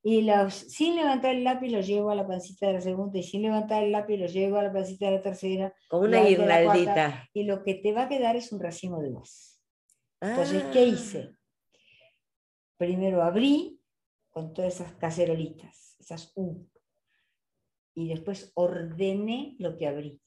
y 0.02 0.22
los, 0.22 0.54
sin 0.54 0.94
levantar 0.94 1.34
el 1.34 1.42
lápiz 1.42 1.68
lo 1.68 1.80
llevo 1.80 2.10
a 2.10 2.14
la 2.14 2.26
pancita 2.26 2.68
de 2.68 2.74
la 2.74 2.80
segunda, 2.80 3.18
y 3.18 3.24
sin 3.24 3.42
levantar 3.42 3.82
el 3.82 3.92
lápiz 3.92 4.18
lo 4.18 4.26
llevo 4.26 4.58
a 4.58 4.62
la 4.62 4.72
pancita 4.72 5.06
de 5.06 5.12
la 5.16 5.22
tercera. 5.22 5.74
Como 5.88 6.04
una 6.04 6.22
guirnaldita. 6.22 7.28
Y 7.34 7.42
lo 7.42 7.64
que 7.64 7.74
te 7.74 7.92
va 7.92 8.04
a 8.04 8.08
quedar 8.08 8.36
es 8.36 8.52
un 8.52 8.60
racimo 8.60 9.00
de 9.00 9.10
uvas. 9.10 9.60
Entonces, 10.20 10.62
¿qué 10.72 10.78
ah. 10.78 10.84
hice? 10.84 11.30
Primero 12.76 13.22
abrí 13.22 13.80
con 14.28 14.52
todas 14.52 14.74
esas 14.74 14.92
cacerolitas, 14.92 15.96
esas 15.98 16.32
U 16.36 16.68
y 17.96 18.08
después 18.08 18.52
ordené 18.54 19.56
lo 19.58 19.76
que 19.76 19.88
abrí. 19.88 20.20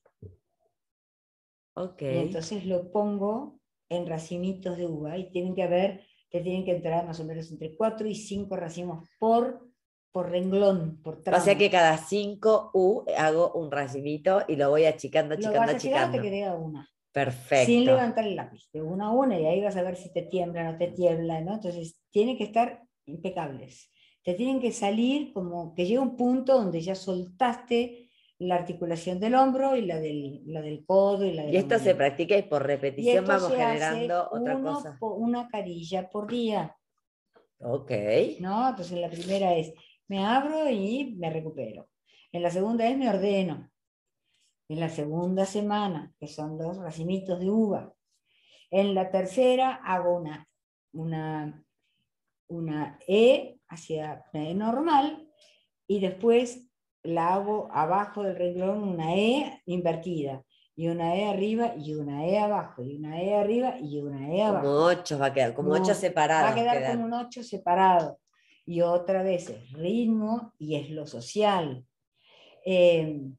Ok. 1.79 2.01
Y 2.01 2.17
entonces 2.17 2.65
lo 2.65 2.91
pongo 2.91 3.59
en 3.89 4.05
racimitos 4.05 4.77
de 4.77 4.85
uva 4.85 5.17
y 5.17 5.31
tienen 5.31 5.55
que 5.55 5.63
haber, 5.63 6.01
te 6.29 6.41
tienen 6.41 6.65
que 6.65 6.75
entrar 6.75 7.05
más 7.05 7.19
o 7.19 7.23
menos 7.23 7.49
entre 7.51 7.75
4 7.75 8.07
y 8.07 8.15
5 8.15 8.55
racimos 8.55 9.07
por, 9.17 9.67
por 10.11 10.29
renglón, 10.29 11.01
por 11.01 11.23
tramo. 11.23 11.41
O 11.41 11.43
sea 11.43 11.57
que 11.57 11.69
cada 11.69 11.97
5 11.97 12.71
U 12.73 13.05
hago 13.17 13.53
un 13.53 13.71
racimito 13.71 14.43
y 14.47 14.55
lo 14.55 14.69
voy 14.69 14.85
achicando, 14.85 15.35
achicando, 15.35 15.59
lo 15.59 15.65
vas 15.65 15.75
achicando. 15.75 16.21
te 16.21 16.29
queda 16.29 16.55
una. 16.55 16.87
Perfecto. 17.11 17.65
Sin 17.65 17.85
levantar 17.85 18.27
el 18.27 18.35
lápiz, 18.35 18.69
de 18.71 18.81
una 18.81 19.07
a 19.07 19.11
una, 19.11 19.39
y 19.39 19.45
ahí 19.45 19.61
vas 19.61 19.75
a 19.75 19.81
ver 19.81 19.95
si 19.95 20.13
te 20.13 20.21
tiembla 20.23 20.61
o 20.61 20.71
no 20.73 20.77
te 20.77 20.87
tiembla, 20.87 21.41
¿no? 21.41 21.55
Entonces, 21.55 21.99
tiene 22.11 22.37
que 22.37 22.43
estar 22.43 22.83
impecables 23.05 23.89
te 24.23 24.33
tienen 24.33 24.59
que 24.59 24.71
salir 24.71 25.33
como 25.33 25.73
que 25.73 25.85
llega 25.85 26.01
un 26.01 26.15
punto 26.15 26.53
donde 26.53 26.81
ya 26.81 26.95
soltaste 26.95 28.08
la 28.39 28.55
articulación 28.55 29.19
del 29.19 29.35
hombro 29.35 29.75
y 29.75 29.85
la 29.85 29.99
del, 29.99 30.41
la 30.45 30.61
del 30.61 30.85
codo 30.85 31.25
y 31.25 31.33
la 31.33 31.45
Y 31.45 31.57
esto 31.57 31.77
se 31.77 31.93
practica 31.93 32.37
y 32.37 32.43
por 32.43 32.65
repetición 32.65 33.25
vamos 33.25 33.51
generando 33.51 34.29
otra 34.31 34.61
cosa. 34.61 34.97
una 35.01 35.49
carilla 35.49 36.09
por 36.09 36.31
día. 36.31 36.75
Ok. 37.59 37.91
¿No? 38.39 38.69
Entonces 38.69 38.97
la 38.97 39.09
primera 39.09 39.53
es, 39.55 39.73
me 40.07 40.25
abro 40.25 40.69
y 40.69 41.15
me 41.17 41.29
recupero. 41.29 41.89
En 42.31 42.41
la 42.41 42.49
segunda 42.49 42.87
es, 42.87 42.97
me 42.97 43.09
ordeno. 43.09 43.69
En 44.69 44.79
la 44.79 44.89
segunda 44.89 45.45
semana, 45.45 46.13
que 46.17 46.27
son 46.27 46.57
los 46.57 46.77
racimitos 46.77 47.39
de 47.39 47.49
uva. 47.49 47.93
En 48.71 48.95
la 48.95 49.11
tercera 49.11 49.81
hago 49.83 50.15
una, 50.15 50.47
una, 50.93 51.65
una 52.47 52.99
E 53.05 53.59
hacia 53.67 54.23
E 54.31 54.53
normal 54.53 55.27
y 55.87 55.99
después 55.99 56.68
la 57.03 57.33
hago 57.33 57.69
abajo 57.71 58.23
del 58.23 58.35
renglón 58.35 58.83
una 58.83 59.15
E 59.15 59.61
invertida 59.65 60.43
y 60.75 60.87
una 60.87 61.15
E 61.15 61.25
arriba 61.25 61.73
y 61.77 61.93
una 61.93 62.25
E 62.25 62.37
abajo 62.37 62.83
y 62.83 62.95
una 62.95 63.21
E 63.21 63.35
arriba 63.35 63.77
y 63.79 63.99
una 63.99 64.29
E 64.33 64.41
abajo. 64.41 64.65
Como 64.65 64.85
ocho 64.85 65.19
va 65.19 65.27
a 65.27 65.33
quedar, 65.33 65.53
como, 65.53 65.71
ocho 65.73 65.93
separados. 65.93 66.49
Va 66.49 66.53
a 66.53 66.55
quedar 66.55 66.91
como 66.91 67.05
un 67.05 67.13
ocho 67.13 67.43
separado. 67.43 68.19
Y 68.65 68.81
otra 68.81 69.23
vez 69.23 69.49
es 69.49 69.71
ritmo 69.73 70.53
y 70.57 70.75
es 70.75 70.89
lo 70.89 71.05
social. 71.05 71.85
Em, 72.63 73.35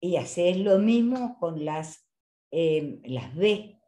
y 0.00 0.16
haces 0.16 0.56
lo 0.58 0.78
mismo 0.78 1.38
con 1.38 1.64
las, 1.64 2.06
em, 2.50 3.00
las 3.04 3.34
B. 3.34 3.78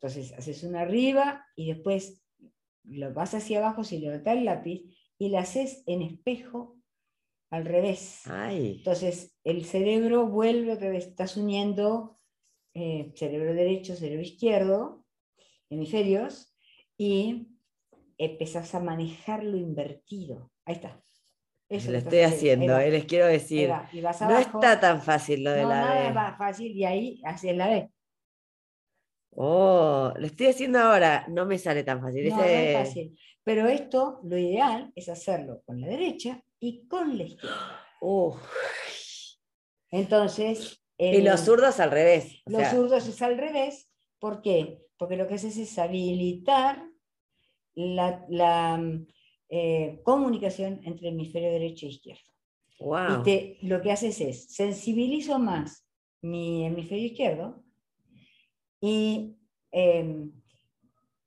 Entonces 0.00 0.32
haces 0.32 0.62
una 0.64 0.80
arriba 0.80 1.46
y 1.56 1.68
después 1.72 2.22
lo 2.84 3.12
vas 3.12 3.34
hacia 3.34 3.58
abajo 3.58 3.84
si 3.84 3.98
levantas 3.98 4.36
el 4.36 4.44
lápiz 4.44 4.82
y 5.18 5.28
lo 5.30 5.38
haces 5.38 5.82
en 5.86 6.02
espejo 6.02 6.77
al 7.50 7.64
revés. 7.64 8.22
Entonces 8.26 9.36
el 9.44 9.64
cerebro 9.64 10.26
vuelve 10.26 10.72
otra 10.72 10.90
vez, 10.90 11.06
estás 11.06 11.36
uniendo 11.36 12.16
eh, 12.74 13.12
cerebro 13.16 13.54
derecho, 13.54 13.96
cerebro 13.96 14.22
izquierdo, 14.22 15.04
hemisferios, 15.70 16.54
y 16.96 17.48
empezás 18.18 18.74
a 18.74 18.80
manejar 18.80 19.44
lo 19.44 19.56
invertido. 19.56 20.50
Ahí 20.64 20.74
está. 20.74 21.00
Eso 21.68 21.90
lo 21.90 21.98
estoy 21.98 22.20
haciendo, 22.20 22.78
eh, 22.78 22.90
les 22.90 23.04
quiero 23.04 23.26
decir. 23.26 23.68
no 23.68 24.38
está 24.38 24.80
tan 24.80 25.02
fácil 25.02 25.44
lo 25.44 25.50
de 25.50 25.62
no, 25.62 25.68
la 25.68 25.80
nada 25.80 26.12
más 26.12 26.38
fácil 26.38 26.72
y 26.74 26.84
ahí 26.84 27.20
haces 27.24 27.54
la 27.54 27.68
B. 27.68 27.90
Oh, 29.32 30.12
lo 30.16 30.26
estoy 30.26 30.46
haciendo 30.46 30.78
ahora, 30.78 31.26
no 31.28 31.44
me 31.44 31.58
sale 31.58 31.84
tan 31.84 32.00
fácil. 32.00 32.28
No, 32.30 32.42
es 32.42 32.76
fácil. 32.76 33.18
Pero 33.44 33.66
esto, 33.66 34.20
lo 34.24 34.36
ideal 34.38 34.90
es 34.94 35.08
hacerlo 35.08 35.62
con 35.64 35.80
la 35.80 35.88
derecha 35.88 36.42
y 36.60 36.86
con 36.86 37.16
la 37.16 37.24
izquierda. 37.24 37.86
Entonces. 39.90 40.82
y 40.98 41.22
los 41.22 41.40
zurdos 41.40 41.80
al 41.80 41.90
revés. 41.90 42.42
Los 42.46 42.68
zurdos 42.68 43.06
es 43.06 43.22
al 43.22 43.38
revés. 43.38 43.90
¿Por 44.18 44.42
qué? 44.42 44.82
Porque 44.96 45.16
lo 45.16 45.28
que 45.28 45.34
haces 45.34 45.56
es 45.56 45.78
habilitar 45.78 46.84
la, 47.74 48.82
eh, 49.48 50.00
comunicación 50.02 50.80
entre 50.84 51.08
el 51.08 51.14
hemisferio 51.14 51.50
derecho 51.50 51.86
e 51.86 51.90
izquierdo. 51.90 52.32
Wow. 52.80 53.22
Y 53.26 53.66
lo 53.66 53.80
que 53.80 53.92
haces 53.92 54.20
es 54.20 54.52
sensibilizo 54.52 55.38
más 55.38 55.86
mi 56.20 56.66
hemisferio 56.66 57.06
izquierdo 57.06 57.64
y 58.80 59.36
em, 59.70 60.32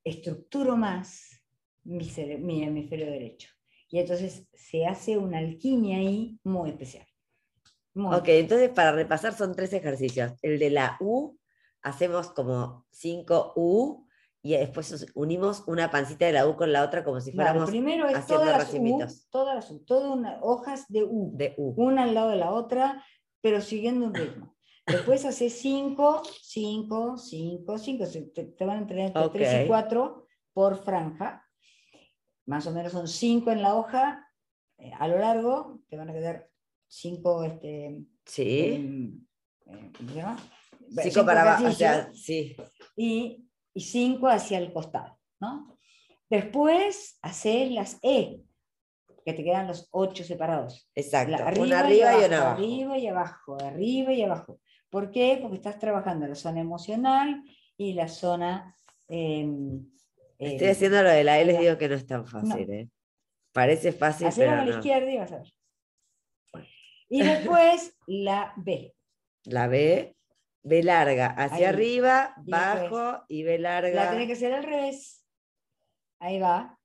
estructuro 0.03 0.77
más 0.77 1.41
mi, 1.84 2.07
mi 2.39 2.63
hemisferio 2.63 3.07
derecho. 3.07 3.49
Y 3.91 3.99
entonces 3.99 4.47
se 4.53 4.85
hace 4.85 5.17
una 5.17 5.39
alquimia 5.39 5.97
ahí 5.97 6.39
muy 6.43 6.69
especial. 6.69 7.05
ok, 7.93 8.27
entonces 8.29 8.69
para 8.69 8.93
repasar 8.93 9.33
son 9.33 9.53
tres 9.53 9.73
ejercicios. 9.73 10.31
El 10.41 10.59
de 10.59 10.69
la 10.69 10.97
U, 11.01 11.37
hacemos 11.81 12.31
como 12.31 12.85
5 12.91 13.53
U 13.57 14.07
y 14.41 14.53
después 14.53 15.11
unimos 15.13 15.63
una 15.67 15.91
pancita 15.91 16.25
de 16.25 16.31
la 16.31 16.47
U 16.47 16.55
con 16.55 16.71
la 16.71 16.83
otra 16.83 17.03
como 17.03 17.19
si 17.19 17.31
fuéramos 17.31 17.69
primero 17.69 18.07
es 18.07 18.25
todas 18.25 18.57
las, 18.57 18.73
U, 18.73 19.07
todas 19.29 19.55
las 19.55 19.69
U, 19.69 19.79
todas 19.83 20.09
una, 20.09 20.39
hojas 20.41 20.85
de 20.87 21.03
U, 21.03 21.31
de 21.35 21.53
U, 21.57 21.73
una 21.75 22.03
al 22.03 22.13
lado 22.13 22.29
de 22.29 22.37
la 22.37 22.51
otra, 22.51 23.03
pero 23.41 23.61
siguiendo 23.61 24.05
un 24.05 24.13
ritmo. 24.13 24.55
Después 24.87 25.25
haces 25.25 25.53
5, 25.59 26.23
5, 26.41 27.17
5, 27.17 27.77
5, 27.77 28.05
te 28.57 28.65
van 28.65 28.77
a 28.77 28.81
entrenar 28.81 29.07
entre 29.07 29.29
3 29.29 29.65
y 29.65 29.67
4 29.67 30.25
por 30.53 30.77
franja 30.77 31.45
más 32.45 32.67
o 32.67 32.71
menos 32.71 32.91
son 32.91 33.07
cinco 33.07 33.51
en 33.51 33.61
la 33.61 33.75
hoja, 33.75 34.27
eh, 34.77 34.91
a 34.97 35.07
lo 35.07 35.17
largo 35.19 35.81
te 35.89 35.97
van 35.97 36.09
a 36.09 36.13
quedar 36.13 36.49
cinco, 36.87 37.43
este, 37.43 38.03
sí. 38.25 39.21
Eh, 39.65 39.91
¿cómo 39.97 40.09
se 40.09 40.15
llama? 40.15 40.37
Cinco, 41.03 41.25
para 41.25 41.41
abajo, 41.41 41.69
sí. 42.13 42.55
Y, 42.95 43.47
y, 43.73 43.81
cinco 43.81 44.27
hacia 44.27 44.57
el 44.57 44.73
costado, 44.73 45.17
¿no? 45.39 45.77
Después 46.29 47.17
hacer 47.21 47.71
las 47.71 47.97
E, 48.01 48.41
que 49.25 49.33
te 49.33 49.43
quedan 49.43 49.67
los 49.67 49.87
ocho 49.91 50.23
separados. 50.23 50.89
Exacto, 50.95 51.35
arriba 51.35 51.65
una 51.65 51.79
arriba 51.79 52.13
y, 52.13 52.25
una 52.25 52.37
abajo. 52.37 52.51
Arriba 52.57 52.97
y 52.97 53.07
abajo, 53.07 53.57
arriba 53.61 54.13
y 54.13 54.21
abajo. 54.23 54.59
¿Por 54.89 55.11
qué? 55.11 55.39
Porque 55.41 55.57
estás 55.57 55.79
trabajando 55.79 56.27
la 56.27 56.35
zona 56.35 56.59
emocional 56.61 57.43
y 57.77 57.93
la 57.93 58.07
zona 58.07 58.75
em, 59.07 59.85
Estoy 60.41 60.67
haciendo 60.69 61.03
lo 61.03 61.09
de 61.09 61.23
la 61.23 61.39
E, 61.39 61.45
les 61.45 61.59
digo 61.59 61.77
que 61.77 61.87
no 61.87 61.95
es 61.95 62.05
tan 62.07 62.25
fácil. 62.25 62.69
¿eh? 62.71 62.89
Parece 63.51 63.91
fácil. 63.91 64.27
Hacerlo 64.27 64.61
a 64.61 64.65
la 64.65 64.71
izquierda 64.71 65.11
y 65.11 65.17
vas 65.17 65.31
a 65.31 65.37
ver. 65.37 65.53
Y 67.09 67.21
después 67.21 67.95
la 68.07 68.53
B. 68.57 68.93
La 69.43 69.67
B, 69.67 70.15
B 70.61 70.83
larga, 70.83 71.25
hacia 71.25 71.69
arriba, 71.69 72.35
bajo 72.45 73.23
y 73.27 73.41
B 73.41 73.57
larga. 73.57 74.05
La 74.05 74.11
tiene 74.11 74.27
que 74.27 74.35
ser 74.35 74.53
al 74.53 74.63
revés. 74.63 75.25
Ahí 76.19 76.39
va. 76.39 76.77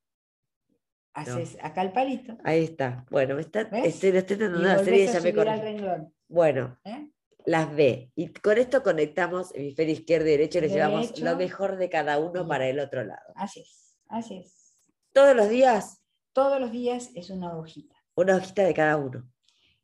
Haces 1.12 1.58
acá 1.60 1.82
el 1.82 1.92
palito. 1.92 2.38
Ahí 2.44 2.64
está. 2.64 3.04
Bueno, 3.10 3.34
me 3.34 3.42
está, 3.42 3.60
estoy, 3.60 4.16
estoy 4.16 4.38
tratando 4.38 4.70
hacer 4.70 4.94
y 4.94 5.06
ya 5.06 5.20
me 5.20 6.10
Bueno, 6.28 6.78
¿Eh? 6.84 7.10
Las 7.46 7.74
B. 7.74 8.10
Y 8.14 8.28
con 8.28 8.58
esto 8.58 8.82
conectamos 8.82 9.54
hemisferio 9.54 9.94
izquierdo 9.94 10.26
y 10.26 10.32
derecho 10.32 10.58
y 10.58 10.62
les 10.62 10.72
llevamos 10.72 11.18
lo 11.18 11.36
mejor 11.36 11.76
de 11.78 11.88
cada 11.88 12.18
uno 12.18 12.46
para 12.46 12.68
el 12.68 12.78
otro 12.80 13.04
lado. 13.04 13.32
Así 13.36 13.60
es, 13.60 13.96
así 14.08 14.38
es. 14.38 14.76
¿Todos 15.12 15.34
los 15.34 15.48
días? 15.48 16.02
Todos 16.32 16.60
los 16.60 16.70
días 16.70 17.10
es 17.14 17.30
una 17.30 17.56
hojita. 17.56 17.94
Una 18.16 18.36
hojita 18.36 18.64
de 18.64 18.74
cada 18.74 18.96
uno. 18.96 19.26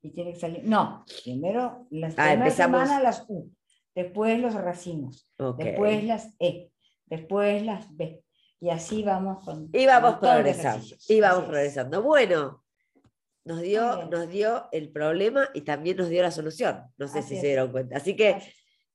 Y 0.03 0.11
tiene 0.11 0.35
que 0.35 0.41
salir. 0.41 0.65
No, 0.65 1.05
primero 1.23 1.87
las 1.91 2.15
ah, 2.19 2.31
primeras 2.31 2.55
semanas 2.55 3.03
las 3.03 3.25
U, 3.29 3.51
después 3.95 4.39
los 4.41 4.55
racimos, 4.55 5.31
después 5.59 6.05
las 6.05 6.35
E, 6.41 6.73
después 7.07 7.63
las 7.65 7.97
B. 7.97 8.25
Y 8.61 8.71
así 8.71 9.03
vamos 9.03 9.45
con. 9.45 9.71
Y 9.73 9.87
vamos 9.87 10.17
progresando. 10.17 10.87
Y 11.09 11.21
vamos 11.21 11.45
progresando. 11.45 12.03
Bueno, 12.03 12.62
nos 13.45 13.61
dio, 13.61 14.07
nos 14.07 14.29
dio 14.29 14.69
el 14.73 14.91
problema 14.91 15.49
y 15.55 15.63
también 15.63 15.97
nos 15.97 16.09
dio 16.09 16.23
la 16.23 16.31
solución. 16.31 16.83
No 16.97 17.09
sé 17.09 17.23
si 17.23 17.37
se 17.37 17.47
dieron 17.47 17.73
cuenta. 17.73 17.97
Así 17.97 18.15
que, 18.15 18.37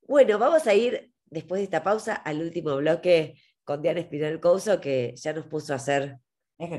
bueno, 0.06 0.38
vamos 0.38 0.66
a 0.66 0.74
ir 0.74 1.12
después 1.26 1.60
de 1.60 1.64
esta 1.64 1.82
pausa 1.82 2.14
al 2.14 2.40
último 2.40 2.76
bloque 2.76 3.40
con 3.64 3.82
Diana 3.82 4.00
Espinal 4.00 4.40
Couso, 4.40 4.80
que 4.80 5.14
ya 5.16 5.32
nos 5.32 5.46
puso 5.46 5.72
a 5.74 5.76
hacer 5.76 6.18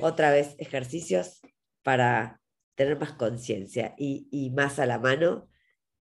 otra 0.01 0.31
vez 0.31 0.55
ejercicios 0.57 1.41
para 1.83 2.41
tener 2.75 2.99
más 2.99 3.13
conciencia 3.13 3.93
y, 3.97 4.27
y 4.31 4.49
más 4.49 4.79
a 4.79 4.85
la 4.85 4.99
mano 4.99 5.49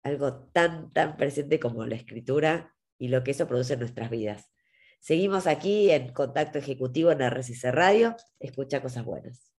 algo 0.03 0.35
tan, 0.53 0.93
tan 0.93 1.17
presente 1.17 1.59
como 1.59 1.85
la 1.85 1.97
escritura 1.97 2.75
y 2.99 3.09
lo 3.09 3.25
que 3.25 3.33
eso 3.33 3.49
produce 3.49 3.75
en 3.75 3.81
nuestras 3.81 4.09
vidas. 4.09 4.53
Seguimos 5.01 5.47
aquí 5.47 5.91
en 5.91 6.13
Contacto 6.13 6.59
Ejecutivo 6.59 7.11
en 7.11 7.21
RCC 7.21 7.71
Radio. 7.73 8.17
Escucha 8.39 8.81
cosas 8.81 9.05
buenas. 9.05 9.56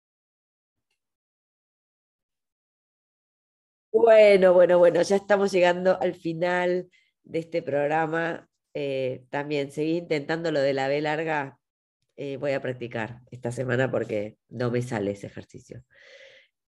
Bueno, 4.00 4.54
bueno, 4.54 4.78
bueno, 4.78 5.02
ya 5.02 5.16
estamos 5.16 5.52
llegando 5.52 6.00
al 6.00 6.14
final 6.14 6.88
de 7.24 7.40
este 7.40 7.64
programa. 7.64 8.48
Eh, 8.76 9.26
también 9.32 9.72
seguí 9.72 9.98
intentando 9.98 10.52
lo 10.52 10.60
de 10.60 10.74
la 10.74 10.88
B 10.88 11.02
larga. 11.02 11.58
Eh, 12.16 12.38
voy 12.38 12.52
a 12.52 12.62
practicar 12.62 13.22
esta 13.32 13.52
semana 13.52 13.90
porque 13.90 14.38
no 14.50 14.70
me 14.70 14.84
sale 14.84 15.12
ese 15.12 15.26
ejercicio. 15.26 15.84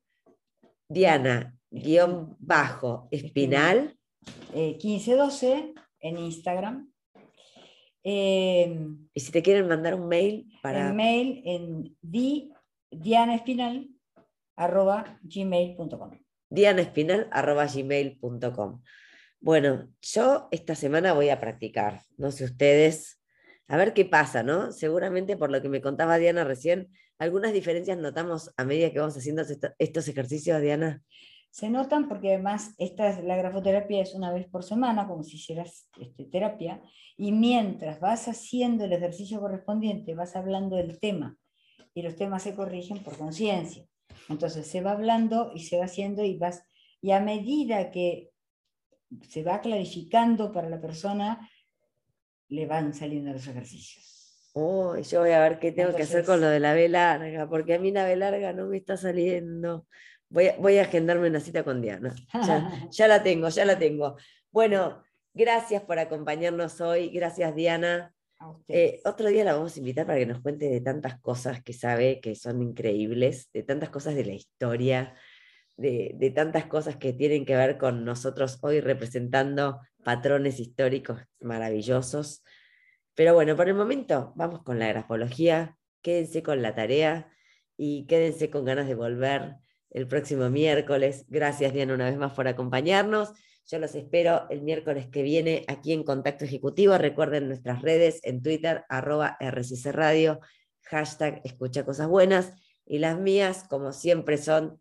Diana, 0.89 1.59
guion 1.69 2.37
bajo, 2.39 3.09
Espinal. 3.11 3.99
1512 4.55 5.55
eh, 5.55 5.75
en 5.99 6.19
Instagram. 6.19 6.89
Em, 8.05 9.09
y 9.13 9.21
si 9.21 9.33
te 9.33 9.43
quieren 9.43 9.67
mandar 9.67 9.97
un 9.97 10.07
mail 10.07 10.47
para. 10.63 10.87
El 10.87 10.95
mail 10.95 11.43
en 11.45 11.97
di 12.01 12.53
dianaespinal 12.93 13.89
arroba 14.57 15.19
gmail.com. 15.23 16.11
Dianaespinal 16.51 17.29
arroba 17.31 17.67
gmail.com. 17.67 18.83
Bueno, 19.41 19.89
yo 20.01 20.49
esta 20.53 20.75
semana 20.75 21.15
voy 21.15 21.31
a 21.31 21.41
practicar, 21.41 22.03
no 22.17 22.31
sé 22.31 22.45
ustedes, 22.45 23.21
a 23.67 23.77
ver 23.77 23.93
qué 23.93 24.05
pasa, 24.05 24.43
¿no? 24.43 24.71
Seguramente 24.71 25.37
por 25.37 25.51
lo 25.51 25.61
que 25.63 25.69
me 25.69 25.81
contaba 25.81 26.19
Diana 26.19 26.45
recién, 26.45 26.91
algunas 27.19 27.53
diferencias 27.53 27.99
notamos 27.99 28.53
a 28.57 28.65
medida 28.65 28.93
que 28.93 28.99
vamos 28.99 29.17
haciendo 29.17 29.43
estos 29.79 30.09
ejercicios, 30.09 30.61
Diana. 30.61 31.03
Se 31.51 31.69
notan 31.69 32.09
porque 32.09 32.29
además 32.29 32.75
esta, 32.79 33.21
la 33.23 33.37
grafoterapia 33.37 34.03
es 34.03 34.15
una 34.15 34.33
vez 34.33 34.47
por 34.49 34.63
semana, 34.63 35.07
como 35.07 35.23
si 35.23 35.37
hicieras 35.37 35.89
este, 36.01 36.25
terapia, 36.25 36.83
y 37.17 37.33
mientras 37.33 38.01
vas 38.01 38.29
haciendo 38.29 38.85
el 38.85 38.93
ejercicio 38.93 39.41
correspondiente, 39.41 40.15
vas 40.15 40.37
hablando 40.37 40.77
del 40.77 40.99
tema 40.99 41.37
y 41.95 42.03
los 42.03 42.17
temas 42.17 42.43
se 42.43 42.55
corrigen 42.55 43.03
por 43.03 43.17
conciencia. 43.17 43.85
Entonces 44.29 44.67
se 44.67 44.81
va 44.81 44.93
hablando 44.93 45.53
y 45.55 45.61
se 45.61 45.79
va 45.79 45.85
haciendo 45.85 46.25
y 46.25 46.37
vas, 46.37 46.65
y 47.01 47.13
a 47.13 47.21
medida 47.21 47.91
que 47.91 48.31
se 49.29 49.43
va 49.43 49.61
clarificando 49.61 50.53
para 50.53 50.69
la 50.69 50.81
persona, 50.81 51.49
le 52.49 52.67
van 52.67 52.95
saliendo 52.95 53.33
los 53.33 53.47
ejercicios. 53.47 54.51
Oh, 54.55 54.97
yo 54.97 55.21
voy 55.21 55.31
a 55.31 55.41
ver 55.41 55.59
qué 55.59 55.73
tengo 55.73 55.95
que 55.95 56.03
hacer 56.03 56.25
con 56.25 56.41
lo 56.41 56.49
de 56.49 56.61
la 56.61 56.75
B 56.75 56.89
larga, 56.89 57.49
porque 57.49 57.75
a 57.75 57.79
mí 57.79 57.91
la 57.91 58.05
B 58.05 58.17
larga 58.17 58.53
no 58.53 58.67
me 58.67 58.77
está 58.77 58.97
saliendo. 58.97 59.87
Voy 60.29 60.49
a, 60.49 60.57
voy 60.57 60.79
a 60.79 60.83
agendarme 60.83 61.29
una 61.29 61.41
cita 61.41 61.65
con 61.65 61.81
Diana. 61.81 62.15
Ya, 62.33 62.71
ya 62.91 63.09
la 63.09 63.23
tengo, 63.23 63.49
ya 63.49 63.65
la 63.65 63.79
tengo. 63.79 64.17
Bueno, 64.51 65.03
gracias 65.33 65.83
por 65.83 65.99
acompañarnos 65.99 66.81
hoy. 66.83 67.09
Gracias, 67.09 67.55
Diana. 67.55 68.15
Eh, 68.69 69.01
otro 69.05 69.29
día 69.29 69.45
la 69.45 69.55
vamos 69.55 69.77
a 69.77 69.79
invitar 69.79 70.07
para 70.07 70.19
que 70.19 70.27
nos 70.27 70.41
cuente 70.41 70.69
de 70.69 70.81
tantas 70.81 71.21
cosas 71.21 71.63
que 71.63 71.73
sabe 71.73 72.21
que 72.21 72.35
son 72.35 72.63
increíbles, 72.63 73.51
de 73.53 73.63
tantas 73.63 73.91
cosas 73.91 74.15
de 74.15 74.25
la 74.25 74.33
historia, 74.33 75.15
de, 75.77 76.33
tantas 76.35 76.67
cosas 76.67 76.97
que 76.97 77.13
tienen 77.13 77.45
que 77.45 77.57
ver 77.57 77.79
con 77.79 78.05
nosotros 78.05 78.59
hoy 78.63 78.81
representando 78.81 79.81
patrones 80.05 80.61
históricos 80.61 81.21
maravillosos. 81.41 82.45
Pero 83.15 83.35
bueno, 83.35 83.57
por 83.57 83.69
el 83.69 83.75
momento 83.75 84.33
vamos 84.37 84.63
con 84.63 84.79
la 84.79 84.89
grafología, 84.89 85.77
quédense 86.03 86.43
con 86.43 86.63
la 86.63 86.75
tarea 86.75 87.31
y 87.77 88.07
quédense 88.07 88.51
con 88.51 88.65
ganas 88.65 88.87
de 88.87 88.95
volver 88.95 89.57
el 89.91 90.07
próximo 90.07 90.49
miércoles. 90.51 91.27
Gracias 91.29 91.73
Diana 91.73 91.95
una 91.95 92.07
vez 92.07 92.17
más 92.17 92.33
por 92.33 92.49
acompañarnos. 92.49 93.33
Yo 93.67 93.79
los 93.79 93.95
espero 93.95 94.47
el 94.51 94.63
miércoles 94.63 95.09
que 95.09 95.23
viene 95.23 95.65
aquí 95.69 95.93
en 95.93 96.03
Contacto 96.03 96.45
Ejecutivo. 96.45 96.99
Recuerden 96.99 97.49
nuestras 97.49 97.83
redes 97.83 98.21
en 98.25 98.43
Twitter, 98.43 98.85
arroba 98.89 99.37
RCC 99.41 99.93
Radio, 99.93 100.41
hashtag 100.83 101.41
Escucha 101.45 101.85
Cosas 101.85 102.09
Buenas. 102.09 102.53
Y 102.85 102.99
las 102.99 103.19
mías, 103.19 103.65
como 103.69 103.93
siempre, 103.93 104.37
son 104.37 104.81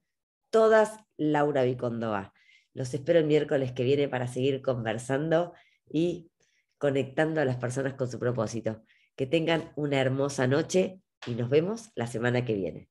todas 0.49 0.97
Laura 1.17 1.63
Vicondoa. 1.63 2.33
Los 2.73 2.93
espero 2.93 3.19
el 3.19 3.25
miércoles 3.25 3.71
que 3.71 3.83
viene 3.83 4.07
para 4.07 4.27
seguir 4.27 4.61
conversando 4.61 5.53
y 5.87 6.31
conectando 6.77 7.41
a 7.41 7.45
las 7.45 7.57
personas 7.57 7.93
con 7.93 8.09
su 8.09 8.17
propósito. 8.17 8.83
Que 9.15 9.27
tengan 9.27 9.71
una 9.75 9.99
hermosa 9.99 10.47
noche 10.47 11.01
y 11.27 11.35
nos 11.35 11.49
vemos 11.49 11.91
la 11.95 12.07
semana 12.07 12.43
que 12.43 12.55
viene. 12.55 12.90